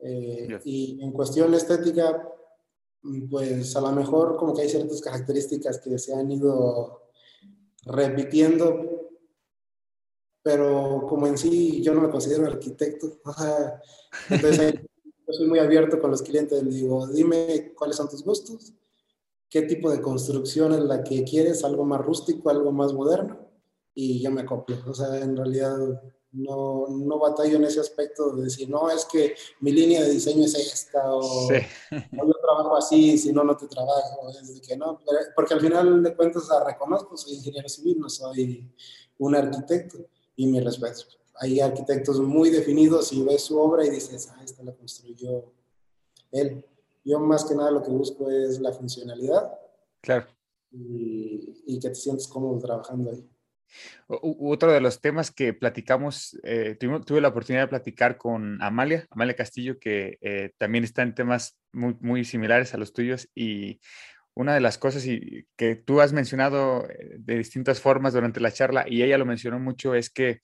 Eh, 0.00 0.58
y 0.64 0.98
en 1.02 1.12
cuestión 1.12 1.54
estética, 1.54 2.28
pues 3.30 3.74
a 3.76 3.80
lo 3.80 3.92
mejor 3.92 4.36
como 4.36 4.54
que 4.54 4.62
hay 4.62 4.68
ciertas 4.68 5.00
características 5.00 5.80
que 5.80 5.98
se 5.98 6.14
han 6.14 6.30
ido 6.30 7.10
repitiendo, 7.84 9.10
pero 10.42 11.06
como 11.08 11.26
en 11.26 11.38
sí 11.38 11.82
yo 11.82 11.94
no 11.94 12.02
me 12.02 12.10
considero 12.10 12.46
arquitecto, 12.46 13.18
entonces 14.30 14.74
yo 15.26 15.32
soy 15.32 15.46
muy 15.46 15.58
abierto 15.58 15.98
con 16.00 16.10
los 16.10 16.22
clientes, 16.22 16.62
les 16.62 16.74
digo, 16.74 17.06
dime 17.08 17.72
cuáles 17.76 17.96
son 17.96 18.08
tus 18.08 18.22
gustos, 18.22 18.74
qué 19.48 19.62
tipo 19.62 19.90
de 19.90 20.00
construcción 20.00 20.72
es 20.72 20.80
la 20.80 21.02
que 21.02 21.24
quieres, 21.24 21.64
algo 21.64 21.84
más 21.84 22.00
rústico, 22.00 22.50
algo 22.50 22.72
más 22.72 22.92
moderno, 22.92 23.38
y 23.94 24.20
yo 24.20 24.30
me 24.30 24.42
acoplo. 24.42 24.76
O 24.86 24.94
sea, 24.94 25.20
en 25.20 25.36
realidad 25.36 25.76
no, 26.34 26.86
no 26.88 27.18
batallo 27.18 27.56
en 27.56 27.64
ese 27.64 27.80
aspecto 27.80 28.34
de 28.34 28.44
decir, 28.44 28.68
no, 28.68 28.90
es 28.90 29.04
que 29.04 29.34
mi 29.60 29.72
línea 29.72 30.02
de 30.02 30.10
diseño 30.10 30.44
es 30.44 30.54
esta, 30.54 31.14
o, 31.14 31.48
yo 31.50 32.34
trabajo 32.42 32.76
así, 32.76 33.16
si 33.16 33.32
no, 33.32 33.44
no 33.44 33.56
te 33.56 33.66
trabajo. 33.68 34.28
Es 34.30 34.54
de 34.54 34.60
que 34.60 34.76
no, 34.76 35.00
porque 35.34 35.54
al 35.54 35.60
final 35.60 36.02
de 36.02 36.14
cuentas 36.16 36.48
reconozco, 36.66 37.16
soy 37.16 37.34
ingeniero 37.34 37.68
civil, 37.68 37.98
no 38.00 38.08
soy 38.08 38.68
un 39.18 39.34
arquitecto, 39.34 39.98
y 40.36 40.46
mi 40.46 40.60
respeto. 40.60 41.04
Hay 41.36 41.60
arquitectos 41.60 42.20
muy 42.20 42.50
definidos 42.50 43.12
y 43.12 43.22
ves 43.22 43.42
su 43.42 43.58
obra 43.58 43.84
y 43.84 43.90
dices, 43.90 44.28
ah, 44.32 44.42
esta 44.44 44.62
la 44.62 44.72
construyó 44.74 45.52
él. 46.30 46.64
Yo 47.04 47.20
más 47.20 47.44
que 47.44 47.54
nada 47.54 47.70
lo 47.70 47.82
que 47.82 47.90
busco 47.90 48.30
es 48.30 48.60
la 48.60 48.72
funcionalidad. 48.72 49.52
Claro. 50.00 50.26
Y, 50.70 51.62
y 51.66 51.78
que 51.78 51.88
te 51.88 51.94
sientes 51.94 52.26
cómodo 52.26 52.58
trabajando 52.58 53.10
ahí. 53.10 53.28
Otro 54.06 54.72
de 54.72 54.80
los 54.80 55.00
temas 55.00 55.30
que 55.30 55.54
platicamos, 55.54 56.38
eh, 56.42 56.76
tuve, 56.78 57.20
la 57.20 57.28
oportunidad 57.28 57.64
de 57.64 57.68
platicar 57.68 58.16
con 58.16 58.62
Amalia, 58.62 59.06
Amalia 59.10 59.34
Castillo, 59.34 59.78
que 59.78 60.18
eh, 60.20 60.52
también 60.58 60.84
está 60.84 61.02
en 61.02 61.14
temas 61.14 61.58
muy, 61.72 62.24
similares 62.24 62.74
a 62.74 62.78
los 62.78 62.92
tuyos 62.92 63.28
y 63.34 63.80
una 64.34 64.54
de 64.54 64.60
las 64.60 64.78
cosas 64.78 65.04
que 65.56 65.76
tú 65.76 66.00
has 66.00 66.12
mencionado 66.12 66.88
eh, 66.88 67.16
de 67.18 67.38
distintas 67.38 67.80
formas 67.80 68.12
durante 68.12 68.40
la 68.40 68.52
charla 68.52 68.84
y 68.88 69.02
ella 69.02 69.18
lo 69.18 69.26
mencionó 69.26 69.58
mucho 69.58 69.94
es 69.94 70.10
que 70.10 70.40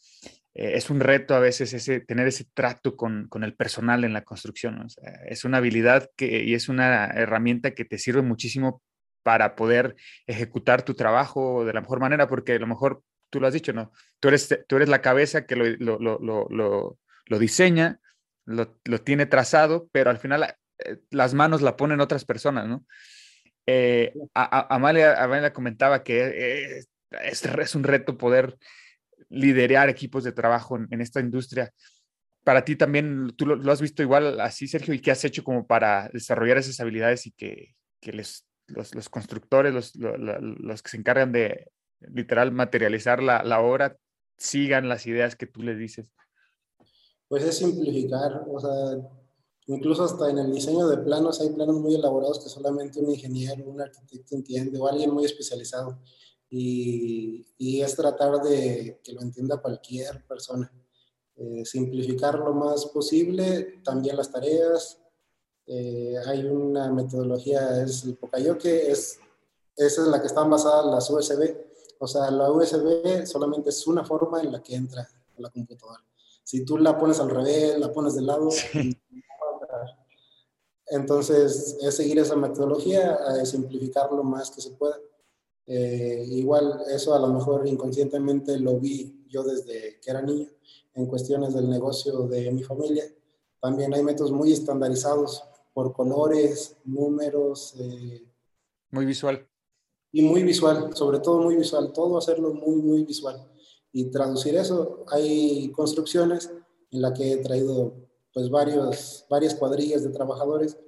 es 0.53 0.91
un 0.91 0.99
reto 0.99 1.35
a 1.37 1.39
veces 1.39 1.73
ese, 1.75 2.01
tener 2.01 2.27
ese 2.27 2.45
trato 2.53 2.97
con 2.97 3.45
el 3.45 3.55
personal 3.55 4.03
en 4.03 4.13
la 4.13 4.25
construcción. 4.25 4.85
es 5.29 5.45
una 5.45 5.59
habilidad 5.59 6.11
que, 6.17 6.43
y 6.43 6.55
es 6.55 6.69
una 6.69 7.07
herramienta 7.07 7.71
que 7.71 7.85
te 7.85 7.99
sirve 7.99 8.23
muchísimo 8.23 8.83
para 9.23 9.55
poder 9.57 9.97
ejecutar 10.27 10.83
tu 10.83 10.95
trabajo 10.95 11.65
de 11.65 11.73
la 11.73 11.81
mejor 11.81 12.01
manera, 12.01 12.29
porque 12.29 12.55
a 12.55 12.59
lo 12.59 12.67
mejor 12.67 13.03
tú 13.31 13.41
lo 13.41 13.47
has 13.47 13.55
dicho, 13.55 13.73
¿no? 13.73 13.93
Tú 14.19 14.29
eres, 14.29 14.49
tú 14.67 14.77
eres 14.77 14.89
la 14.89 15.03
cabeza 15.03 15.47
que 15.47 15.57
lo, 15.57 15.99
lo, 15.99 16.19
lo, 16.19 16.99
lo 17.27 17.39
diseña, 17.39 18.01
lo, 18.45 19.01
tiene 19.03 19.27
trazado, 19.27 19.89
pero 19.93 20.11
al 20.11 20.19
final 20.19 20.57
eh, 20.79 20.99
las 21.11 21.35
manos 21.35 21.63
la 21.63 21.77
ponen 21.77 22.01
otras 22.01 22.25
personas, 22.25 22.67
¿no? 22.67 22.85
Eh, 23.67 24.13
Amalia, 24.35 25.23
Amalia, 25.23 25.53
comentaba 25.53 26.03
que 26.03 26.21
eh, 26.21 26.85
es, 27.23 27.45
es, 27.45 27.75
un 27.75 27.85
reto 27.85 28.19
poder 28.19 28.59
liderar 29.29 29.89
equipos 29.89 30.25
de 30.25 30.33
trabajo 30.33 30.77
en, 30.77 31.01
esta 31.01 31.21
industria. 31.21 31.73
Para 32.43 32.65
ti 32.65 32.75
también, 32.75 33.33
tú 33.37 33.47
lo, 33.47 33.71
has 33.71 33.81
visto 33.81 34.03
igual 34.03 34.41
así, 34.41 34.67
Sergio, 34.67 34.93
y 34.93 35.01
qué 35.01 35.13
has 35.13 35.25
hecho 35.25 35.45
como 35.45 35.67
para 35.67 36.09
desarrollar 36.13 36.59
esas 36.59 36.81
habilidades 36.81 37.27
y 37.27 37.33
que, 37.33 37.77
que 38.01 38.13
les, 38.13 38.47
los, 38.71 38.95
los, 38.95 39.09
constructores, 39.09 39.73
los, 39.73 39.97
los, 39.97 40.83
que 40.83 40.91
se 40.91 40.97
encargan 40.97 41.33
de 41.33 41.71
literal 42.01 42.53
materializar 42.53 43.23
la, 43.23 43.43
la 43.43 43.61
obra 43.61 43.97
sigan 44.37 44.89
las 44.89 45.07
ideas 45.07 45.37
que 45.37 45.47
tú 45.47 45.63
les 45.63 45.79
dices? 45.79 46.07
Pues 47.29 47.45
es 47.45 47.59
simplificar, 47.59 48.45
o 48.49 48.59
sea, 48.59 49.09
incluso 49.67 50.05
hasta 50.05 50.31
en 50.31 50.39
el 50.39 50.53
diseño 50.53 50.89
de 50.89 50.99
planos 50.99 51.41
hay 51.41 51.51
planos 51.51 51.77
muy 51.77 51.95
elaborados 51.95 52.43
que 52.43 52.49
solamente 52.49 52.99
un 52.99 53.11
ingeniero, 53.11 53.65
un 53.67 53.81
arquitecto 53.81 54.35
entiende 54.35 54.79
o 54.79 54.89
alguien 54.89 55.13
muy 55.13 55.25
especializado. 55.25 56.01
Y, 56.49 57.47
y 57.59 57.81
es 57.81 57.95
tratar 57.95 58.43
de 58.43 59.01
que 59.05 59.13
lo 59.13 59.21
entienda 59.21 59.59
cualquier 59.59 60.27
persona. 60.27 60.73
Eh, 61.37 61.65
simplificar 61.65 62.39
lo 62.39 62.53
más 62.53 62.85
posible, 62.87 63.81
también 63.83 64.17
las 64.17 64.31
tareas. 64.31 65.01
Eh, 65.73 66.17
hay 66.27 66.45
una 66.47 66.91
metodología, 66.91 67.83
es 67.83 68.05
el 68.05 68.17
Pocayoke, 68.17 68.91
es, 68.91 69.21
esa 69.77 70.03
es 70.03 70.09
la 70.09 70.21
que 70.21 70.27
están 70.27 70.51
basadas 70.51 70.85
las 70.87 71.09
USB 71.09 71.71
o 72.03 72.07
sea, 72.07 72.31
la 72.31 72.51
USB 72.51 73.27
solamente 73.27 73.69
es 73.69 73.87
una 73.87 74.03
forma 74.03 74.41
en 74.41 74.51
la 74.51 74.63
que 74.63 74.75
entra 74.75 75.03
a 75.03 75.41
la 75.41 75.51
computadora. 75.51 76.03
Si 76.43 76.65
tú 76.65 76.79
la 76.79 76.99
pones 76.99 77.21
al 77.21 77.29
revés, 77.29 77.79
la 77.79 77.93
pones 77.93 78.15
de 78.15 78.23
lado, 78.23 78.49
entonces 80.87 81.77
es 81.79 81.95
seguir 81.95 82.19
esa 82.19 82.37
metodología, 82.37 83.19
eh, 83.37 83.45
simplificar 83.45 84.11
lo 84.13 84.25
más 84.25 84.51
que 84.51 84.63
se 84.63 84.71
pueda. 84.71 84.99
Eh, 85.67 86.25
igual 86.31 86.83
eso 86.89 87.15
a 87.15 87.19
lo 87.19 87.29
mejor 87.29 87.69
inconscientemente 87.69 88.59
lo 88.59 88.79
vi 88.79 89.27
yo 89.29 89.43
desde 89.43 90.01
que 90.01 90.11
era 90.11 90.23
niño 90.23 90.49
en 90.95 91.05
cuestiones 91.05 91.53
del 91.53 91.69
negocio 91.69 92.27
de 92.29 92.51
mi 92.51 92.63
familia. 92.63 93.05
También 93.61 93.93
hay 93.93 94.03
métodos 94.03 94.33
muy 94.33 94.55
estandarizados 94.55 95.45
por 95.73 95.93
colores, 95.93 96.77
números. 96.85 97.75
Eh, 97.79 98.27
muy 98.91 99.07
visual 99.07 99.47
y 100.13 100.23
muy 100.23 100.43
visual, 100.43 100.95
sobre 100.95 101.21
todo 101.21 101.41
muy 101.41 101.57
visual, 101.57 101.93
todo 101.93 102.19
hacerlo 102.19 102.53
muy, 102.53 102.77
muy 102.77 103.05
visual. 103.05 103.49
Y 103.93 104.11
traducir 104.11 104.57
eso, 104.57 105.05
hay 105.09 105.71
construcciones 105.73 106.51
en 106.91 107.03
la 107.03 107.13
que 107.13 107.33
he 107.33 107.37
traído 107.39 107.95
pues 108.33 108.49
varios, 108.51 109.27
varias 109.29 109.55
cuadrillas 109.55 110.05
de 110.05 110.11
trabajadores 110.11 110.79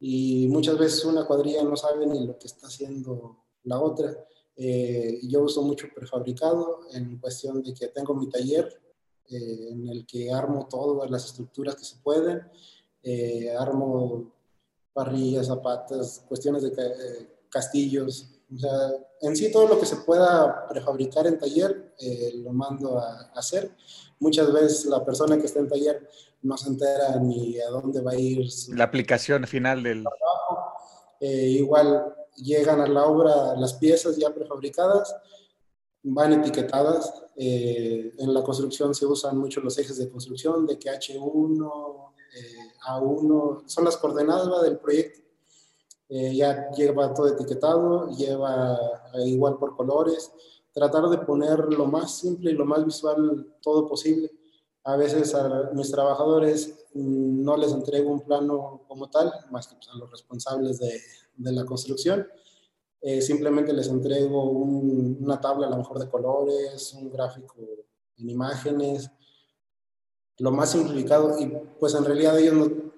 y 0.00 0.48
muchas 0.48 0.76
veces 0.78 1.04
una 1.04 1.26
cuadrilla 1.26 1.62
no 1.62 1.76
sabe 1.76 2.06
ni 2.06 2.26
lo 2.26 2.38
que 2.38 2.46
está 2.46 2.66
haciendo 2.66 3.44
la 3.64 3.80
otra. 3.80 4.26
Eh, 4.56 5.20
yo 5.22 5.42
uso 5.42 5.62
mucho 5.62 5.88
prefabricado 5.94 6.80
en 6.92 7.18
cuestión 7.18 7.62
de 7.62 7.74
que 7.74 7.88
tengo 7.88 8.14
mi 8.14 8.28
taller 8.28 8.80
eh, 9.28 9.68
en 9.70 9.88
el 9.88 10.06
que 10.06 10.32
armo 10.32 10.68
todas 10.68 11.10
las 11.10 11.24
estructuras 11.26 11.76
que 11.76 11.84
se 11.84 11.96
pueden, 11.98 12.42
eh, 13.04 13.54
armo 13.56 14.32
parrillas, 14.92 15.46
zapatas, 15.46 16.24
cuestiones 16.28 16.62
de 16.62 17.28
castillos, 17.48 18.34
o 18.54 18.58
sea, 18.58 18.70
en 19.20 19.36
sí 19.36 19.50
todo 19.50 19.66
lo 19.66 19.80
que 19.80 19.86
se 19.86 19.96
pueda 19.96 20.68
prefabricar 20.68 21.26
en 21.26 21.38
taller 21.38 21.94
eh, 21.98 22.32
lo 22.36 22.52
mando 22.52 22.98
a, 22.98 23.32
hacer. 23.34 23.70
Muchas 24.20 24.52
veces 24.52 24.86
la 24.86 25.04
persona 25.04 25.38
que 25.38 25.46
está 25.46 25.60
en 25.60 25.68
taller 25.68 26.08
no 26.42 26.56
se 26.56 26.68
entera 26.68 27.16
ni 27.20 27.58
a 27.58 27.70
dónde 27.70 28.00
va 28.00 28.12
a 28.12 28.16
ir. 28.16 28.46
la 28.68 28.84
aplicación 28.84 29.46
final 29.46 29.82
del 29.82 30.04
trabajo. 30.04 30.74
Eh, 31.20 31.48
igual 31.58 32.14
llegan 32.36 32.80
a 32.80 32.86
la 32.86 33.04
obra 33.04 33.54
las 33.56 33.74
piezas 33.74 34.16
ya 34.16 34.32
prefabricadas, 34.32 35.14
van 36.02 36.34
etiquetadas. 36.34 37.12
Eh, 37.36 38.14
en 38.18 38.34
la 38.34 38.42
construcción 38.42 38.94
se 38.94 39.06
usan 39.06 39.38
mucho 39.38 39.60
los 39.60 39.78
ejes 39.78 39.96
de 39.96 40.10
construcción, 40.10 40.66
de 40.66 40.78
que 40.78 40.90
H1, 40.90 42.13
A1, 42.88 43.62
son 43.66 43.84
las 43.84 43.96
coordenadas 43.96 44.62
del 44.62 44.78
proyecto 44.78 45.24
eh, 46.08 46.36
ya 46.36 46.70
lleva 46.70 47.14
todo 47.14 47.28
etiquetado, 47.28 48.08
lleva 48.10 48.78
eh, 49.14 49.26
igual 49.26 49.56
por 49.58 49.74
colores, 49.74 50.30
tratar 50.72 51.08
de 51.08 51.18
poner 51.18 51.58
lo 51.72 51.86
más 51.86 52.18
simple 52.18 52.50
y 52.50 52.54
lo 52.54 52.66
más 52.66 52.84
visual 52.84 53.54
todo 53.62 53.86
posible. 53.86 54.30
A 54.84 54.96
veces 54.96 55.34
a 55.34 55.70
mis 55.72 55.90
trabajadores 55.90 56.86
mm, 56.92 57.42
no 57.42 57.56
les 57.56 57.72
entrego 57.72 58.10
un 58.12 58.20
plano 58.20 58.82
como 58.86 59.08
tal, 59.08 59.32
más 59.50 59.66
que 59.66 59.76
pues, 59.76 59.88
a 59.88 59.96
los 59.96 60.10
responsables 60.10 60.78
de, 60.78 61.00
de 61.36 61.52
la 61.52 61.64
construcción. 61.64 62.28
Eh, 63.00 63.20
simplemente 63.22 63.72
les 63.72 63.88
entrego 63.88 64.50
una 64.50 65.40
tabla 65.40 65.66
a 65.66 65.70
lo 65.70 65.78
mejor 65.78 65.98
de 65.98 66.08
colores, 66.08 66.94
un 66.94 67.10
gráfico 67.10 67.56
en 68.18 68.30
imágenes, 68.30 69.10
lo 70.38 70.50
más 70.50 70.72
simplificado 70.72 71.38
y 71.38 71.46
pues 71.78 71.94
en 71.94 72.04
realidad 72.04 72.38
ellos 72.38 72.54
no, 72.54 72.92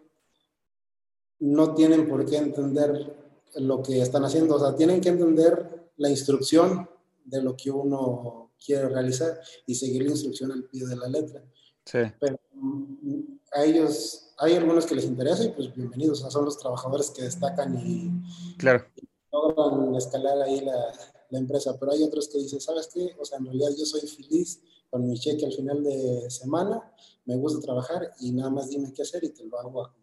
no 1.39 1.74
tienen 1.74 2.09
por 2.09 2.24
qué 2.24 2.39
entender 2.39 3.14
lo 3.57 3.82
que 3.82 4.01
están 4.01 4.24
haciendo, 4.24 4.57
o 4.57 4.59
sea, 4.59 4.76
tienen 4.76 5.01
que 5.01 5.09
entender 5.09 5.91
la 5.97 6.11
instrucción 6.11 6.89
de 7.24 7.43
lo 7.43 7.57
que 7.57 7.70
uno 7.70 8.51
quiere 8.64 8.89
realizar 8.89 9.41
y 9.66 9.74
seguir 9.74 10.05
la 10.05 10.11
instrucción 10.11 10.53
al 10.53 10.64
pie 10.64 10.87
de 10.87 10.97
la 10.97 11.09
letra. 11.09 11.43
Sí. 11.84 11.99
Pero 12.20 12.39
mm, 12.53 13.20
a 13.53 13.64
ellos, 13.64 14.32
hay 14.39 14.55
algunos 14.55 14.87
que 14.87 14.95
les 14.95 15.05
interesa 15.05 15.45
y 15.45 15.51
pues 15.51 15.74
bienvenidos, 15.74 16.18
o 16.18 16.22
sea, 16.22 16.30
son 16.30 16.45
los 16.45 16.59
trabajadores 16.59 17.11
que 17.11 17.22
destacan 17.22 17.78
y, 17.78 18.11
claro. 18.59 18.84
logran 19.32 19.95
escalar 19.95 20.43
ahí 20.43 20.61
la, 20.61 20.93
la 21.30 21.39
empresa, 21.39 21.76
pero 21.78 21.93
hay 21.93 22.03
otros 22.03 22.28
que 22.28 22.39
dicen, 22.39 22.61
¿sabes 22.61 22.89
qué? 22.93 23.14
O 23.18 23.24
sea, 23.24 23.39
en 23.39 23.47
realidad 23.47 23.70
yo 23.76 23.87
soy 23.87 24.03
feliz 24.03 24.61
con 24.91 25.07
mi 25.07 25.18
cheque 25.18 25.47
al 25.47 25.53
final 25.53 25.82
de 25.82 26.30
semana, 26.30 26.93
me 27.24 27.37
gusta 27.37 27.61
trabajar 27.61 28.12
y 28.20 28.32
nada 28.32 28.51
más 28.51 28.68
dime 28.68 28.93
qué 28.93 29.03
hacer 29.03 29.24
y 29.24 29.30
te 29.30 29.45
lo 29.45 29.59
hago 29.59 29.84
a 29.84 29.95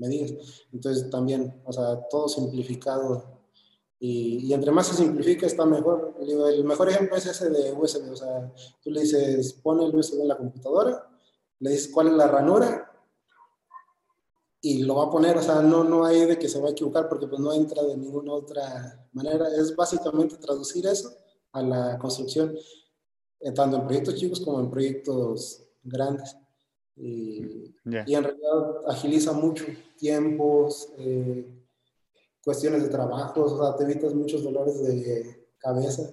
me 0.00 0.08
digas. 0.08 0.32
Entonces 0.72 1.08
también, 1.10 1.62
o 1.64 1.72
sea, 1.72 2.08
todo 2.08 2.26
simplificado 2.28 3.38
y, 3.98 4.46
y, 4.46 4.54
entre 4.54 4.72
más 4.72 4.86
se 4.86 4.94
simplifica 4.94 5.46
está 5.46 5.66
mejor. 5.66 6.16
El 6.20 6.64
mejor 6.64 6.88
ejemplo 6.88 7.16
es 7.16 7.26
ese 7.26 7.50
de 7.50 7.72
USB, 7.72 8.10
o 8.10 8.16
sea, 8.16 8.52
tú 8.82 8.90
le 8.90 9.02
dices, 9.02 9.52
pone 9.62 9.84
el 9.84 9.94
USB 9.94 10.22
en 10.22 10.28
la 10.28 10.38
computadora, 10.38 11.06
le 11.58 11.70
dices 11.70 11.90
cuál 11.92 12.08
es 12.08 12.14
la 12.14 12.26
ranura 12.26 12.90
y 14.62 14.82
lo 14.82 14.96
va 14.96 15.04
a 15.04 15.10
poner, 15.10 15.36
o 15.36 15.42
sea, 15.42 15.60
no, 15.60 15.84
no 15.84 16.04
hay 16.04 16.24
de 16.24 16.38
que 16.38 16.48
se 16.48 16.60
va 16.60 16.68
a 16.68 16.72
equivocar 16.72 17.08
porque 17.08 17.26
pues 17.26 17.40
no 17.40 17.52
entra 17.52 17.82
de 17.82 17.96
ninguna 17.96 18.32
otra 18.32 19.06
manera. 19.12 19.48
Es 19.54 19.76
básicamente 19.76 20.36
traducir 20.36 20.86
eso 20.86 21.10
a 21.52 21.62
la 21.62 21.98
construcción, 21.98 22.56
tanto 23.54 23.76
en 23.76 23.86
proyectos 23.86 24.14
chicos 24.16 24.40
como 24.40 24.60
en 24.60 24.70
proyectos 24.70 25.62
grandes. 25.82 26.36
Y, 26.96 27.72
yeah. 27.84 28.04
y 28.06 28.14
en 28.14 28.24
realidad 28.24 28.88
agiliza 28.88 29.32
mucho 29.32 29.64
tiempos, 29.96 30.92
eh, 30.98 31.46
cuestiones 32.44 32.82
de 32.82 32.88
trabajo, 32.88 33.42
o 33.44 33.58
sea, 33.58 33.76
te 33.76 33.84
evitas 33.84 34.14
muchos 34.14 34.42
dolores 34.42 34.82
de 34.82 35.48
cabeza. 35.58 36.10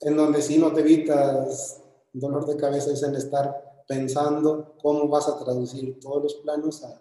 En 0.00 0.16
donde 0.16 0.42
sí 0.42 0.58
no 0.58 0.72
te 0.72 0.80
evitas 0.80 1.80
dolor 2.12 2.46
de 2.46 2.56
cabeza 2.56 2.92
es 2.92 3.02
en 3.02 3.14
estar 3.14 3.84
pensando 3.86 4.74
cómo 4.82 5.08
vas 5.08 5.28
a 5.28 5.38
traducir 5.38 6.00
todos 6.00 6.22
los 6.22 6.34
planos 6.34 6.82
a 6.84 7.00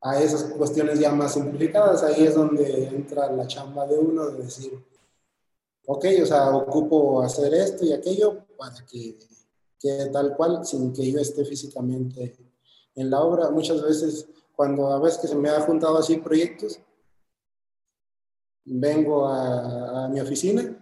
a 0.00 0.20
esas 0.20 0.44
cuestiones 0.44 0.98
ya 0.98 1.12
más 1.12 1.34
simplificadas. 1.34 2.02
Ahí 2.02 2.24
es 2.24 2.34
donde 2.34 2.84
entra 2.86 3.30
la 3.32 3.46
chamba 3.46 3.86
de 3.86 3.98
uno 3.98 4.30
de 4.30 4.44
decir, 4.44 4.72
ok, 5.86 6.06
o 6.22 6.26
sea, 6.26 6.54
ocupo 6.56 7.22
hacer 7.22 7.52
esto 7.54 7.84
y 7.84 7.92
aquello 7.92 8.46
para 8.56 8.84
que 8.86 9.18
quede 9.78 10.10
tal 10.10 10.36
cual 10.36 10.64
sin 10.64 10.92
que 10.92 11.10
yo 11.10 11.18
esté 11.18 11.44
físicamente 11.44 12.36
en 12.94 13.10
la 13.10 13.20
obra. 13.22 13.50
Muchas 13.50 13.82
veces, 13.82 14.28
cuando 14.54 14.88
a 14.88 15.00
veces 15.00 15.20
que 15.20 15.28
se 15.28 15.36
me 15.36 15.48
ha 15.48 15.60
juntado 15.60 15.98
así 15.98 16.18
proyectos, 16.18 16.80
vengo 18.64 19.26
a, 19.26 20.04
a 20.04 20.08
mi 20.08 20.20
oficina, 20.20 20.76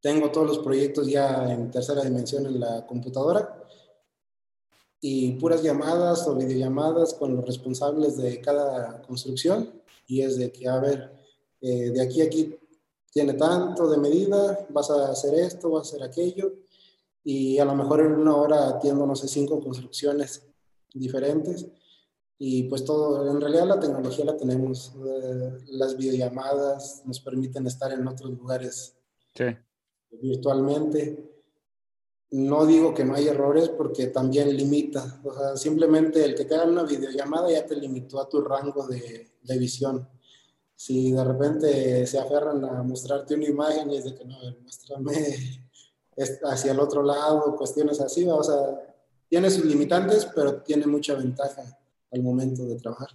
tengo 0.00 0.30
todos 0.30 0.46
los 0.46 0.58
proyectos 0.60 1.08
ya 1.08 1.50
en 1.50 1.70
tercera 1.70 2.02
dimensión 2.02 2.46
en 2.46 2.60
la 2.60 2.86
computadora 2.86 3.58
y 5.00 5.32
puras 5.32 5.62
llamadas 5.62 6.26
o 6.26 6.34
videollamadas 6.34 7.14
con 7.14 7.34
los 7.34 7.44
responsables 7.44 8.16
de 8.16 8.40
cada 8.40 9.02
construcción 9.02 9.82
y 10.06 10.22
es 10.22 10.36
de 10.36 10.50
que, 10.50 10.68
a 10.68 10.78
ver, 10.78 11.12
eh, 11.60 11.90
de 11.90 12.00
aquí 12.00 12.20
a 12.20 12.24
aquí 12.24 12.56
tiene 13.10 13.34
tanto 13.34 13.88
de 13.88 13.98
medida, 13.98 14.66
vas 14.70 14.90
a 14.90 15.10
hacer 15.10 15.34
esto, 15.34 15.70
vas 15.70 15.86
a 15.86 15.96
hacer 15.96 16.02
aquello 16.02 16.54
y 17.24 17.58
a 17.58 17.64
lo 17.64 17.74
mejor 17.74 18.00
en 18.00 18.12
una 18.12 18.36
hora 18.36 18.68
atiendo, 18.68 19.06
no 19.06 19.16
sé, 19.16 19.28
cinco 19.28 19.60
construcciones 19.60 20.46
diferentes 20.94 21.66
y 22.38 22.64
pues 22.64 22.84
todo, 22.84 23.28
en 23.30 23.40
realidad 23.40 23.66
la 23.66 23.80
tecnología 23.80 24.24
la 24.24 24.36
tenemos, 24.36 24.92
eh, 25.04 25.58
las 25.68 25.96
videollamadas 25.96 27.02
nos 27.04 27.20
permiten 27.20 27.66
estar 27.66 27.92
en 27.92 28.06
otros 28.06 28.30
lugares 28.30 28.96
sí. 29.34 29.44
virtualmente 30.10 31.28
no 32.30 32.66
digo 32.66 32.92
que 32.92 33.04
no 33.04 33.14
hay 33.14 33.28
errores 33.28 33.70
porque 33.70 34.08
también 34.08 34.54
limita. 34.54 35.20
O 35.24 35.32
sea, 35.32 35.56
simplemente 35.56 36.24
el 36.24 36.34
que 36.34 36.44
te 36.44 36.54
hagan 36.54 36.70
una 36.70 36.82
videollamada 36.82 37.50
ya 37.50 37.64
te 37.64 37.76
limitó 37.76 38.20
a 38.20 38.28
tu 38.28 38.40
rango 38.42 38.86
de, 38.86 39.30
de, 39.42 39.58
visión. 39.58 40.08
Si 40.80 41.10
de 41.10 41.24
repente 41.24 42.06
se 42.06 42.20
aferran 42.20 42.64
a 42.64 42.84
mostrarte 42.84 43.34
una 43.34 43.46
imagen 43.46 43.90
y 43.90 43.96
es 43.96 44.04
de 44.04 44.14
que 44.14 44.24
no, 44.24 44.36
muéstrame 44.62 45.12
hacia 46.44 46.70
el 46.70 46.78
otro 46.78 47.02
lado, 47.02 47.56
cuestiones 47.56 48.00
así, 48.00 48.24
o 48.28 48.44
sea, 48.44 48.94
tiene 49.28 49.50
sus 49.50 49.64
limitantes, 49.64 50.28
pero 50.32 50.62
tiene 50.62 50.86
mucha 50.86 51.14
ventaja 51.14 51.62
al 52.12 52.22
momento 52.22 52.64
de 52.64 52.76
trabajar. 52.76 53.08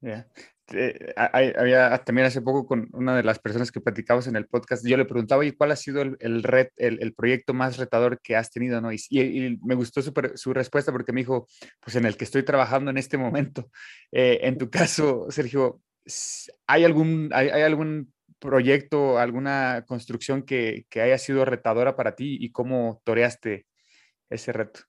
Yeah. 0.00 0.28
Eh, 0.74 1.14
había 1.16 1.96
también 1.98 2.26
hace 2.26 2.42
poco 2.42 2.66
con 2.66 2.88
una 2.92 3.16
de 3.16 3.22
las 3.22 3.38
personas 3.38 3.70
que 3.70 3.80
platicabas 3.80 4.26
en 4.26 4.34
el 4.34 4.48
podcast, 4.48 4.84
yo 4.84 4.96
le 4.96 5.04
preguntaba, 5.04 5.44
¿y 5.44 5.52
cuál 5.52 5.70
ha 5.70 5.76
sido 5.76 6.02
el, 6.02 6.16
el, 6.18 6.42
red, 6.42 6.66
el, 6.78 7.00
el 7.00 7.14
proyecto 7.14 7.54
más 7.54 7.76
retador 7.76 8.20
que 8.20 8.34
has 8.34 8.50
tenido? 8.50 8.80
¿no? 8.80 8.90
Y, 8.92 8.98
y 9.10 9.56
me 9.62 9.76
gustó 9.76 10.02
su, 10.02 10.12
su, 10.34 10.52
respuesta 10.52 10.90
porque 10.90 11.12
me 11.12 11.20
dijo, 11.20 11.46
pues 11.80 11.94
en 11.94 12.06
el 12.06 12.16
que 12.16 12.24
estoy 12.24 12.42
trabajando 12.42 12.90
en 12.90 12.98
este 12.98 13.16
momento. 13.16 13.70
Eh, 14.10 14.40
en 14.42 14.58
tu 14.58 14.68
caso, 14.68 15.26
Sergio, 15.30 15.80
¿hay 16.66 16.84
algún, 16.84 17.30
hay, 17.32 17.48
hay 17.48 17.62
algún 17.62 18.12
proyecto, 18.38 19.18
alguna 19.18 19.84
construcción 19.86 20.42
que, 20.42 20.86
que 20.90 21.00
haya 21.00 21.18
sido 21.18 21.44
retadora 21.44 21.96
para 21.96 22.14
ti 22.14 22.36
y 22.40 22.52
cómo 22.52 23.00
toreaste 23.04 23.66
ese 24.30 24.52
reto? 24.52 24.80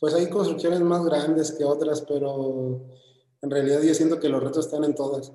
Pues 0.00 0.14
hay 0.14 0.28
construcciones 0.28 0.80
más 0.80 1.04
grandes 1.04 1.52
que 1.52 1.64
otras, 1.64 2.02
pero 2.02 2.86
en 3.42 3.50
realidad 3.50 3.82
yo 3.82 3.94
siento 3.94 4.20
que 4.20 4.28
los 4.28 4.42
retos 4.42 4.66
están 4.66 4.84
en 4.84 4.94
todas. 4.94 5.32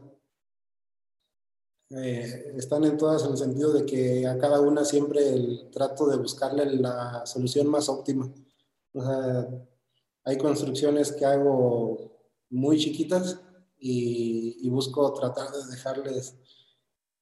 Eh, 1.89 2.53
están 2.55 2.83
en 2.85 2.97
todas 2.97 3.23
en 3.23 3.31
el 3.31 3.37
sentido 3.37 3.71
de 3.71 3.85
que 3.85 4.25
a 4.25 4.37
cada 4.37 4.61
una 4.61 4.83
siempre 4.83 5.29
el 5.29 5.69
trato 5.71 6.07
de 6.07 6.17
buscarle 6.17 6.65
la 6.77 7.25
solución 7.25 7.67
más 7.67 7.87
óptima. 7.89 8.33
O 8.93 9.01
sea, 9.01 9.47
hay 10.23 10.37
construcciones 10.37 11.11
que 11.11 11.25
hago 11.25 12.12
muy 12.53 12.77
chiquitas 12.77 13.39
y, 13.79 14.69
busco 14.69 15.13
tratar 15.13 15.51
de 15.51 15.65
dejarles 15.71 16.35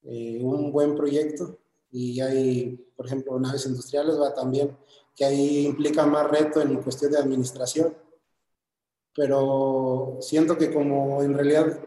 eh, 0.04 0.40
un 0.42 0.72
buen 0.72 0.96
proyecto. 0.96 1.60
Y 1.92 2.22
hay, 2.22 2.78
por 2.96 3.08
ejemplo, 3.08 3.38
naves 3.40 3.66
industriales, 3.66 4.20
va 4.20 4.34
también, 4.34 4.78
que 5.16 5.26
ahí 5.26 5.66
implica 5.66 6.06
más 6.06 6.30
reto 6.30 6.62
en 6.62 6.82
cuestión 6.82 7.12
de 7.12 7.18
administración 7.18 7.94
pero 9.16 10.18
siento 10.22 10.58
que 10.58 10.74
como 10.74 11.22
en 11.22 11.34
realidad 11.34 11.80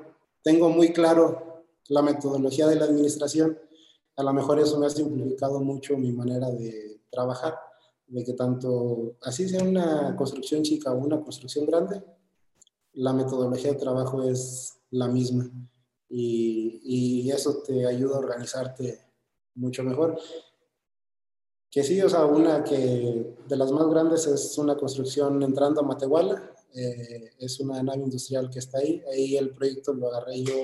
tengo 0.42 0.68
muy 0.68 0.92
claro 0.92 1.64
la 1.88 2.02
metodología 2.02 2.66
de 2.66 2.76
la 2.76 2.84
administración, 2.84 3.58
a 4.16 4.22
lo 4.22 4.32
mejor 4.32 4.60
eso 4.60 4.78
me 4.78 4.86
ha 4.86 4.90
simplificado 4.90 5.60
mucho 5.60 5.96
mi 5.96 6.12
manera 6.12 6.50
de 6.50 7.00
trabajar, 7.10 7.58
de 8.06 8.24
que 8.24 8.34
tanto 8.34 9.16
así 9.22 9.48
sea 9.48 9.62
una 9.64 10.14
construcción 10.16 10.62
chica 10.62 10.92
o 10.92 10.98
una 10.98 11.20
construcción 11.20 11.66
grande, 11.66 12.02
la 12.94 13.12
metodología 13.12 13.72
de 13.72 13.78
trabajo 13.78 14.22
es 14.22 14.78
la 14.90 15.08
misma 15.08 15.50
y, 16.08 16.80
y 16.84 17.30
eso 17.30 17.62
te 17.62 17.86
ayuda 17.86 18.16
a 18.16 18.20
organizarte 18.20 19.00
mucho 19.54 19.82
mejor. 19.82 20.18
Que 21.70 21.82
sí, 21.82 22.00
o 22.00 22.08
sea, 22.08 22.24
una 22.24 22.62
que 22.62 23.34
de 23.48 23.56
las 23.56 23.72
más 23.72 23.88
grandes 23.88 24.26
es 24.26 24.56
una 24.58 24.76
construcción 24.76 25.42
entrando 25.42 25.80
a 25.80 25.84
Matehuala, 25.84 26.54
eh, 26.74 27.30
es 27.38 27.60
una 27.60 27.82
nave 27.82 28.02
industrial 28.02 28.50
que 28.50 28.58
está 28.58 28.78
ahí. 28.78 29.02
Ahí 29.12 29.36
el 29.36 29.54
proyecto 29.54 29.92
lo 29.92 30.08
agarré 30.08 30.42
yo 30.42 30.54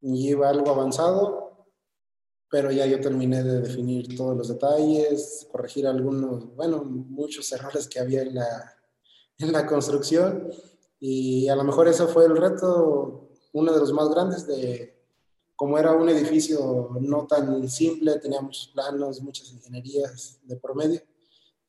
y 0.00 0.30
iba 0.30 0.48
algo 0.48 0.70
avanzado, 0.70 1.68
pero 2.48 2.70
ya 2.70 2.86
yo 2.86 3.00
terminé 3.00 3.42
de 3.42 3.60
definir 3.60 4.16
todos 4.16 4.36
los 4.36 4.48
detalles, 4.48 5.46
corregir 5.50 5.86
algunos, 5.86 6.54
bueno, 6.56 6.82
muchos 6.84 7.50
errores 7.52 7.88
que 7.88 8.00
había 8.00 8.22
en 8.22 8.34
la, 8.36 8.76
en 9.38 9.52
la 9.52 9.66
construcción. 9.66 10.50
Y 11.00 11.48
a 11.48 11.56
lo 11.56 11.64
mejor 11.64 11.88
ese 11.88 12.06
fue 12.06 12.26
el 12.26 12.36
reto, 12.36 13.30
uno 13.52 13.72
de 13.72 13.80
los 13.80 13.92
más 13.92 14.10
grandes 14.10 14.46
de 14.46 14.96
como 15.56 15.78
era 15.78 15.92
un 15.92 16.08
edificio 16.08 16.88
no 17.00 17.26
tan 17.26 17.68
simple, 17.68 18.18
tenía 18.18 18.40
muchos 18.40 18.68
planos, 18.68 19.20
muchas 19.20 19.52
ingenierías 19.52 20.40
de 20.44 20.56
promedio 20.56 21.02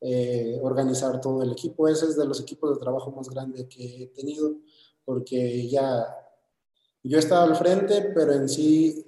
eh, 0.04 0.58
organizar 0.64 1.22
todo 1.22 1.44
el 1.44 1.52
equipo. 1.52 1.88
Ese 1.88 2.08
es 2.08 2.18
de 2.18 2.26
los 2.26 2.42
equipos 2.42 2.74
de 2.74 2.80
trabajo 2.80 3.12
más 3.12 3.30
grande 3.30 3.68
que 3.68 4.04
he 4.04 4.08
tenido, 4.08 4.56
porque 5.06 5.70
ya 5.70 6.08
yo 7.04 7.20
estaba 7.20 7.44
al 7.44 7.56
frente, 7.56 8.12
pero 8.16 8.34
en 8.34 8.50
sí 8.50 9.06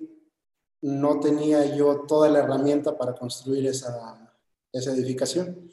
no 0.82 1.20
tenía 1.20 1.76
yo 1.76 2.02
toda 2.08 2.30
la 2.30 2.40
herramienta 2.40 2.96
para 2.96 3.16
construir 3.16 3.66
esa, 3.66 4.38
esa 4.72 4.92
edificación. 4.92 5.68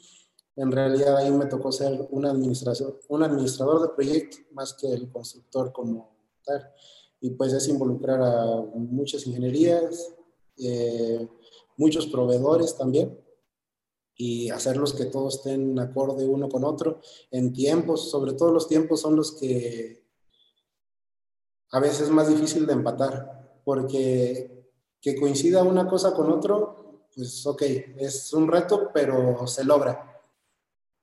En 0.61 0.71
realidad 0.71 1.17
ahí 1.17 1.31
me 1.31 1.47
tocó 1.47 1.71
ser 1.71 2.07
un, 2.11 2.23
administrador, 2.23 2.99
un 3.07 3.23
administrador 3.23 3.81
de 3.81 3.95
proyecto 3.95 4.37
más 4.51 4.75
que 4.75 4.93
el 4.93 5.09
constructor 5.09 5.71
como 5.71 6.11
tal. 6.45 6.71
Y 7.19 7.31
pues 7.31 7.51
es 7.53 7.67
involucrar 7.67 8.21
a 8.21 8.61
muchas 8.75 9.25
ingenierías, 9.25 10.13
eh, 10.57 11.27
muchos 11.77 12.05
proveedores 12.05 12.77
también 12.77 13.19
y 14.15 14.51
hacerlos 14.51 14.93
que 14.93 15.05
todos 15.05 15.37
estén 15.37 15.79
acorde 15.79 16.27
uno 16.27 16.47
con 16.47 16.63
otro 16.63 17.01
en 17.31 17.53
tiempos, 17.53 18.11
sobre 18.11 18.33
todo 18.33 18.51
los 18.51 18.67
tiempos 18.67 19.01
son 19.01 19.15
los 19.15 19.31
que 19.31 20.05
a 21.71 21.79
veces 21.79 22.01
es 22.01 22.09
más 22.11 22.29
difícil 22.29 22.67
de 22.67 22.73
empatar, 22.73 23.61
porque 23.65 24.69
que 25.01 25.19
coincida 25.19 25.63
una 25.63 25.87
cosa 25.87 26.13
con 26.13 26.31
otro, 26.31 27.07
pues 27.15 27.43
ok, 27.47 27.63
es 27.97 28.31
un 28.33 28.47
reto, 28.47 28.91
pero 28.93 29.47
se 29.47 29.63
logra. 29.63 30.10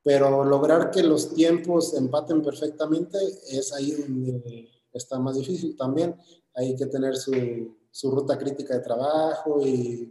Pero 0.08 0.42
lograr 0.42 0.90
que 0.90 1.02
los 1.02 1.34
tiempos 1.34 1.92
empaten 1.92 2.40
perfectamente 2.40 3.18
es 3.50 3.74
ahí 3.74 3.90
donde 3.90 4.66
está 4.90 5.18
más 5.18 5.36
difícil 5.36 5.76
también. 5.76 6.16
Hay 6.54 6.74
que 6.76 6.86
tener 6.86 7.14
su, 7.14 7.76
su 7.90 8.10
ruta 8.10 8.38
crítica 8.38 8.72
de 8.72 8.80
trabajo 8.80 9.60
y 9.66 10.10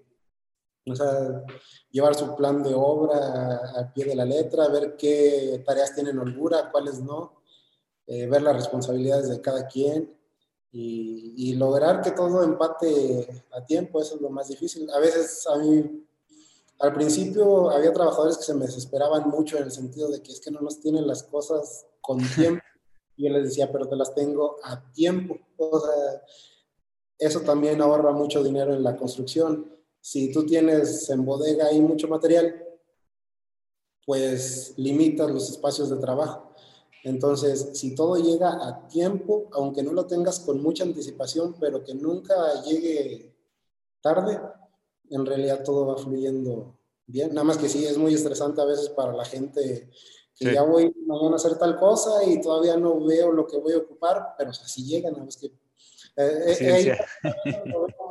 o 0.86 0.96
sea, 0.96 1.44
llevar 1.90 2.14
su 2.14 2.36
plan 2.36 2.62
de 2.62 2.76
obra 2.76 3.72
al 3.76 3.92
pie 3.92 4.06
de 4.06 4.16
la 4.16 4.24
letra, 4.24 4.68
ver 4.68 4.96
qué 4.98 5.64
tareas 5.66 5.96
tienen 5.96 6.20
holgura, 6.20 6.70
cuáles 6.72 7.00
no, 7.00 7.42
eh, 8.06 8.28
ver 8.28 8.44
las 8.44 8.56
responsabilidades 8.56 9.30
de 9.30 9.42
cada 9.42 9.66
quien 9.66 10.16
y, 10.72 11.34
y, 11.38 11.56
lograr 11.56 12.04
que 12.04 12.12
todo 12.12 12.44
empate 12.44 13.46
a 13.52 13.66
tiempo, 13.66 14.00
eso 14.00 14.14
es 14.14 14.22
lo 14.22 14.30
más 14.30 14.48
difícil. 14.48 14.88
A 14.92 15.00
veces 15.00 15.48
a 15.48 15.58
mí, 15.58 16.07
al 16.80 16.94
principio 16.94 17.70
había 17.70 17.94
trabajadores 17.94 18.38
que 18.38 18.44
se 18.44 18.54
me 18.54 18.66
desesperaban 18.66 19.30
mucho 19.30 19.58
en 19.58 19.64
el 19.64 19.72
sentido 19.72 20.10
de 20.10 20.22
que 20.22 20.32
es 20.32 20.40
que 20.40 20.52
no 20.52 20.62
nos 20.62 20.80
tienen 20.80 21.08
las 21.08 21.24
cosas 21.24 21.86
con 22.02 22.20
tiempo. 22.36 22.64
Y 23.16 23.28
yo 23.28 23.34
les 23.34 23.46
decía, 23.46 23.72
pero 23.72 23.88
te 23.88 23.96
las 23.96 24.14
tengo 24.14 24.58
a 24.64 24.92
tiempo. 24.92 25.38
O 25.58 25.80
sea, 25.80 26.22
eso 27.18 27.42
también 27.42 27.82
ahorra 27.82 28.12
mucho 28.12 28.44
dinero 28.44 28.74
en 28.74 28.84
la 28.84 28.96
construcción 28.96 29.78
si 30.08 30.32
tú 30.32 30.46
tienes 30.46 31.10
en 31.10 31.26
bodega 31.26 31.68
ahí 31.68 31.82
mucho 31.82 32.08
material, 32.08 32.64
pues 34.06 34.74
limitas 34.78 35.30
los 35.30 35.50
espacios 35.50 35.90
de 35.90 35.98
trabajo. 35.98 36.54
Entonces, 37.04 37.72
si 37.74 37.94
todo 37.94 38.16
llega 38.16 38.66
a 38.66 38.88
tiempo, 38.88 39.50
aunque 39.52 39.84
no 39.84 39.92
lo 39.92 40.06
tengas 40.06 40.40
con 40.40 40.64
mucha 40.64 40.86
anticipación, 40.86 41.58
pero 41.60 41.84
que 41.84 41.94
nunca 41.94 42.36
llegue 42.64 43.36
tarde, 44.02 44.40
en 45.10 45.26
realidad 45.26 45.64
todo 45.64 45.86
va 45.86 45.98
fluyendo 45.98 46.78
bien. 47.06 47.30
Nada 47.30 47.44
más 47.44 47.58
que 47.58 47.70
sí, 47.70 47.86
es 47.86 47.98
muy 47.98 48.14
estresante 48.14 48.62
a 48.62 48.66
veces 48.66 48.90
para 48.90 49.14
la 49.14 49.26
gente 49.26 49.90
que 50.38 50.54
ya 50.54 50.62
voy 50.62 50.94
mañana 51.06 51.34
a 51.34 51.36
hacer 51.38 51.58
tal 51.58 51.78
cosa 51.80 52.24
y 52.24 52.40
todavía 52.40 52.78
no 52.78 53.04
veo 53.04 53.32
lo 53.32 53.48
que 53.48 53.58
voy 53.58 53.74
a 53.74 53.78
ocupar, 53.78 54.36
pero 54.38 54.54
si 54.54 54.86
llegan, 54.86 55.14
nada 55.14 55.26
más 55.26 55.38
que... 55.38 55.48
Eh, 56.20 56.56
sí, 56.56 56.66
eh, 56.90 56.98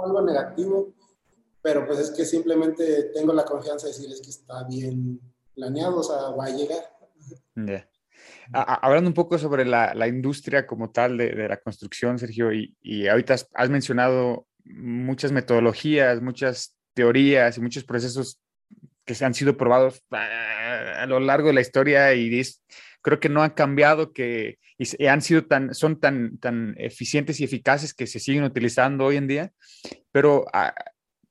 algo 0.05 0.23
negativo, 0.23 0.95
pero 1.63 1.87
pues 1.87 1.99
es 1.99 2.11
que 2.11 2.25
simplemente 2.25 3.11
tengo 3.15 3.33
la 3.33 3.45
confianza 3.45 3.87
de 3.87 3.93
decir 3.93 4.11
es 4.11 4.21
que 4.21 4.31
está 4.31 4.65
bien 4.65 5.21
planeado, 5.55 5.99
o 5.99 6.03
sea, 6.03 6.31
va 6.31 6.47
a 6.47 6.51
llegar. 6.51 6.85
hablando 8.53 9.09
un 9.09 9.15
poco 9.15 9.39
sobre 9.39 9.65
la, 9.65 9.95
la 9.95 10.07
industria 10.07 10.67
como 10.67 10.91
tal 10.91 11.17
de, 11.17 11.31
de 11.31 11.49
la 11.49 11.57
construcción, 11.57 12.19
Sergio, 12.19 12.53
y, 12.53 12.77
y 12.81 13.09
ahorita 13.09 13.35
has, 13.35 13.49
has, 13.55 13.71
mencionado 13.71 14.47
muchas 14.65 15.33
metodologías, 15.33 16.23
muchas 16.23 16.76
teorías 16.97 17.57
y 17.57 17.61
muchos 17.61 17.85
procesos 17.85 18.41
que 19.05 19.15
se 19.15 19.25
han 19.25 19.35
sido 19.35 19.57
probados 19.57 20.03
a, 20.11 21.03
a 21.03 21.07
lo 21.07 21.21
largo 21.21 21.49
de 21.49 21.55
la 21.55 21.61
historia 21.61 22.13
y 22.15 22.41
es, 22.41 22.65
creo 23.03 23.21
que 23.21 23.29
no 23.29 23.43
han 23.43 23.51
cambiado, 23.51 24.13
que 24.13 24.59
y 24.79 25.07
han 25.07 25.23
sido 25.23 25.45
tan, 25.45 25.75
son 25.75 25.99
tan, 26.01 26.39
tan 26.39 26.75
eficientes 26.79 27.41
y 27.41 27.45
eficaces 27.45 27.95
que 27.95 28.07
se 28.07 28.19
siguen 28.19 28.45
utilizando 28.45 29.07
hoy 29.07 29.17
en 29.17 29.27
día, 29.27 29.53
pero 30.13 30.45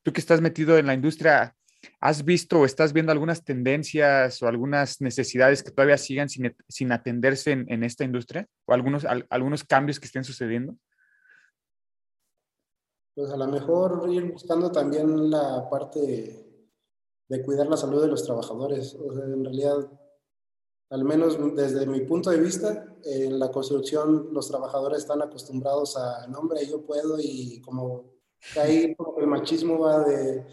tú 0.01 0.13
que 0.13 0.20
estás 0.20 0.41
metido 0.41 0.78
en 0.78 0.88
la 0.88 0.95
industria, 0.95 1.55
¿has 1.99 2.26
visto 2.26 2.59
o 2.59 2.66
estás 2.66 2.91
viendo 2.91 3.11
algunas 3.11 3.43
tendencias 3.43 4.41
o 4.41 4.47
algunas 4.47 4.99
necesidades 4.99 5.61
que 5.61 5.72
todavía 5.72 5.97
sigan 5.97 6.30
sin, 6.30 6.55
sin 6.68 6.91
atenderse 6.91 7.51
en, 7.51 7.66
en, 7.68 7.84
esta 7.84 8.03
industria? 8.03 8.47
¿O 8.66 8.74
algunos, 8.74 9.05
al, 9.05 9.28
algunos 9.30 9.63
cambios 9.63 9.99
que 9.99 10.07
estén 10.07 10.24
sucediendo? 10.24 10.76
Pues 13.16 13.32
a 13.32 13.38
lo 13.38 13.47
mejor 13.47 14.07
ir 14.11 14.32
buscando 14.32 14.72
también 14.72 15.32
la 15.32 15.70
parte 15.70 16.45
de 17.28 17.43
cuidar 17.43 17.68
la 17.68 17.78
salud 17.78 18.01
de 18.01 18.09
los 18.09 18.24
trabajadores. 18.24 18.95
O 18.95 19.13
sea, 19.13 19.24
en 19.24 19.43
realidad, 19.43 19.89
al 20.89 21.03
menos 21.05 21.38
desde 21.55 21.88
mi 21.88 22.01
punto 22.01 22.30
de 22.30 22.39
vista, 22.39 22.95
en 23.03 23.39
la 23.39 23.49
construcción 23.51 24.30
los 24.32 24.47
trabajadores 24.47 24.99
están 24.99 25.22
acostumbrados 25.22 25.95
a, 25.97 26.28
no 26.28 26.39
hombre, 26.39 26.68
yo 26.68 26.86
puedo 26.86 27.18
y 27.20 27.61
como 27.61 28.16
Ahí 28.57 28.95
el 29.18 29.28
machismo 29.28 29.80
va 29.80 30.03
de 30.03 30.45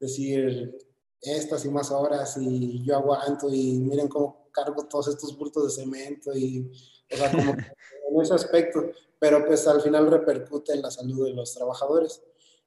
decir 0.00 0.76
estas 1.20 1.64
y 1.64 1.70
más 1.70 1.90
horas 1.90 2.36
y 2.40 2.82
yo 2.84 2.96
aguanto 2.96 3.48
y 3.50 3.78
miren 3.80 4.08
cómo 4.08 4.48
cargo 4.50 4.86
todos 4.86 5.08
estos 5.08 5.36
bultos 5.36 5.64
de 5.64 5.82
cemento 5.82 6.34
y, 6.34 6.70
o 7.12 7.16
sea, 7.16 7.30
como 7.30 7.52
en 7.52 8.20
ese 8.20 8.34
aspecto, 8.34 8.80
pero 9.18 9.44
pues 9.46 9.66
al 9.66 9.80
final 9.80 10.10
repercute 10.10 10.74
en 10.74 10.82
la 10.82 10.90
salud 10.90 11.26
de 11.26 11.34
los 11.34 11.54
trabajadores. 11.54 12.22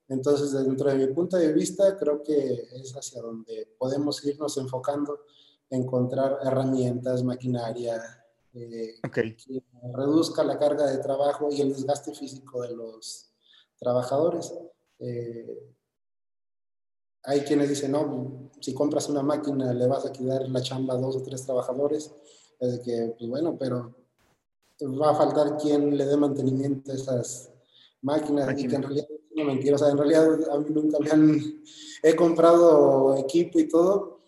Entonces, 0.08 0.52
dentro 0.52 0.90
de 0.90 0.96
mi 0.96 1.14
punto 1.14 1.38
de 1.38 1.54
vista, 1.54 1.96
creo 1.96 2.24
que 2.24 2.68
es 2.74 2.94
hacia 2.96 3.22
donde 3.22 3.76
podemos 3.78 4.24
irnos 4.26 4.58
enfocando, 4.58 5.26
encontrar 5.70 6.40
herramientas, 6.44 7.24
maquinaria, 7.24 8.02
eh, 8.54 8.96
okay. 9.08 9.36
que 9.36 9.64
reduzca 9.94 10.44
la 10.44 10.58
carga 10.58 10.88
de 10.88 10.98
trabajo 10.98 11.50
y 11.52 11.62
el 11.62 11.70
desgaste 11.72 12.14
físico 12.16 12.64
de 12.64 12.76
los 12.76 13.32
trabajadores. 13.78 14.52
Eh, 14.98 15.76
hay 17.24 17.42
quienes 17.42 17.70
dicen, 17.70 17.92
no, 17.92 18.50
si 18.60 18.74
compras 18.74 19.10
una 19.10 19.22
máquina 19.22 19.72
le 19.74 19.86
vas 19.86 20.06
a 20.08 20.12
quitar 20.12 20.50
la 20.50 20.62
chamba 20.64 20.96
a 20.96 20.98
dos 20.98 21.18
o 21.18 21.22
tres 21.22 21.46
trabajadores. 21.46 22.12
Es 22.60 22.72
de 22.72 22.82
que, 22.82 23.16
pues 23.18 23.30
bueno, 23.30 23.56
pero 23.60 23.96
va 24.88 25.12
a 25.12 25.16
faltar 25.16 25.58
quien 25.58 25.98
le 25.98 26.06
dé 26.06 26.18
mantenimiento 26.18 26.92
a 26.92 26.96
esas 26.96 27.52
máquinas 28.02 28.48
Máquina. 28.48 28.68
y 28.68 28.70
que 28.70 28.76
en 28.76 28.84
realidad 28.84 29.08
es 29.10 29.32
una 29.32 29.44
mentira. 29.46 29.76
O 29.76 29.80
sea, 29.80 29.90
en 29.90 29.98
realidad 29.98 30.52
a 30.52 30.60
mí 30.60 30.68
nunca 30.70 31.00
me 31.00 31.12
han... 31.12 31.64
He 32.02 32.16
comprado 32.16 33.16
equipo 33.18 33.60
y 33.60 33.68
todo 33.68 34.20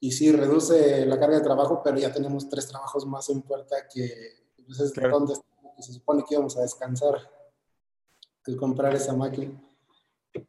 y 0.00 0.12
sí 0.12 0.30
reduce 0.30 1.06
la 1.06 1.18
carga 1.18 1.38
de 1.38 1.44
trabajo, 1.44 1.80
pero 1.82 1.98
ya 1.98 2.12
tenemos 2.12 2.48
tres 2.48 2.68
trabajos 2.68 3.06
más 3.06 3.28
en 3.30 3.42
puerta 3.42 3.76
que 3.92 4.08
pues, 4.64 4.80
es 4.80 4.92
claro. 4.92 5.20
donde 5.20 5.34
se 5.78 5.92
supone 5.92 6.22
que 6.22 6.34
íbamos 6.34 6.56
a 6.56 6.62
descansar 6.62 7.14
el 8.46 8.56
comprar 8.56 8.94
esa 8.94 9.14
máquina. 9.14 9.60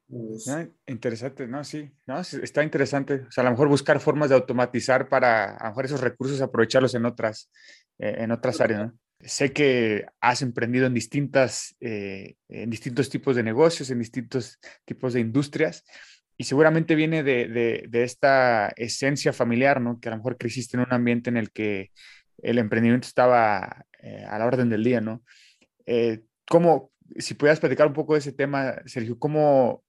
Pues... 0.07 0.47
Ah, 0.49 0.67
interesante, 0.85 1.47
no, 1.47 1.63
sí, 1.63 1.89
no, 2.05 2.19
está 2.19 2.63
interesante. 2.63 3.25
O 3.27 3.31
sea, 3.31 3.41
a 3.41 3.45
lo 3.45 3.51
mejor 3.51 3.69
buscar 3.69 3.99
formas 3.99 4.29
de 4.29 4.35
automatizar 4.35 5.07
para 5.09 5.55
a 5.55 5.63
lo 5.63 5.69
mejor 5.69 5.85
esos 5.85 6.01
recursos 6.01 6.41
aprovecharlos 6.41 6.93
en 6.93 7.05
otras, 7.05 7.49
eh, 7.97 8.15
en 8.19 8.31
otras 8.31 8.59
áreas, 8.61 8.87
¿no? 8.87 8.99
Sé 9.19 9.51
que 9.51 10.05
has 10.21 10.41
emprendido 10.41 10.85
en 10.85 10.93
distintas, 10.93 11.75
eh, 11.79 12.35
en 12.49 12.69
distintos 12.69 13.09
tipos 13.09 13.35
de 13.35 13.43
negocios, 13.43 13.89
en 13.89 13.99
distintos 13.99 14.59
tipos 14.85 15.13
de 15.13 15.21
industrias, 15.21 15.83
y 16.37 16.43
seguramente 16.43 16.93
viene 16.93 17.23
de, 17.23 17.89
esta 17.91 18.69
esencia 18.75 19.33
familiar, 19.33 19.81
¿no? 19.81 19.99
Que 19.99 20.09
a 20.09 20.11
lo 20.11 20.17
mejor 20.17 20.37
creciste 20.37 20.77
en 20.77 20.83
un 20.83 20.93
ambiente 20.93 21.31
en 21.31 21.37
el 21.37 21.51
que 21.51 21.91
el 22.37 22.59
emprendimiento 22.59 23.07
estaba 23.07 23.85
eh, 24.03 24.23
a 24.29 24.37
la 24.37 24.45
orden 24.45 24.69
del 24.69 24.83
día, 24.83 25.01
¿no? 25.01 25.23
Eh, 25.87 26.21
¿cómo, 26.47 26.91
si 27.17 27.33
pudieras 27.33 27.59
platicar 27.59 27.87
un 27.87 27.93
poco 27.93 28.13
de 28.13 28.19
ese 28.19 28.33
tema, 28.33 28.75
Sergio, 28.85 29.17
¿cómo, 29.17 29.83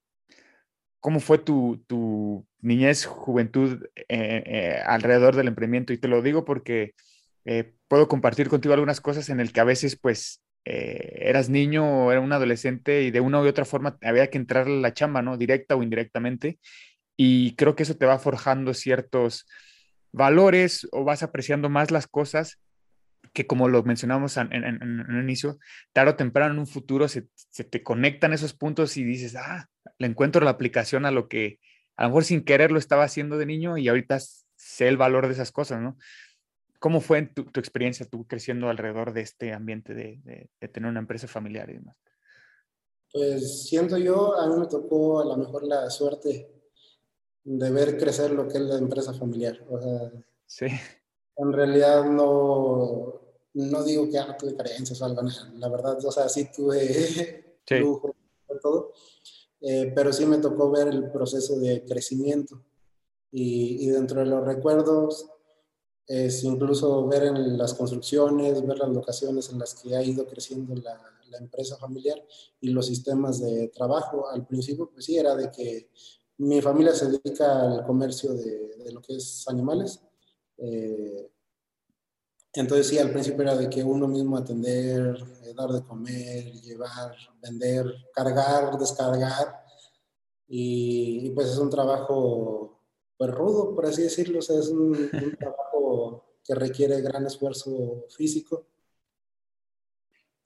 cómo 1.01 1.21
fue 1.21 1.37
tu, 1.37 1.85
tu 1.87 2.47
niñez, 2.61 3.05
juventud 3.05 3.85
eh, 4.09 4.81
alrededor 4.87 5.37
del 5.37 5.49
emprendimiento? 5.49 5.93
Y 5.93 5.99
te 5.99 6.09
lo 6.09 6.23
digo 6.23 6.47
porque 6.47 6.95
eh, 7.45 7.75
puedo 7.89 8.09
compartir 8.09 8.49
contigo 8.49 8.75
algunas 8.75 9.01
cosas 9.01 9.29
en 9.29 9.41
el 9.41 9.53
que 9.53 9.61
a 9.61 9.65
veces, 9.65 9.99
pues, 9.99 10.43
eh, 10.65 11.29
eras 11.29 11.49
niño 11.49 12.07
o 12.07 12.13
era 12.13 12.21
un 12.21 12.33
adolescente 12.33 13.03
y 13.03 13.11
de 13.11 13.21
una 13.21 13.41
u 13.41 13.47
otra 13.47 13.65
forma 13.65 13.97
había 14.03 14.29
que 14.29 14.39
entrar 14.39 14.67
a 14.67 14.71
la 14.71 14.93
chamba, 14.93 15.23
¿no? 15.23 15.37
Directa 15.39 15.77
o 15.77 15.83
indirectamente. 15.83 16.59
Y 17.17 17.55
creo 17.57 17.75
que 17.75 17.85
eso 17.85 17.97
te 17.97 18.07
va 18.07 18.19
forjando 18.19 18.75
ciertos 18.75 19.47
valores 20.13 20.87
o 20.93 21.05
vas 21.05 21.23
apreciando 21.23 21.69
más 21.69 21.91
las 21.91 22.07
cosas 22.07 22.59
que 23.33 23.47
como 23.47 23.69
lo 23.69 23.83
mencionamos 23.83 24.37
en, 24.37 24.53
en, 24.53 24.65
en, 24.65 25.21
inicio, 25.23 25.59
tarde 25.93 26.13
o 26.13 26.17
temprano 26.17 26.55
en 26.55 26.61
un 26.61 26.67
futuro 26.67 27.09
se, 27.09 27.29
se, 27.35 27.65
te 27.65 27.83
conectan 27.83 28.33
esos 28.33 28.55
puntos 28.55 28.97
y 28.97 29.05
dices, 29.05 29.37
ah, 29.37 29.69
le 29.99 30.07
encuentro 30.07 30.45
la 30.45 30.51
aplicación 30.51 31.05
a 31.05 31.11
lo 31.11 31.29
que 31.29 31.59
a 31.97 32.05
lo 32.05 32.11
mejor 32.11 32.25
sin 32.25 32.45
querer 32.45 32.71
lo 32.71 32.79
estaba 32.79 33.05
haciendo 33.05 33.39
de 33.39 33.47
niño 33.47 33.77
y 33.77 33.89
ahorita 33.89 34.19
sé 34.57 34.89
el 34.89 34.97
valor 34.97 35.27
de 35.27 35.33
esas 35.33 35.53
cosas, 35.53 35.81
¿no? 35.81 35.99
¿Cómo 36.79 37.01
fue 37.01 37.23
tu, 37.23 37.45
tu 37.45 37.61
experiencia 37.61 38.07
tú 38.07 38.27
creciendo 38.27 38.69
alrededor 38.69 39.13
de 39.13 39.23
este 39.23 39.53
ambiente 39.53 39.95
de, 39.95 40.21
de, 40.25 40.51
de, 40.61 40.69
tener 40.69 40.89
una 40.89 41.01
empresa 41.01 41.27
familiar 41.27 41.69
y 41.71 41.75
demás? 41.75 41.97
Pues 43.13 43.65
siento 43.65 43.97
yo, 43.99 44.39
a 44.39 44.49
mí 44.49 44.59
me 44.59 44.67
tocó 44.67 45.21
a 45.21 45.25
lo 45.25 45.37
mejor 45.37 45.65
la 45.65 45.89
suerte 45.91 46.51
de 47.45 47.71
ver 47.71 47.97
crecer 47.97 48.31
lo 48.33 48.47
que 48.47 48.59
es 48.59 48.65
la 48.65 48.79
empresa 48.79 49.13
familiar. 49.15 49.65
O 49.69 49.81
sea, 49.81 50.13
sí 50.47 50.69
en 51.39 51.53
realidad 51.53 52.05
no, 52.05 53.21
no 53.55 53.85
digo 53.85 54.11
que 54.11 54.19
ah, 54.19 54.37
tuve 54.37 54.57
carencias 54.57 55.01
o 55.01 55.05
algo, 55.05 55.23
la 55.57 55.69
verdad, 55.69 56.05
o 56.05 56.13
sea, 56.13 56.29
sí 56.29 56.51
tuve 56.55 57.59
sí. 57.67 57.79
lujo 57.79 58.15
y 58.51 58.61
todo, 58.61 58.93
eh, 59.61 59.93
pero 59.95 60.13
sí 60.13 60.27
me 60.27 60.39
tocó 60.39 60.71
ver 60.71 60.89
el 60.89 61.11
proceso 61.11 61.59
de 61.59 61.85
crecimiento 61.85 62.63
y, 63.31 63.87
y 63.87 63.91
dentro 63.91 64.21
de 64.21 64.27
los 64.27 64.45
recuerdos 64.45 65.31
es 66.09 66.43
incluso 66.43 67.07
ver 67.07 67.25
en 67.25 67.57
las 67.57 67.75
construcciones, 67.75 68.67
ver 68.67 68.79
las 68.79 68.89
locaciones 68.89 69.51
en 69.51 69.59
las 69.61 69.75
que 69.75 69.95
ha 69.95 70.03
ido 70.03 70.27
creciendo 70.27 70.75
la, 70.75 70.99
la 71.31 71.39
empresa 71.39 71.77
familiar 71.77 72.21
y 72.61 72.71
los 72.71 72.87
sistemas 72.87 73.41
de 73.41 73.69
trabajo. 73.69 74.29
Al 74.29 74.47
principio, 74.47 74.91
pues 74.91 75.05
sí, 75.05 75.17
era 75.17 75.37
de 75.37 75.51
que 75.51 75.91
mi 76.39 76.61
familia 76.63 76.95
se 76.95 77.11
dedica 77.11 77.63
al 77.63 77.85
comercio 77.85 78.33
de, 78.33 78.77
de 78.77 78.93
lo 78.93 79.03
que 79.03 79.17
es 79.17 79.47
animales 79.49 80.01
eh, 80.59 81.31
Entonces 82.55 82.89
sí, 82.89 82.99
al 82.99 83.13
principio 83.13 83.43
era 83.43 83.57
de 83.57 83.69
que 83.71 83.85
uno 83.85 84.09
mismo 84.09 84.37
atender, 84.37 85.17
eh, 85.45 85.55
dar 85.55 85.71
de 85.71 85.83
comer, 85.85 86.53
llevar, 86.63 87.15
vender, 87.41 87.87
cargar, 88.13 88.77
descargar. 88.79 89.65
Y, 90.49 91.27
y 91.27 91.31
pues 91.31 91.49
es 91.49 91.59
un 91.59 91.71
trabajo 91.71 92.81
pues 93.17 93.31
rudo, 93.31 93.75
por 93.75 93.87
así 93.87 94.03
decirlo. 94.03 94.39
O 94.41 94.43
sea, 94.43 94.59
es 94.59 94.69
un, 94.69 94.97
un 94.97 95.37
trabajo 95.39 95.68
que 96.49 96.55
requiere 96.55 97.03
gran 97.03 97.27
esfuerzo 97.27 98.07
físico. 98.09 98.65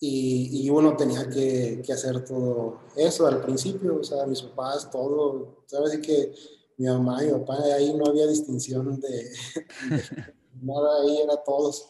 Y, 0.00 0.64
y 0.64 0.68
uno 0.68 0.96
tenía 0.96 1.30
que, 1.30 1.80
que, 1.86 1.92
hacer 1.92 2.24
todo 2.24 2.80
eso 2.96 3.24
al 3.24 3.40
principio, 3.40 4.00
o 4.00 4.03
sea, 4.03 4.26
mis 4.26 4.42
papás, 4.42 4.90
todo, 4.90 5.62
sabes 5.66 5.96
que 5.98 6.34
mi 6.76 6.86
mamá 6.86 7.22
y 7.22 7.26
mi 7.26 7.38
papá, 7.38 7.62
ahí 7.76 7.94
no 7.94 8.07
había 8.07 8.26
distinción 8.26 8.98
de, 9.00 9.09
de 9.09 9.30
nada, 10.61 11.03
ahí 11.03 11.18
era 11.18 11.36
todos. 11.44 11.86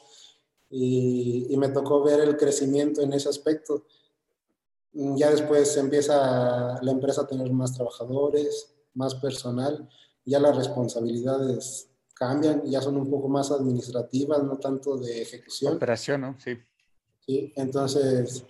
Y, 0.68 1.46
y, 1.48 1.56
me 1.56 1.70
tocó 1.70 2.02
ver 2.02 2.20
el 2.20 2.36
crecimiento 2.36 3.00
en 3.00 3.14
ese 3.14 3.30
aspecto. 3.30 3.86
Ya 4.92 5.30
después 5.30 5.74
empieza 5.78 6.78
la 6.82 6.90
empresa 6.90 7.22
a 7.22 7.26
tener 7.26 7.50
más 7.50 7.72
trabajadores, 7.72 8.74
más 8.92 9.14
personal, 9.14 9.88
ya 10.26 10.38
las 10.38 10.54
responsabilidades 10.54 11.91
cambian, 12.22 12.62
ya 12.64 12.80
son 12.80 12.96
un 12.96 13.10
poco 13.10 13.28
más 13.28 13.50
administrativas, 13.50 14.44
no 14.44 14.56
tanto 14.58 14.96
de 14.96 15.22
ejecución. 15.22 15.74
Operación, 15.74 16.20
¿no? 16.20 16.36
Sí. 16.38 16.56
Sí, 17.26 17.52
entonces 17.56 18.44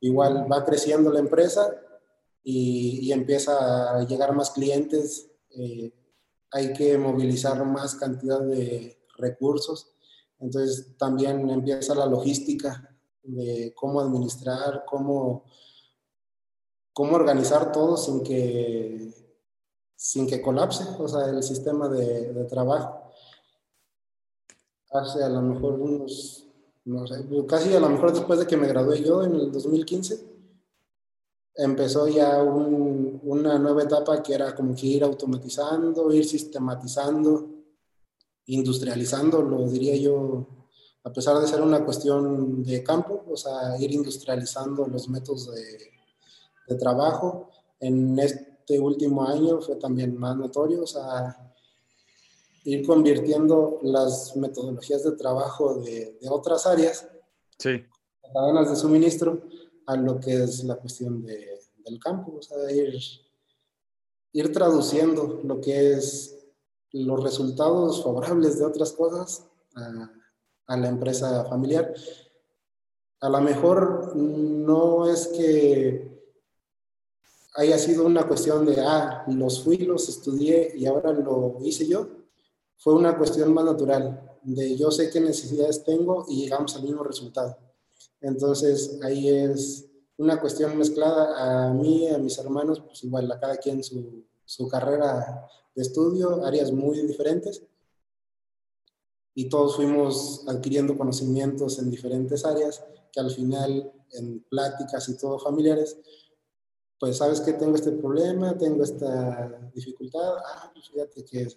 igual 0.00 0.46
va 0.50 0.64
creciendo 0.66 1.10
la 1.10 1.20
empresa 1.20 1.62
y, 2.42 3.00
y 3.02 3.12
empieza 3.12 3.96
a 3.96 4.04
llegar 4.04 4.34
más 4.34 4.50
clientes, 4.50 5.30
eh, 5.50 5.90
hay 6.50 6.74
que 6.74 6.98
movilizar 6.98 7.64
más 7.64 7.94
cantidad 7.94 8.40
de 8.40 8.98
recursos, 9.16 9.94
entonces 10.38 10.94
también 10.98 11.48
empieza 11.48 11.94
la 11.94 12.06
logística 12.06 12.86
de 13.22 13.72
cómo 13.74 14.00
administrar, 14.00 14.84
cómo, 14.86 15.44
cómo 16.92 17.16
organizar 17.16 17.72
todo 17.72 17.96
sin 17.96 18.22
que, 18.22 19.19
sin 20.02 20.26
que 20.26 20.40
colapse, 20.40 20.82
o 20.98 21.06
sea, 21.06 21.28
el 21.28 21.42
sistema 21.42 21.86
de, 21.86 22.32
de 22.32 22.44
trabajo. 22.44 23.12
Hace 24.90 25.22
a 25.22 25.28
lo 25.28 25.42
mejor 25.42 25.74
unos 25.74 26.46
no 26.86 27.06
sé, 27.06 27.26
casi 27.46 27.74
a 27.74 27.80
lo 27.80 27.90
mejor 27.90 28.14
después 28.14 28.38
de 28.38 28.46
que 28.46 28.56
me 28.56 28.66
gradué 28.66 29.02
yo 29.02 29.22
en 29.22 29.34
el 29.34 29.52
2015, 29.52 30.24
empezó 31.56 32.08
ya 32.08 32.42
un, 32.42 33.20
una 33.24 33.58
nueva 33.58 33.82
etapa 33.82 34.22
que 34.22 34.32
era 34.32 34.54
como 34.54 34.74
que 34.74 34.86
ir 34.86 35.04
automatizando, 35.04 36.10
ir 36.12 36.24
sistematizando, 36.24 37.50
industrializando, 38.46 39.42
lo 39.42 39.68
diría 39.68 39.96
yo, 39.96 40.46
a 41.04 41.12
pesar 41.12 41.38
de 41.38 41.46
ser 41.46 41.60
una 41.60 41.84
cuestión 41.84 42.62
de 42.64 42.82
campo, 42.82 43.22
o 43.30 43.36
sea, 43.36 43.78
ir 43.78 43.92
industrializando 43.92 44.86
los 44.86 45.10
métodos 45.10 45.54
de, 45.54 45.78
de 46.68 46.74
trabajo. 46.76 47.50
En 47.78 48.18
este 48.18 48.49
último 48.78 49.26
año 49.26 49.60
fue 49.60 49.76
también 49.76 50.16
más 50.16 50.36
notorio, 50.36 50.82
o 50.82 50.86
sea, 50.86 51.54
ir 52.64 52.86
convirtiendo 52.86 53.78
las 53.82 54.36
metodologías 54.36 55.04
de 55.04 55.12
trabajo 55.12 55.74
de, 55.76 56.18
de 56.20 56.28
otras 56.28 56.66
áreas, 56.66 57.08
sí. 57.58 57.82
cadenas 58.32 58.70
de 58.70 58.76
suministro, 58.76 59.42
a 59.86 59.96
lo 59.96 60.20
que 60.20 60.44
es 60.44 60.62
la 60.64 60.76
cuestión 60.76 61.22
de, 61.22 61.58
del 61.84 61.98
campo, 61.98 62.36
o 62.38 62.42
sea, 62.42 62.70
ir, 62.70 62.94
ir 64.32 64.52
traduciendo 64.52 65.40
lo 65.42 65.60
que 65.60 65.92
es 65.92 66.36
los 66.92 67.22
resultados 67.22 68.02
favorables 68.02 68.58
de 68.58 68.64
otras 68.64 68.92
cosas 68.92 69.46
a, 69.74 70.10
a 70.66 70.76
la 70.76 70.88
empresa 70.88 71.44
familiar. 71.44 71.92
A 73.20 73.28
lo 73.28 73.40
mejor 73.40 74.16
no 74.16 75.08
es 75.08 75.28
que 75.28 76.09
haya 77.54 77.78
sido 77.78 78.06
una 78.06 78.26
cuestión 78.26 78.64
de, 78.66 78.80
ah, 78.80 79.24
los 79.28 79.62
fui, 79.62 79.78
los 79.78 80.08
estudié 80.08 80.72
y 80.76 80.86
ahora 80.86 81.12
lo 81.12 81.58
hice 81.62 81.86
yo, 81.86 82.08
fue 82.76 82.94
una 82.94 83.16
cuestión 83.18 83.52
más 83.52 83.64
natural, 83.64 84.38
de 84.42 84.76
yo 84.76 84.90
sé 84.90 85.10
qué 85.10 85.20
necesidades 85.20 85.84
tengo 85.84 86.24
y 86.28 86.42
llegamos 86.42 86.74
al 86.76 86.82
mismo 86.82 87.02
resultado. 87.02 87.58
Entonces 88.20 88.98
ahí 89.02 89.28
es 89.28 89.86
una 90.16 90.40
cuestión 90.40 90.76
mezclada 90.76 91.68
a 91.68 91.72
mí, 91.72 92.08
a 92.08 92.18
mis 92.18 92.38
hermanos, 92.38 92.80
pues 92.80 93.02
igual 93.04 93.30
a 93.30 93.40
cada 93.40 93.56
quien 93.56 93.82
su, 93.82 94.24
su 94.44 94.68
carrera 94.68 95.46
de 95.74 95.82
estudio, 95.82 96.44
áreas 96.44 96.72
muy 96.72 97.00
diferentes. 97.06 97.62
Y 99.34 99.48
todos 99.48 99.76
fuimos 99.76 100.44
adquiriendo 100.48 100.98
conocimientos 100.98 101.78
en 101.78 101.90
diferentes 101.90 102.44
áreas 102.44 102.84
que 103.12 103.20
al 103.20 103.30
final 103.30 103.92
en 104.12 104.40
pláticas 104.44 105.08
y 105.08 105.16
todo 105.16 105.38
familiares, 105.38 105.98
pues 107.00 107.16
sabes 107.16 107.40
que 107.40 107.54
tengo 107.54 107.76
este 107.76 107.92
problema, 107.92 108.56
tengo 108.58 108.84
esta 108.84 109.58
dificultad, 109.74 110.36
ah, 110.36 110.70
pues 110.72 110.90
fíjate 110.90 111.24
que 111.24 111.48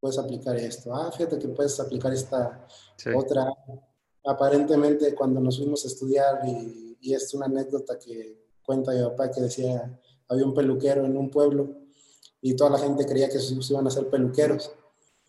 puedes 0.00 0.18
aplicar 0.18 0.56
esto, 0.56 0.94
ah, 0.94 1.12
fíjate 1.12 1.38
que 1.38 1.48
puedes 1.48 1.78
aplicar 1.78 2.12
esta 2.14 2.66
sí. 2.96 3.10
otra. 3.14 3.52
Aparentemente 4.24 5.14
cuando 5.14 5.38
nos 5.38 5.58
fuimos 5.58 5.84
a 5.84 5.88
estudiar, 5.88 6.40
y, 6.46 6.96
y, 6.98 7.14
es 7.14 7.32
una 7.34 7.46
anécdota 7.46 7.98
que 7.98 8.38
cuenta 8.64 8.92
mi 8.92 9.02
papá 9.02 9.30
que 9.30 9.42
decía, 9.42 10.00
había 10.28 10.46
un 10.46 10.54
peluquero 10.54 11.04
en 11.04 11.16
un 11.16 11.28
pueblo 11.28 11.68
y 12.40 12.56
toda 12.56 12.70
la 12.70 12.78
gente 12.78 13.04
creía 13.04 13.28
que 13.28 13.36
hijos 13.36 13.70
iban 13.70 13.86
a 13.86 13.90
ser 13.90 14.08
peluqueros. 14.08 14.70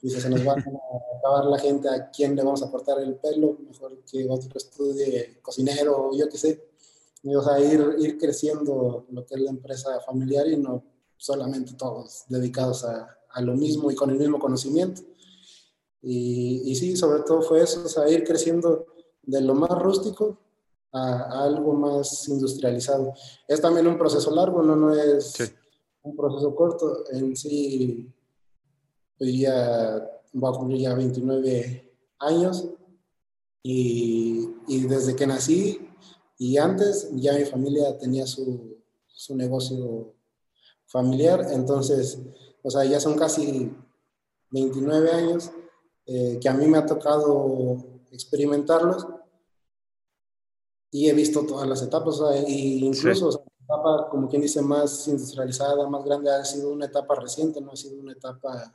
Dice, 0.01 0.21
se 0.21 0.29
nos 0.29 0.47
va 0.47 0.53
a 0.53 1.17
acabar 1.17 1.45
la 1.45 1.59
gente 1.59 1.89
a 1.89 2.09
quién 2.09 2.35
le 2.35 2.43
vamos 2.43 2.63
a 2.63 2.71
cortar 2.71 2.99
el 3.01 3.15
pelo, 3.15 3.57
mejor 3.67 3.99
que 4.09 4.27
otro 4.29 4.49
estudie 4.55 5.39
cocinero 5.41 6.09
o 6.09 6.17
yo 6.17 6.29
qué 6.29 6.37
sé. 6.37 6.70
O 7.23 7.43
sea, 7.43 7.59
ir, 7.59 7.95
ir 7.99 8.17
creciendo 8.17 9.05
lo 9.09 9.25
que 9.25 9.35
es 9.35 9.41
la 9.41 9.51
empresa 9.51 9.99
familiar 10.01 10.47
y 10.47 10.57
no 10.57 10.83
solamente 11.17 11.73
todos 11.73 12.23
dedicados 12.27 12.83
a, 12.83 13.15
a 13.29 13.41
lo 13.41 13.53
mismo 13.55 13.91
y 13.91 13.95
con 13.95 14.09
el 14.09 14.17
mismo 14.17 14.39
conocimiento. 14.39 15.01
Y, 16.01 16.63
y, 16.65 16.75
sí, 16.75 16.97
sobre 16.97 17.21
todo 17.21 17.43
fue 17.43 17.61
eso, 17.61 17.83
o 17.85 17.87
sea, 17.87 18.09
ir 18.09 18.23
creciendo 18.23 18.87
de 19.21 19.41
lo 19.41 19.53
más 19.53 19.69
rústico 19.69 20.39
a, 20.91 21.13
a, 21.13 21.43
algo 21.43 21.73
más 21.73 22.27
industrializado. 22.27 23.13
Es 23.47 23.61
también 23.61 23.85
un 23.85 23.99
proceso 23.99 24.33
largo, 24.33 24.63
no, 24.63 24.75
no 24.75 24.93
es 24.95 25.31
sí. 25.31 25.43
un 26.01 26.15
proceso 26.15 26.55
corto. 26.55 27.03
En 27.11 27.35
sí, 27.35 28.11
pues 29.17 29.37
ya 29.37 30.09
va 30.43 30.49
a 30.49 30.53
cumplir 30.53 30.81
ya 30.81 30.95
29 30.95 31.93
años 32.19 32.67
y, 33.61 34.49
y, 34.67 34.87
desde 34.87 35.15
que 35.15 35.27
nací 35.27 35.90
y 36.41 36.57
antes 36.57 37.07
ya 37.13 37.33
mi 37.33 37.45
familia 37.45 37.99
tenía 37.99 38.25
su, 38.25 38.77
su 39.05 39.35
negocio 39.35 40.15
familiar, 40.87 41.45
entonces 41.51 42.17
o 42.63 42.71
sea, 42.71 42.83
ya 42.83 42.99
son 42.99 43.15
casi 43.15 43.71
29 44.49 45.11
años 45.11 45.51
eh, 46.07 46.39
que 46.41 46.49
a 46.49 46.53
mí 46.55 46.65
me 46.65 46.79
ha 46.79 46.85
tocado 46.87 47.77
experimentarlos 48.09 49.05
y 50.89 51.09
he 51.09 51.13
visto 51.13 51.45
todas 51.45 51.69
las 51.69 51.83
etapas, 51.83 52.19
o 52.19 52.31
sea, 52.31 52.43
y 52.49 52.85
incluso 52.85 53.31
sí. 53.31 53.37
o 53.37 53.39
sea, 53.39 53.41
la 53.59 53.75
etapa, 53.75 54.09
como 54.09 54.27
quien 54.27 54.41
dice, 54.41 54.63
más 54.63 55.07
industrializada, 55.07 55.87
más 55.87 56.03
grande, 56.03 56.31
ha 56.31 56.43
sido 56.43 56.73
una 56.73 56.87
etapa 56.87 57.13
reciente, 57.13 57.61
no 57.61 57.71
ha 57.71 57.75
sido 57.75 58.01
una 58.01 58.13
etapa 58.13 58.73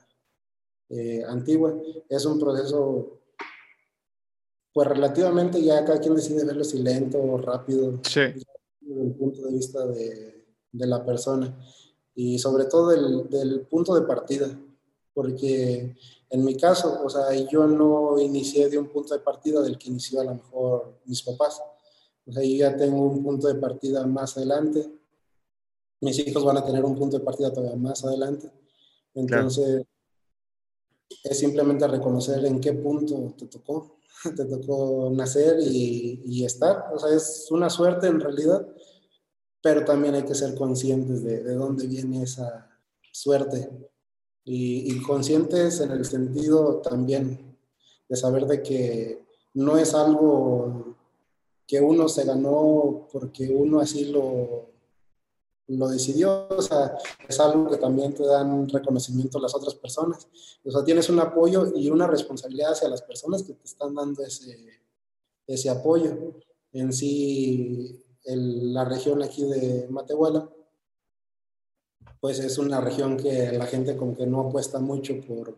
eh, 0.88 1.24
antigua. 1.28 1.74
Es 2.08 2.24
un 2.24 2.38
proceso, 2.38 3.18
pues 4.76 4.88
relativamente 4.88 5.62
ya 5.62 5.82
cada 5.86 5.98
quien 5.98 6.14
decide 6.14 6.44
verlo 6.44 6.62
si 6.62 6.82
lento 6.82 7.18
o 7.18 7.38
rápido, 7.38 7.98
sí. 8.02 8.20
desde 8.20 9.04
el 9.06 9.14
punto 9.14 9.40
de 9.40 9.52
vista 9.54 9.86
de, 9.86 10.44
de 10.70 10.86
la 10.86 11.02
persona 11.02 11.58
y 12.14 12.38
sobre 12.38 12.66
todo 12.66 12.90
del, 12.90 13.30
del, 13.30 13.62
punto 13.62 13.94
de 13.94 14.02
partida, 14.06 14.54
porque 15.14 15.96
en 16.28 16.44
mi 16.44 16.58
caso, 16.58 17.00
o 17.02 17.08
sea, 17.08 17.32
yo 17.50 17.66
no 17.66 18.18
inicié 18.18 18.68
de 18.68 18.76
un 18.76 18.88
punto 18.88 19.14
de 19.14 19.20
partida 19.20 19.62
del 19.62 19.78
que 19.78 19.88
inició 19.88 20.20
a 20.20 20.24
lo 20.24 20.34
mejor 20.34 21.00
mis 21.06 21.22
papás. 21.22 21.58
O 22.26 22.32
sea, 22.32 22.42
yo 22.42 22.56
ya 22.56 22.76
tengo 22.76 23.00
un 23.00 23.24
punto 23.24 23.48
de 23.48 23.54
partida 23.54 24.06
más 24.06 24.36
adelante. 24.36 24.86
Mis 26.02 26.18
hijos 26.18 26.44
van 26.44 26.58
a 26.58 26.64
tener 26.66 26.84
un 26.84 26.96
punto 26.96 27.18
de 27.18 27.24
partida 27.24 27.50
todavía 27.50 27.76
más 27.76 28.04
adelante. 28.04 28.52
Entonces, 29.14 29.68
claro. 29.68 29.86
es 31.24 31.38
simplemente 31.38 31.88
reconocer 31.88 32.44
en 32.44 32.60
qué 32.60 32.74
punto 32.74 33.32
te 33.38 33.46
tocó. 33.46 33.96
Te 34.34 34.44
tocó 34.44 35.10
nacer 35.12 35.58
y, 35.60 36.44
estar. 36.44 36.90
O 36.94 36.98
sea, 36.98 37.14
es 37.14 37.48
una 37.50 37.70
suerte 37.70 38.06
en 38.06 38.20
realidad 38.20 38.66
pero 39.66 39.84
también 39.84 40.14
hay 40.14 40.22
que 40.22 40.36
ser 40.36 40.54
conscientes 40.54 41.24
de, 41.24 41.42
de 41.42 41.54
dónde 41.54 41.88
viene 41.88 42.22
esa 42.22 42.70
suerte 43.10 43.68
y, 44.44 44.92
y, 44.94 45.02
conscientes 45.02 45.80
en 45.80 45.90
el 45.90 46.04
sentido 46.04 46.76
también 46.76 47.58
de 48.08 48.14
saber 48.14 48.46
de 48.46 48.62
que 48.62 49.26
no 49.54 49.76
es 49.76 49.92
algo 49.92 50.94
que 51.66 51.80
uno 51.80 52.08
se 52.08 52.24
ganó 52.24 53.08
porque 53.12 53.48
uno 53.48 53.80
así 53.80 54.04
lo, 54.04 54.70
lo 55.68 55.88
decidió, 55.88 56.46
o 56.48 56.62
sea, 56.62 56.96
es 57.28 57.40
algo 57.40 57.68
que 57.68 57.76
también 57.76 58.14
te 58.14 58.24
dan 58.24 58.68
reconocimiento 58.68 59.40
las 59.40 59.54
otras 59.54 59.74
personas. 59.74 60.28
O 60.64 60.70
sea, 60.70 60.84
tienes 60.84 61.08
un 61.08 61.18
apoyo 61.18 61.72
y 61.74 61.90
una 61.90 62.06
responsabilidad 62.06 62.72
hacia 62.72 62.88
las 62.88 63.02
personas 63.02 63.42
que 63.42 63.54
te 63.54 63.64
están 63.64 63.94
dando 63.94 64.22
ese, 64.22 64.80
ese 65.46 65.68
apoyo. 65.68 66.34
En 66.72 66.92
sí, 66.92 68.04
el, 68.24 68.72
la 68.74 68.84
región 68.84 69.22
aquí 69.22 69.44
de 69.44 69.88
Matehuala, 69.90 70.48
pues 72.20 72.38
es 72.38 72.58
una 72.58 72.80
región 72.80 73.16
que 73.16 73.52
la 73.52 73.66
gente 73.66 73.96
como 73.96 74.16
que 74.16 74.26
no 74.26 74.40
apuesta 74.42 74.78
mucho 74.78 75.20
por, 75.20 75.56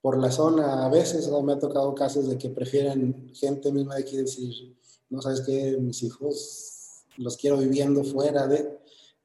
por 0.00 0.18
la 0.18 0.30
zona 0.30 0.86
a 0.86 0.88
veces, 0.88 1.30
me 1.42 1.52
ha 1.52 1.58
tocado 1.58 1.94
casos 1.94 2.28
de 2.28 2.38
que 2.38 2.50
prefieren 2.50 3.30
gente 3.34 3.72
misma 3.72 3.96
de 3.96 4.02
aquí 4.02 4.16
decir, 4.16 4.76
no 5.10 5.20
sabes 5.20 5.42
qué, 5.42 5.76
mis 5.78 6.02
hijos 6.02 7.04
los 7.16 7.36
quiero 7.36 7.58
viviendo 7.58 8.04
fuera 8.04 8.46
de, 8.46 8.78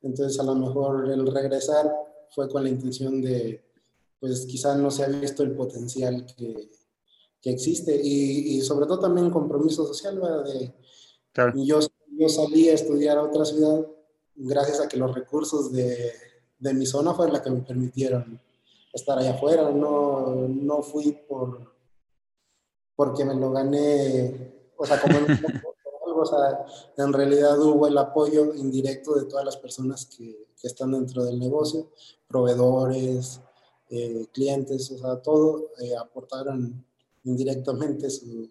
entonces 0.04 0.40
a 0.40 0.44
lo 0.44 0.56
mejor 0.56 1.10
el 1.10 1.26
regresar 1.28 1.92
fue 2.30 2.48
con 2.50 2.64
la 2.64 2.70
intención 2.70 3.22
de, 3.22 3.64
pues 4.20 4.46
quizás 4.46 4.78
no 4.78 4.92
se 4.92 5.04
ha 5.04 5.08
visto 5.08 5.44
el 5.44 5.56
potencial 5.56 6.26
que, 6.26 6.70
que 7.42 7.50
existe 7.50 8.00
y, 8.02 8.58
y, 8.58 8.62
sobre 8.62 8.86
todo 8.86 9.00
también 9.00 9.32
compromiso 9.32 9.88
social, 9.88 10.20
¿verdad? 10.20 10.46
De, 10.46 10.74
Claro. 11.34 11.54
yo, 11.56 11.80
yo 12.12 12.30
salí 12.30 12.70
a 12.70 12.76
estudiar 12.76 13.18
a 13.18 13.24
otra 13.24 13.44
ciudad 13.44 13.86
gracias 14.36 14.80
a 14.80 14.88
que 14.88 14.98
los 14.98 15.14
recursos 15.14 15.72
de, 15.72 16.12
de 16.60 16.74
mi 16.74 16.86
zona 16.86 17.14
fueron 17.14 17.34
los 17.34 17.42
que 17.42 17.50
me 17.50 17.62
permitieron 17.62 18.40
estar 18.94 19.18
allá 19.18 19.34
afuera. 19.34 19.72
No, 19.72 20.48
no 20.48 20.82
fui 20.84 21.12
por 21.28 21.74
porque 22.96 23.26
me 23.26 23.34
lo 23.34 23.52
gané, 23.52 24.72
o 24.78 24.86
sea, 24.86 25.02
como 25.02 25.16
o 26.22 26.26
sea, 26.26 26.66
en 26.98 27.14
realidad 27.14 27.60
hubo 27.60 27.88
el 27.88 27.98
apoyo 27.98 28.54
indirecto 28.54 29.16
de 29.16 29.26
todas 29.26 29.46
las 29.46 29.58
personas 29.58 30.06
que, 30.06 30.48
que 30.60 30.68
están 30.68 30.92
dentro 30.92 31.24
del 31.24 31.40
negocio, 31.40 31.92
proveedores, 32.28 33.42
eh, 33.90 34.28
clientes, 34.32 34.90
o 34.92 34.98
sea, 34.98 35.22
todo 35.22 35.72
eh, 35.80 35.96
aportaron 35.96 36.86
indirectamente 37.24 38.10
su, 38.10 38.50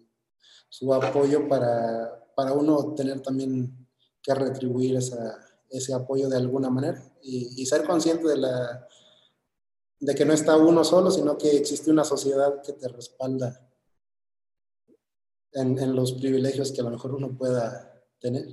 su 0.69 0.93
apoyo 0.93 1.47
para, 1.47 2.31
para 2.35 2.53
uno 2.53 2.93
tener 2.95 3.21
también 3.21 3.87
que 4.21 4.33
retribuir 4.33 4.95
esa, 4.95 5.37
ese 5.69 5.93
apoyo 5.93 6.29
de 6.29 6.37
alguna 6.37 6.69
manera 6.69 7.03
y, 7.21 7.61
y, 7.61 7.65
ser 7.65 7.83
consciente 7.83 8.27
de, 8.27 8.37
la, 8.37 8.87
de 9.99 10.15
que 10.15 10.23
no 10.23 10.33
está 10.33 10.55
uno 10.55 10.83
solo, 10.83 11.11
sino 11.11 11.37
que 11.37 11.57
existe 11.57 11.91
una 11.91 12.03
sociedad 12.03 12.61
que 12.61 12.73
te 12.73 12.87
respalda 12.87 13.72
en, 15.55 15.77
en 15.79 15.95
los 15.95 16.13
privilegios 16.13 16.71
que 16.71 16.81
a 16.81 16.83
lo 16.83 16.91
mejor 16.91 17.13
uno 17.15 17.35
pueda 17.37 17.93
tener. 18.19 18.43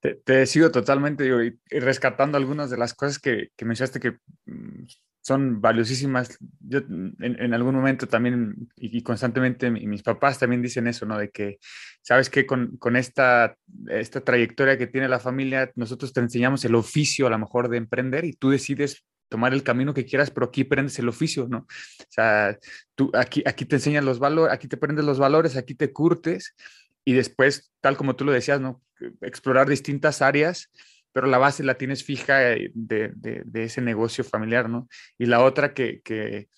Te, 0.00 0.16
te 0.16 0.46
sigo 0.46 0.70
totalmente 0.70 1.24
y, 1.26 1.78
rescatando 1.78 2.36
algunas 2.36 2.70
de 2.70 2.76
las 2.76 2.94
cosas 2.94 3.18
que, 3.18 3.50
que 3.56 3.64
mencionaste 3.64 4.00
que 4.00 4.18
mm, 4.46 4.84
son 5.22 5.60
valiosísimas. 5.60 6.36
Yo 6.60 6.80
en, 6.80 7.14
en, 7.20 7.54
algún 7.54 7.74
momento 7.74 8.08
también 8.08 8.68
y, 8.76 8.98
y 8.98 9.02
constantemente 9.02 9.70
mi, 9.70 9.86
mis 9.86 10.02
papás 10.02 10.38
también 10.38 10.60
dicen 10.60 10.88
eso, 10.88 11.06
¿no? 11.06 11.16
De 11.16 11.30
que, 11.30 11.58
¿sabes 12.02 12.28
qué? 12.28 12.44
Con, 12.44 12.76
con 12.78 12.96
esta, 12.96 13.56
esta 13.88 14.20
trayectoria 14.20 14.76
que 14.76 14.88
tiene 14.88 15.08
la 15.08 15.20
familia, 15.20 15.70
nosotros 15.76 16.12
te 16.12 16.20
enseñamos 16.20 16.64
el 16.64 16.74
oficio 16.74 17.26
a 17.26 17.30
lo 17.30 17.38
mejor 17.38 17.68
de 17.68 17.78
emprender 17.78 18.24
y 18.24 18.32
tú 18.32 18.50
decides 18.50 19.04
tomar 19.32 19.54
el 19.54 19.62
camino 19.62 19.94
que 19.94 20.04
quieras, 20.04 20.30
pero 20.30 20.46
aquí 20.46 20.60
aprendes 20.60 20.98
el 20.98 21.08
oficio, 21.08 21.48
¿no? 21.48 21.58
O 21.58 22.06
sea, 22.10 22.58
tú 22.94 23.10
aquí, 23.14 23.42
aquí 23.46 23.64
te 23.64 23.76
enseñan 23.76 24.04
los 24.04 24.18
valores, 24.18 24.52
aquí 24.52 24.68
te 24.68 24.76
aprendes 24.76 25.06
los 25.06 25.18
valores, 25.18 25.56
aquí 25.56 25.74
te 25.74 25.90
curtes 25.90 26.54
y 27.02 27.14
después, 27.14 27.72
tal 27.80 27.96
como 27.96 28.14
tú 28.14 28.26
lo 28.26 28.32
decías, 28.32 28.60
¿no? 28.60 28.82
Explorar 29.22 29.68
distintas 29.68 30.20
áreas 30.20 30.70
pero 31.12 31.26
la 31.26 31.38
base 31.38 31.62
la 31.62 31.74
tienes 31.74 32.04
fija 32.04 32.38
de, 32.38 32.70
de, 32.74 33.42
de 33.44 33.64
ese 33.64 33.82
negocio 33.82 34.24
familiar, 34.24 34.68
¿no? 34.68 34.88
Y 35.18 35.26
la 35.26 35.42
otra 35.42 35.74
que, 35.74 36.00
que, 36.00 36.48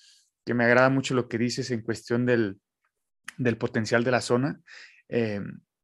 que, 0.45 0.55
me 0.55 0.65
agrada 0.65 0.91
mucho 0.91 1.15
lo 1.15 1.29
que 1.29 1.39
dices 1.39 1.71
en 1.73 1.83
cuestión 1.83 2.25
del, 2.25 2.61
del 3.37 3.57
potencial 3.57 4.05
de 4.05 4.13
la 4.13 4.21
zona, 4.21 4.61
eh, 5.09 5.41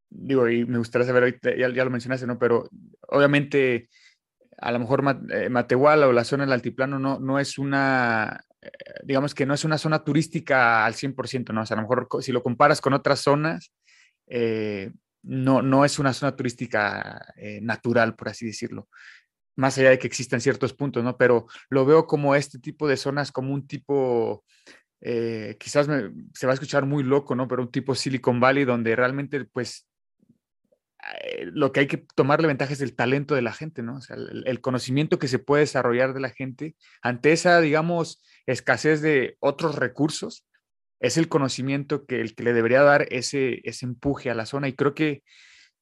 digo, 0.09 0.49
y 0.49 0.64
me 0.66 0.78
gustaría 0.78 1.07
saber, 1.07 1.41
ya, 1.43 1.68
ya, 1.68 1.84
lo 1.84 1.91
mencionaste, 1.91 2.26
¿no? 2.26 2.38
Pero 2.38 2.68
obviamente, 3.09 3.88
a 4.61 4.72
lo 4.72 4.78
mejor 4.78 5.02
Matehuala 5.50 6.06
o 6.06 6.12
la 6.12 6.24
zona 6.24 6.44
del 6.44 6.52
altiplano 6.52 6.98
no, 6.98 7.18
no 7.18 7.38
es 7.38 7.58
una, 7.58 8.44
eh, 8.61 8.70
digamos 9.04 9.34
que 9.34 9.46
no 9.46 9.54
es 9.54 9.64
una 9.64 9.78
zona 9.78 10.04
turística 10.04 10.84
al 10.84 10.94
100%, 10.94 11.52
¿no? 11.52 11.62
O 11.62 11.66
sea, 11.66 11.76
a 11.76 11.80
lo 11.80 11.88
mejor 11.88 12.08
si 12.22 12.32
lo 12.32 12.42
comparas 12.42 12.80
con 12.80 12.92
otras 12.92 13.20
zonas, 13.20 13.72
eh, 14.26 14.92
no, 15.22 15.62
no 15.62 15.84
es 15.84 15.98
una 15.98 16.12
zona 16.12 16.36
turística 16.36 17.26
eh, 17.36 17.61
natural, 17.62 18.14
por 18.16 18.28
así 18.28 18.46
decirlo, 18.46 18.88
más 19.56 19.76
allá 19.78 19.90
de 19.90 19.98
que 19.98 20.06
existan 20.06 20.40
ciertos 20.40 20.72
puntos, 20.72 21.04
¿no? 21.04 21.16
Pero 21.16 21.46
lo 21.68 21.84
veo 21.84 22.06
como 22.06 22.34
este 22.34 22.58
tipo 22.58 22.88
de 22.88 22.96
zonas, 22.96 23.32
como 23.32 23.52
un 23.52 23.66
tipo, 23.66 24.44
eh, 25.00 25.56
quizás 25.58 25.88
me, 25.88 26.11
se 26.34 26.46
va 26.46 26.52
a 26.52 26.54
escuchar 26.54 26.86
muy 26.86 27.02
loco, 27.02 27.34
¿no? 27.34 27.48
Pero 27.48 27.62
un 27.62 27.70
tipo 27.70 27.94
Silicon 27.94 28.40
Valley 28.40 28.64
donde 28.64 28.96
realmente, 28.96 29.44
pues, 29.44 29.86
eh, 29.88 29.89
lo 31.53 31.72
que 31.72 31.80
hay 31.80 31.86
que 31.86 32.05
tomarle 32.14 32.46
ventaja 32.46 32.72
es 32.72 32.80
el 32.80 32.94
talento 32.94 33.34
de 33.34 33.42
la 33.42 33.53
gente, 33.53 33.82
¿no? 33.82 33.96
O 33.96 34.01
sea, 34.01 34.16
el, 34.16 34.44
el 34.46 34.61
conocimiento 34.61 35.18
que 35.18 35.28
se 35.28 35.38
puede 35.38 35.62
desarrollar 35.62 36.14
de 36.14 36.20
la 36.20 36.30
gente 36.30 36.76
ante 37.03 37.32
esa, 37.32 37.61
digamos, 37.61 38.22
escasez 38.46 39.01
de 39.01 39.36
otros 39.40 39.76
recursos 39.76 40.46
es 41.01 41.16
el 41.16 41.28
conocimiento 41.28 42.05
que, 42.05 42.20
el 42.20 42.34
que 42.34 42.44
le 42.44 42.53
debería 42.53 42.82
dar 42.82 43.07
ese, 43.11 43.61
ese 43.64 43.86
empuje 43.86 44.30
a 44.30 44.34
la 44.34 44.46
zona. 44.46 44.68
Y 44.68 44.74
creo 44.74 44.94
que 44.94 45.22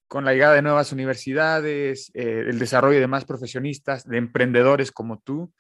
con 0.07 0.25
la 0.25 0.33
llegada 0.33 0.55
de 0.55 0.63
nuevas 0.63 0.93
universidades, 0.93 2.11
eh, 2.15 2.45
el 2.49 2.59
desarrollo 2.59 3.01
de 3.01 3.07
más 3.09 3.25
profesionistas, 3.25 4.05
de 4.05 4.17
emprendedores 4.17 4.93
como 4.93 5.21
tú, 5.21 5.53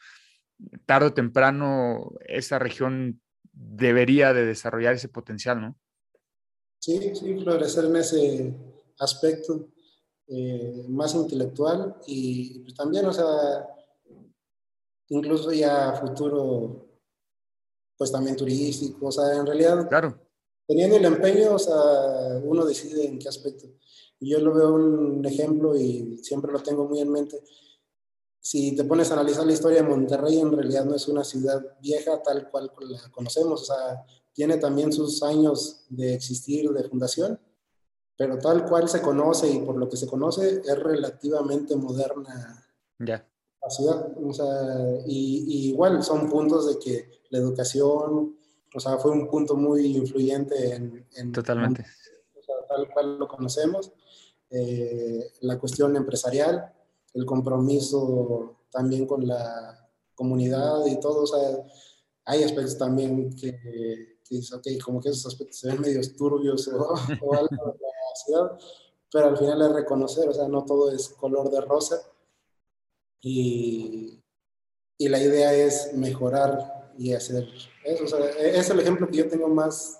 tarde 0.86 1.08
o 1.08 1.14
temprano 1.14 2.12
esa 2.26 2.58
región 2.58 3.20
debería 3.52 4.32
de 4.32 4.46
desarrollar 4.46 4.94
ese 4.94 5.08
potencial, 5.08 5.60
¿no? 5.60 5.76
Sí, 6.80 7.12
sí, 7.14 7.36
florecer 7.42 7.86
en 7.86 7.96
ese 7.96 8.54
aspecto 8.98 9.68
eh, 10.26 10.84
más 10.88 11.14
intelectual 11.14 11.96
y 12.06 12.60
pues, 12.60 12.74
también, 12.74 13.06
o 13.06 13.12
sea, 13.12 13.66
incluso 15.08 15.52
ya 15.52 15.94
futuro 15.94 16.86
pues 17.96 18.12
también 18.12 18.36
turístico, 18.36 19.06
o 19.06 19.12
sea, 19.12 19.34
en 19.34 19.44
realidad, 19.44 19.88
claro. 19.88 20.16
teniendo 20.66 20.96
el 20.96 21.04
empeño, 21.04 21.54
o 21.54 21.58
sea, 21.58 22.40
uno 22.44 22.64
decide 22.64 23.06
en 23.06 23.18
qué 23.18 23.28
aspecto. 23.28 23.66
Y 24.20 24.30
yo 24.30 24.38
lo 24.38 24.54
veo 24.54 24.74
un 24.74 25.24
ejemplo 25.24 25.76
y 25.76 26.18
siempre 26.22 26.52
lo 26.52 26.60
tengo 26.60 26.86
muy 26.86 27.00
en 27.00 27.10
mente. 27.10 27.42
Si 28.40 28.76
te 28.76 28.84
pones 28.84 29.10
a 29.10 29.14
analizar 29.14 29.44
la 29.44 29.52
historia 29.52 29.82
de 29.82 29.88
Monterrey, 29.88 30.38
en 30.38 30.52
realidad 30.52 30.84
no 30.84 30.94
es 30.94 31.08
una 31.08 31.24
ciudad 31.24 31.60
vieja 31.80 32.22
tal 32.22 32.48
cual 32.50 32.72
la 32.80 33.10
conocemos, 33.10 33.62
o 33.62 33.64
sea, 33.64 34.04
tiene 34.32 34.58
también 34.58 34.92
sus 34.92 35.22
años 35.24 35.84
de 35.88 36.14
existir, 36.14 36.70
de 36.70 36.84
fundación, 36.84 37.40
pero 38.18 38.36
tal 38.36 38.66
cual 38.66 38.88
se 38.88 39.00
conoce 39.00 39.48
y 39.48 39.60
por 39.60 39.76
lo 39.76 39.88
que 39.88 39.96
se 39.96 40.08
conoce 40.08 40.60
es 40.64 40.78
relativamente 40.82 41.76
moderna. 41.76 42.68
Ya. 42.98 43.24
La 43.62 43.70
ciudad, 43.70 44.12
o 44.20 44.32
sea, 44.32 44.44
y, 45.06 45.44
y, 45.46 45.68
igual 45.68 46.02
son 46.02 46.28
puntos 46.28 46.68
de 46.68 46.78
que 46.80 47.08
la 47.30 47.38
educación, 47.38 48.36
o 48.74 48.80
sea, 48.80 48.98
fue 48.98 49.12
un 49.12 49.28
punto 49.28 49.54
muy 49.54 49.96
influyente 49.96 50.74
en... 50.74 51.06
en 51.14 51.32
Totalmente. 51.32 51.82
En, 51.82 52.40
o 52.40 52.42
sea, 52.42 52.54
tal 52.68 52.92
cual 52.92 53.18
lo 53.20 53.28
conocemos, 53.28 53.92
eh, 54.50 55.32
la 55.42 55.56
cuestión 55.58 55.94
empresarial, 55.94 56.72
el 57.14 57.24
compromiso 57.24 58.56
también 58.70 59.06
con 59.06 59.26
la 59.28 59.88
comunidad 60.16 60.84
y 60.86 60.98
todo, 60.98 61.22
o 61.22 61.26
sea, 61.26 61.64
hay 62.24 62.42
aspectos 62.42 62.76
también 62.76 63.32
que, 63.36 64.17
que 64.28 64.36
dices, 64.36 64.52
ok, 64.52 64.66
como 64.84 65.00
que 65.00 65.08
esos 65.08 65.26
aspectos 65.26 65.58
se 65.58 65.68
ven 65.68 65.80
medios 65.80 66.14
turbios 66.14 66.68
o, 66.68 66.94
o 67.22 67.34
algo 67.34 67.48
de 67.48 67.86
la 67.86 68.16
ciudad, 68.24 68.58
pero 69.10 69.28
al 69.28 69.38
final 69.38 69.62
es 69.62 69.72
reconocer, 69.72 70.28
o 70.28 70.34
sea, 70.34 70.48
no 70.48 70.64
todo 70.64 70.90
es 70.92 71.08
color 71.08 71.50
de 71.50 71.60
rosa, 71.60 72.00
y, 73.20 74.22
y, 74.96 75.08
la 75.08 75.18
idea 75.18 75.52
es 75.52 75.92
mejorar 75.94 76.92
y 76.96 77.12
hacer 77.14 77.48
eso. 77.82 78.04
O 78.04 78.06
sea, 78.06 78.20
es 78.30 78.70
el 78.70 78.78
ejemplo 78.78 79.08
que 79.08 79.16
yo 79.16 79.28
tengo 79.28 79.48
más 79.48 79.98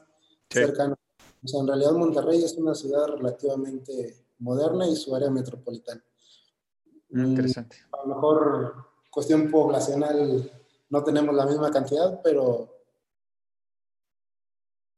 sí. 0.49 0.61
cercano. 0.61 0.95
O 1.43 1.49
sea, 1.49 1.61
en 1.61 1.67
realidad 1.67 1.93
Monterrey 1.93 2.45
es 2.45 2.53
una 2.55 2.77
ciudad 2.77 3.09
relativamente 3.09 4.25
moderna 4.39 4.87
y 4.87 4.95
su 4.95 5.15
área 5.17 5.31
metropolitana. 5.31 6.03
Interesante. 7.11 7.77
A 7.93 8.07
lo 8.07 8.15
mejor 8.15 8.75
cuestión 9.11 9.51
poblacional 9.51 10.51
no 10.91 11.05
tenemos 11.05 11.35
la 11.35 11.47
misma 11.47 11.71
cantidad, 11.71 12.21
pero 12.23 12.78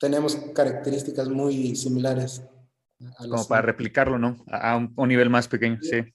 tenemos 0.00 0.34
características 0.54 1.28
muy 1.28 1.76
similares. 1.76 2.42
Como 3.18 3.46
para 3.46 3.62
replicarlo, 3.62 4.18
¿no? 4.18 4.44
A 4.50 4.76
un, 4.76 4.92
un 4.96 5.08
nivel 5.08 5.30
más 5.30 5.46
pequeño, 5.46 5.78
sí. 5.80 6.02
sí 6.02 6.14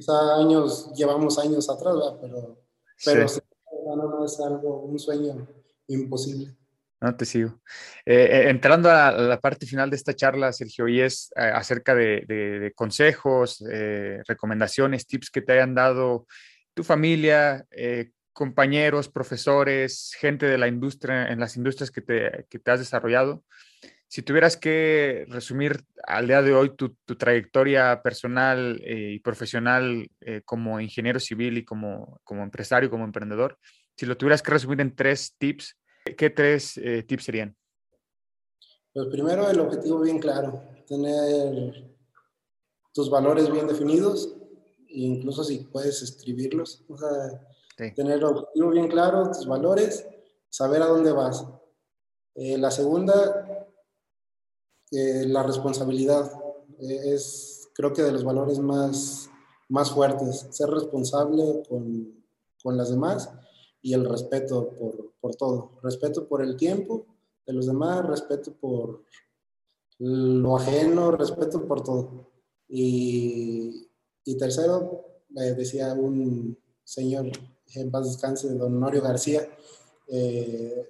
quizá 0.00 0.36
años, 0.36 0.92
llevamos 0.94 1.38
años 1.38 1.68
atrás, 1.68 1.94
¿verdad? 1.94 2.18
pero, 2.20 2.64
pero 3.04 3.28
sí. 3.28 3.40
no, 3.86 3.96
no, 3.96 4.24
es 4.24 4.40
algo, 4.40 4.82
un 4.82 4.98
sueño 4.98 5.46
imposible. 5.88 6.54
No, 7.02 7.16
te 7.16 7.24
sigo. 7.24 7.60
Eh, 8.04 8.46
entrando 8.48 8.90
a 8.90 9.10
la 9.12 9.40
parte 9.40 9.66
final 9.66 9.88
de 9.88 9.96
esta 9.96 10.14
charla, 10.14 10.52
Sergio, 10.52 10.86
y 10.86 11.00
es 11.00 11.30
eh, 11.34 11.40
acerca 11.40 11.94
de, 11.94 12.24
de, 12.26 12.60
de 12.60 12.72
consejos, 12.72 13.64
eh, 13.70 14.22
recomendaciones, 14.26 15.06
tips 15.06 15.30
que 15.30 15.40
te 15.40 15.52
hayan 15.52 15.74
dado 15.74 16.26
tu 16.74 16.84
familia, 16.84 17.64
eh, 17.70 18.10
compañeros, 18.40 19.10
profesores, 19.10 20.16
gente 20.18 20.46
de 20.46 20.56
la 20.56 20.66
industria, 20.66 21.28
en 21.28 21.40
las 21.40 21.58
industrias 21.58 21.90
que 21.90 22.00
te, 22.00 22.46
que 22.48 22.58
te 22.58 22.70
has 22.70 22.78
desarrollado. 22.78 23.44
Si 24.08 24.22
tuvieras 24.22 24.56
que 24.56 25.26
resumir 25.28 25.84
al 26.06 26.26
día 26.26 26.40
de 26.40 26.54
hoy 26.54 26.74
tu, 26.74 26.96
tu 27.04 27.16
trayectoria 27.16 28.00
personal 28.02 28.80
eh, 28.82 29.12
y 29.12 29.18
profesional 29.18 30.08
eh, 30.22 30.40
como 30.46 30.80
ingeniero 30.80 31.20
civil 31.20 31.58
y 31.58 31.66
como, 31.66 32.18
como 32.24 32.42
empresario, 32.42 32.88
como 32.88 33.04
emprendedor, 33.04 33.58
si 33.94 34.06
lo 34.06 34.16
tuvieras 34.16 34.40
que 34.40 34.52
resumir 34.52 34.80
en 34.80 34.96
tres 34.96 35.34
tips, 35.36 35.76
¿qué 36.16 36.30
tres 36.30 36.78
eh, 36.78 37.02
tips 37.02 37.24
serían? 37.24 37.54
Pues 38.94 39.06
primero 39.08 39.50
el 39.50 39.60
objetivo 39.60 40.00
bien 40.00 40.18
claro, 40.18 40.62
tener 40.88 41.94
tus 42.94 43.10
valores 43.10 43.52
bien 43.52 43.66
definidos, 43.66 44.34
incluso 44.88 45.44
si 45.44 45.58
puedes 45.58 46.00
escribirlos, 46.00 46.86
sí. 47.80 47.94
tener 47.94 48.18
el 48.18 48.24
objetivo 48.24 48.70
bien 48.70 48.88
claro, 48.88 49.30
tus 49.30 49.46
valores, 49.46 50.06
saber 50.48 50.82
a 50.82 50.86
dónde 50.86 51.12
vas. 51.12 51.46
Eh, 52.34 52.58
la 52.58 52.70
segunda, 52.70 53.68
eh, 54.90 55.24
la 55.26 55.42
responsabilidad, 55.42 56.30
eh, 56.80 57.14
es 57.14 57.68
creo 57.74 57.92
que 57.92 58.02
de 58.02 58.12
los 58.12 58.24
valores 58.24 58.58
más, 58.58 59.30
más 59.68 59.90
fuertes, 59.90 60.46
ser 60.50 60.68
responsable 60.68 61.62
con, 61.68 62.24
con 62.62 62.76
las 62.76 62.90
demás 62.90 63.30
y 63.80 63.94
el 63.94 64.04
respeto 64.04 64.70
por, 64.70 65.12
por 65.20 65.34
todo, 65.36 65.78
respeto 65.82 66.28
por 66.28 66.42
el 66.42 66.56
tiempo 66.56 67.06
de 67.46 67.52
los 67.54 67.66
demás, 67.66 68.06
respeto 68.06 68.52
por 68.52 69.04
lo 69.98 70.56
ajeno, 70.56 71.10
respeto 71.12 71.66
por 71.66 71.82
todo. 71.82 72.30
Y, 72.68 73.88
y 74.24 74.38
tercero, 74.38 75.04
eh, 75.36 75.54
decía 75.54 75.92
un 75.94 76.56
señor, 76.84 77.26
en 77.74 77.90
paz 77.90 78.06
descanse, 78.06 78.48
don 78.54 78.76
Honorio 78.76 79.02
García, 79.02 79.48
eh, 80.08 80.88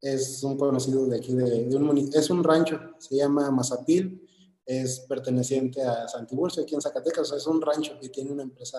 es 0.00 0.42
un 0.42 0.56
conocido 0.56 1.06
de 1.06 1.16
aquí, 1.16 1.34
de, 1.34 1.64
de, 1.64 1.76
un, 1.76 2.10
es 2.12 2.30
un 2.30 2.42
rancho, 2.42 2.78
se 2.98 3.16
llama 3.16 3.50
Mazapil, 3.50 4.28
es 4.64 5.00
perteneciente 5.00 5.82
a 5.82 6.08
Santiburcio, 6.08 6.62
aquí 6.62 6.74
en 6.74 6.80
Zacatecas, 6.80 7.22
o 7.22 7.24
sea, 7.24 7.38
es 7.38 7.46
un 7.46 7.60
rancho 7.60 7.98
y 8.00 8.08
tiene 8.08 8.32
una 8.32 8.42
empresa 8.42 8.78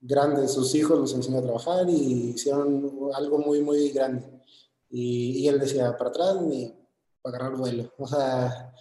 grande, 0.00 0.46
sus 0.48 0.74
hijos 0.74 0.98
los 0.98 1.14
enseñó 1.14 1.38
a 1.38 1.42
trabajar 1.42 1.88
y 1.88 2.30
hicieron 2.30 3.10
algo 3.14 3.38
muy, 3.38 3.60
muy 3.60 3.90
grande. 3.90 4.24
Y, 4.88 5.38
y 5.38 5.48
él 5.48 5.58
decía, 5.58 5.96
para 5.96 6.10
atrás 6.10 6.40
ni 6.42 6.72
para 7.22 7.36
agarrar 7.36 7.58
vuelo. 7.58 7.92
O 7.98 8.06
sea, 8.06 8.72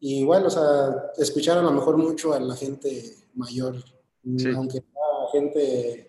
y 0.00 0.24
bueno, 0.24 0.46
o 0.46 0.50
sea, 0.50 1.12
escuchar 1.16 1.58
a 1.58 1.62
lo 1.62 1.72
mejor 1.72 1.96
mucho 1.96 2.32
a 2.32 2.40
la 2.40 2.54
gente 2.54 3.16
mayor, 3.34 3.76
sí. 4.36 4.48
aunque 4.54 4.84
gente 5.32 6.08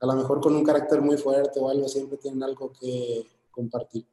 a 0.00 0.06
lo 0.06 0.14
mejor 0.14 0.40
con 0.40 0.56
un 0.56 0.64
carácter 0.64 1.00
muy 1.02 1.16
fuerte 1.18 1.60
o 1.60 1.68
algo, 1.68 1.86
siempre 1.88 2.16
tienen 2.16 2.42
algo 2.42 2.72
que 2.72 3.26
compartir. 3.50 4.06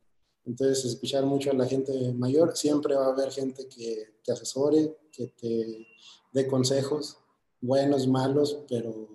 Entonces, 0.45 0.83
escuchar 0.85 1.25
mucho 1.25 1.51
a 1.51 1.53
la 1.53 1.65
gente 1.65 2.13
mayor, 2.13 2.55
siempre 2.55 2.95
va 2.95 3.05
a 3.05 3.11
haber 3.11 3.31
gente 3.31 3.67
que 3.67 4.15
te 4.23 4.31
asesore, 4.31 4.97
que 5.11 5.27
te 5.27 5.87
dé 6.33 6.47
consejos, 6.47 7.17
buenos, 7.61 8.07
malos, 8.07 8.59
pero, 8.69 9.09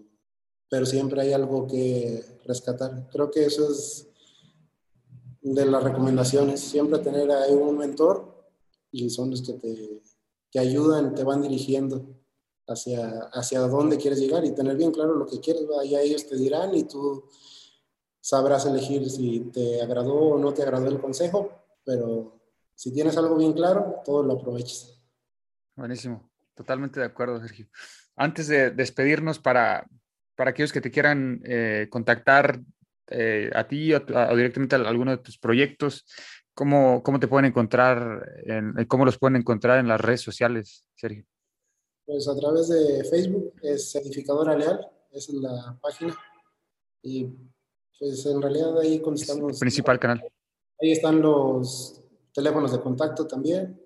pero 0.69 0.87
siempre 0.87 1.21
hay 1.23 1.33
algo 1.33 1.67
que 1.67 2.25
rescatar. 2.45 3.09
Creo 3.11 3.31
que 3.31 3.45
eso 3.45 3.71
es 3.71 4.09
de 5.43 5.67
las 5.67 5.83
recomendaciones, 5.83 6.61
siempre 6.61 6.99
tener 7.01 7.31
ahí 7.31 7.55
un 7.55 7.77
mentor 7.77 8.47
y 8.91 9.11
son 9.11 9.31
los 9.31 9.43
que 9.43 9.55
te, 9.55 10.03
te 10.51 10.59
ayudan, 10.59 11.15
te 11.15 11.25
van 11.25 11.43
dirigiendo 11.43 12.12
hacia, 12.73 13.29
hacia 13.33 13.61
dónde 13.61 13.97
quieres 13.97 14.19
llegar 14.19 14.45
y 14.45 14.55
tener 14.55 14.77
bien 14.77 14.93
claro 14.93 15.15
lo 15.15 15.27
que 15.27 15.41
quieres. 15.41 15.63
Ya 15.89 16.01
ellos 16.01 16.27
te 16.27 16.37
dirán 16.37 16.75
y 16.75 16.85
tú 16.85 17.25
sabrás 18.21 18.67
elegir 18.67 19.09
si 19.11 19.41
te 19.53 19.83
agradó 19.83 20.15
o 20.15 20.39
no 20.39 20.53
te 20.53 20.63
agradó 20.63 20.89
el 20.89 21.01
consejo, 21.01 21.51
pero 21.85 22.41
si 22.75 22.93
tienes 22.93 23.17
algo 23.17 23.37
bien 23.37 23.53
claro, 23.53 24.01
todo 24.05 24.23
lo 24.23 24.35
aprovechas. 24.35 25.01
Buenísimo, 25.77 26.31
totalmente 26.55 27.01
de 27.01 27.07
acuerdo, 27.07 27.41
Sergio. 27.41 27.69
Antes 28.17 28.47
de 28.49 28.71
despedirnos, 28.71 29.39
para, 29.39 29.87
para 30.37 30.51
aquellos 30.51 30.73
que 30.73 30.81
te 30.81 30.91
quieran 30.91 31.41
eh, 31.45 31.89
contactar 31.91 32.61
eh, 33.09 33.51
a 33.55 33.67
ti 33.67 33.95
o, 33.95 33.99
o, 33.99 34.37
directamente 34.37 34.77
a 34.77 34.79
alguno 34.79 35.13
de 35.13 35.19
tus 35.19 35.39
proyectos, 35.39 36.05
¿Cómo, 36.55 37.03
¿Cómo 37.03 37.19
te 37.19 37.29
pueden 37.29 37.47
encontrar, 37.47 38.29
en, 38.45 38.75
cómo 38.87 39.07
los 39.07 39.19
pueden 39.19 39.37
encontrar 39.37 39.79
en 39.79 39.89
las 39.89 40.01
redes 40.01 40.21
sociales, 40.21 40.87
Sergio? 40.95 41.25
Pues 42.13 42.29
a 42.29 42.37
través 42.37 42.69
de 42.69 43.05
Facebook, 43.05 43.55
es 43.63 43.91
Certificadora 43.91 44.55
Leal, 44.55 44.87
esa 45.13 45.33
es 45.33 45.39
la 45.39 45.79
página. 45.81 46.15
Y 47.03 47.27
pues 47.99 48.27
en 48.27 48.43
realidad 48.43 48.79
ahí 48.79 49.01
contestamos. 49.01 49.55
El 49.55 49.59
principal 49.59 49.99
canal. 49.99 50.23
Ahí 50.83 50.93
están 50.93 51.23
los 51.23 52.03
teléfonos 52.35 52.71
de 52.71 52.81
contacto 52.81 53.27
también. 53.27 53.81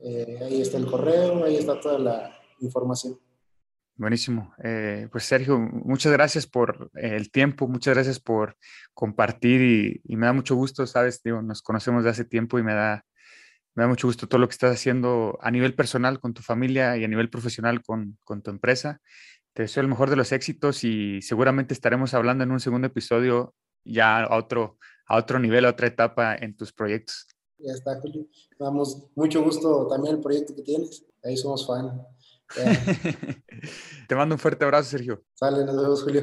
Eh, 0.00 0.38
ahí 0.42 0.60
está 0.60 0.76
el 0.76 0.84
correo, 0.84 1.42
ahí 1.42 1.56
está 1.56 1.80
toda 1.80 1.98
la 1.98 2.30
información. 2.60 3.18
Buenísimo. 3.96 4.52
Eh, 4.62 5.08
pues 5.10 5.24
Sergio, 5.24 5.58
muchas 5.58 6.12
gracias 6.12 6.46
por 6.46 6.90
el 6.92 7.30
tiempo, 7.30 7.66
muchas 7.68 7.94
gracias 7.94 8.20
por 8.20 8.58
compartir 8.92 9.62
y, 9.62 10.00
y, 10.04 10.16
me 10.16 10.26
da 10.26 10.34
mucho 10.34 10.56
gusto, 10.56 10.86
sabes, 10.86 11.22
digo, 11.22 11.40
nos 11.40 11.62
conocemos 11.62 12.04
de 12.04 12.10
hace 12.10 12.26
tiempo 12.26 12.58
y 12.58 12.62
me 12.62 12.74
da, 12.74 13.06
me 13.74 13.84
da 13.84 13.88
mucho 13.88 14.06
gusto 14.06 14.28
todo 14.28 14.40
lo 14.40 14.48
que 14.48 14.52
estás 14.52 14.72
haciendo 14.72 15.38
a 15.40 15.50
nivel 15.50 15.74
personal 15.74 16.20
con 16.20 16.34
tu 16.34 16.42
familia 16.42 16.96
y 16.96 17.04
a 17.04 17.08
nivel 17.08 17.30
profesional 17.30 17.82
con, 17.82 18.18
con 18.24 18.42
tu 18.42 18.50
empresa. 18.50 19.00
Te 19.52 19.62
deseo 19.62 19.82
el 19.82 19.88
mejor 19.88 20.10
de 20.10 20.16
los 20.16 20.32
éxitos 20.32 20.84
y 20.84 21.22
seguramente 21.22 21.74
estaremos 21.74 22.14
hablando 22.14 22.44
en 22.44 22.50
un 22.50 22.60
segundo 22.60 22.86
episodio 22.86 23.54
ya 23.84 24.22
a 24.22 24.36
otro, 24.36 24.78
a 25.06 25.16
otro 25.16 25.38
nivel, 25.38 25.64
a 25.64 25.70
otra 25.70 25.86
etapa 25.86 26.34
en 26.34 26.56
tus 26.56 26.72
proyectos. 26.72 27.26
Ya 27.58 27.72
está, 27.72 28.00
Julio. 28.00 28.26
Damos 28.58 29.10
mucho 29.14 29.42
gusto 29.42 29.86
también 29.88 30.16
el 30.16 30.20
proyecto 30.22 30.54
que 30.54 30.62
tienes. 30.62 31.04
Ahí 31.22 31.36
somos 31.36 31.66
fan. 31.66 32.02
Te 34.08 34.14
mando 34.14 34.34
un 34.34 34.38
fuerte 34.38 34.64
abrazo, 34.64 34.90
Sergio. 34.90 35.22
Sale, 35.34 35.64
nos 35.64 35.76
vemos, 35.76 36.02
Julio. 36.02 36.22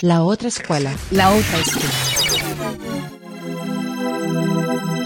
La 0.00 0.24
otra 0.24 0.48
escuela. 0.48 0.96
La 1.10 1.30
otra 1.30 1.58
escuela. 1.58 2.21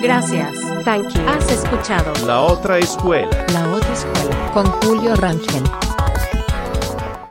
Gracias. 0.01 0.53
Thank 0.85 1.11
you. 1.15 1.21
Has 1.29 1.51
escuchado 1.51 2.13
La 2.27 2.41
otra 2.41 2.79
escuela. 2.79 3.29
La 3.53 3.69
otra 3.71 3.93
escuela. 3.93 4.51
Con 4.53 4.67
Julio 4.83 5.15
Rangel. 5.17 5.63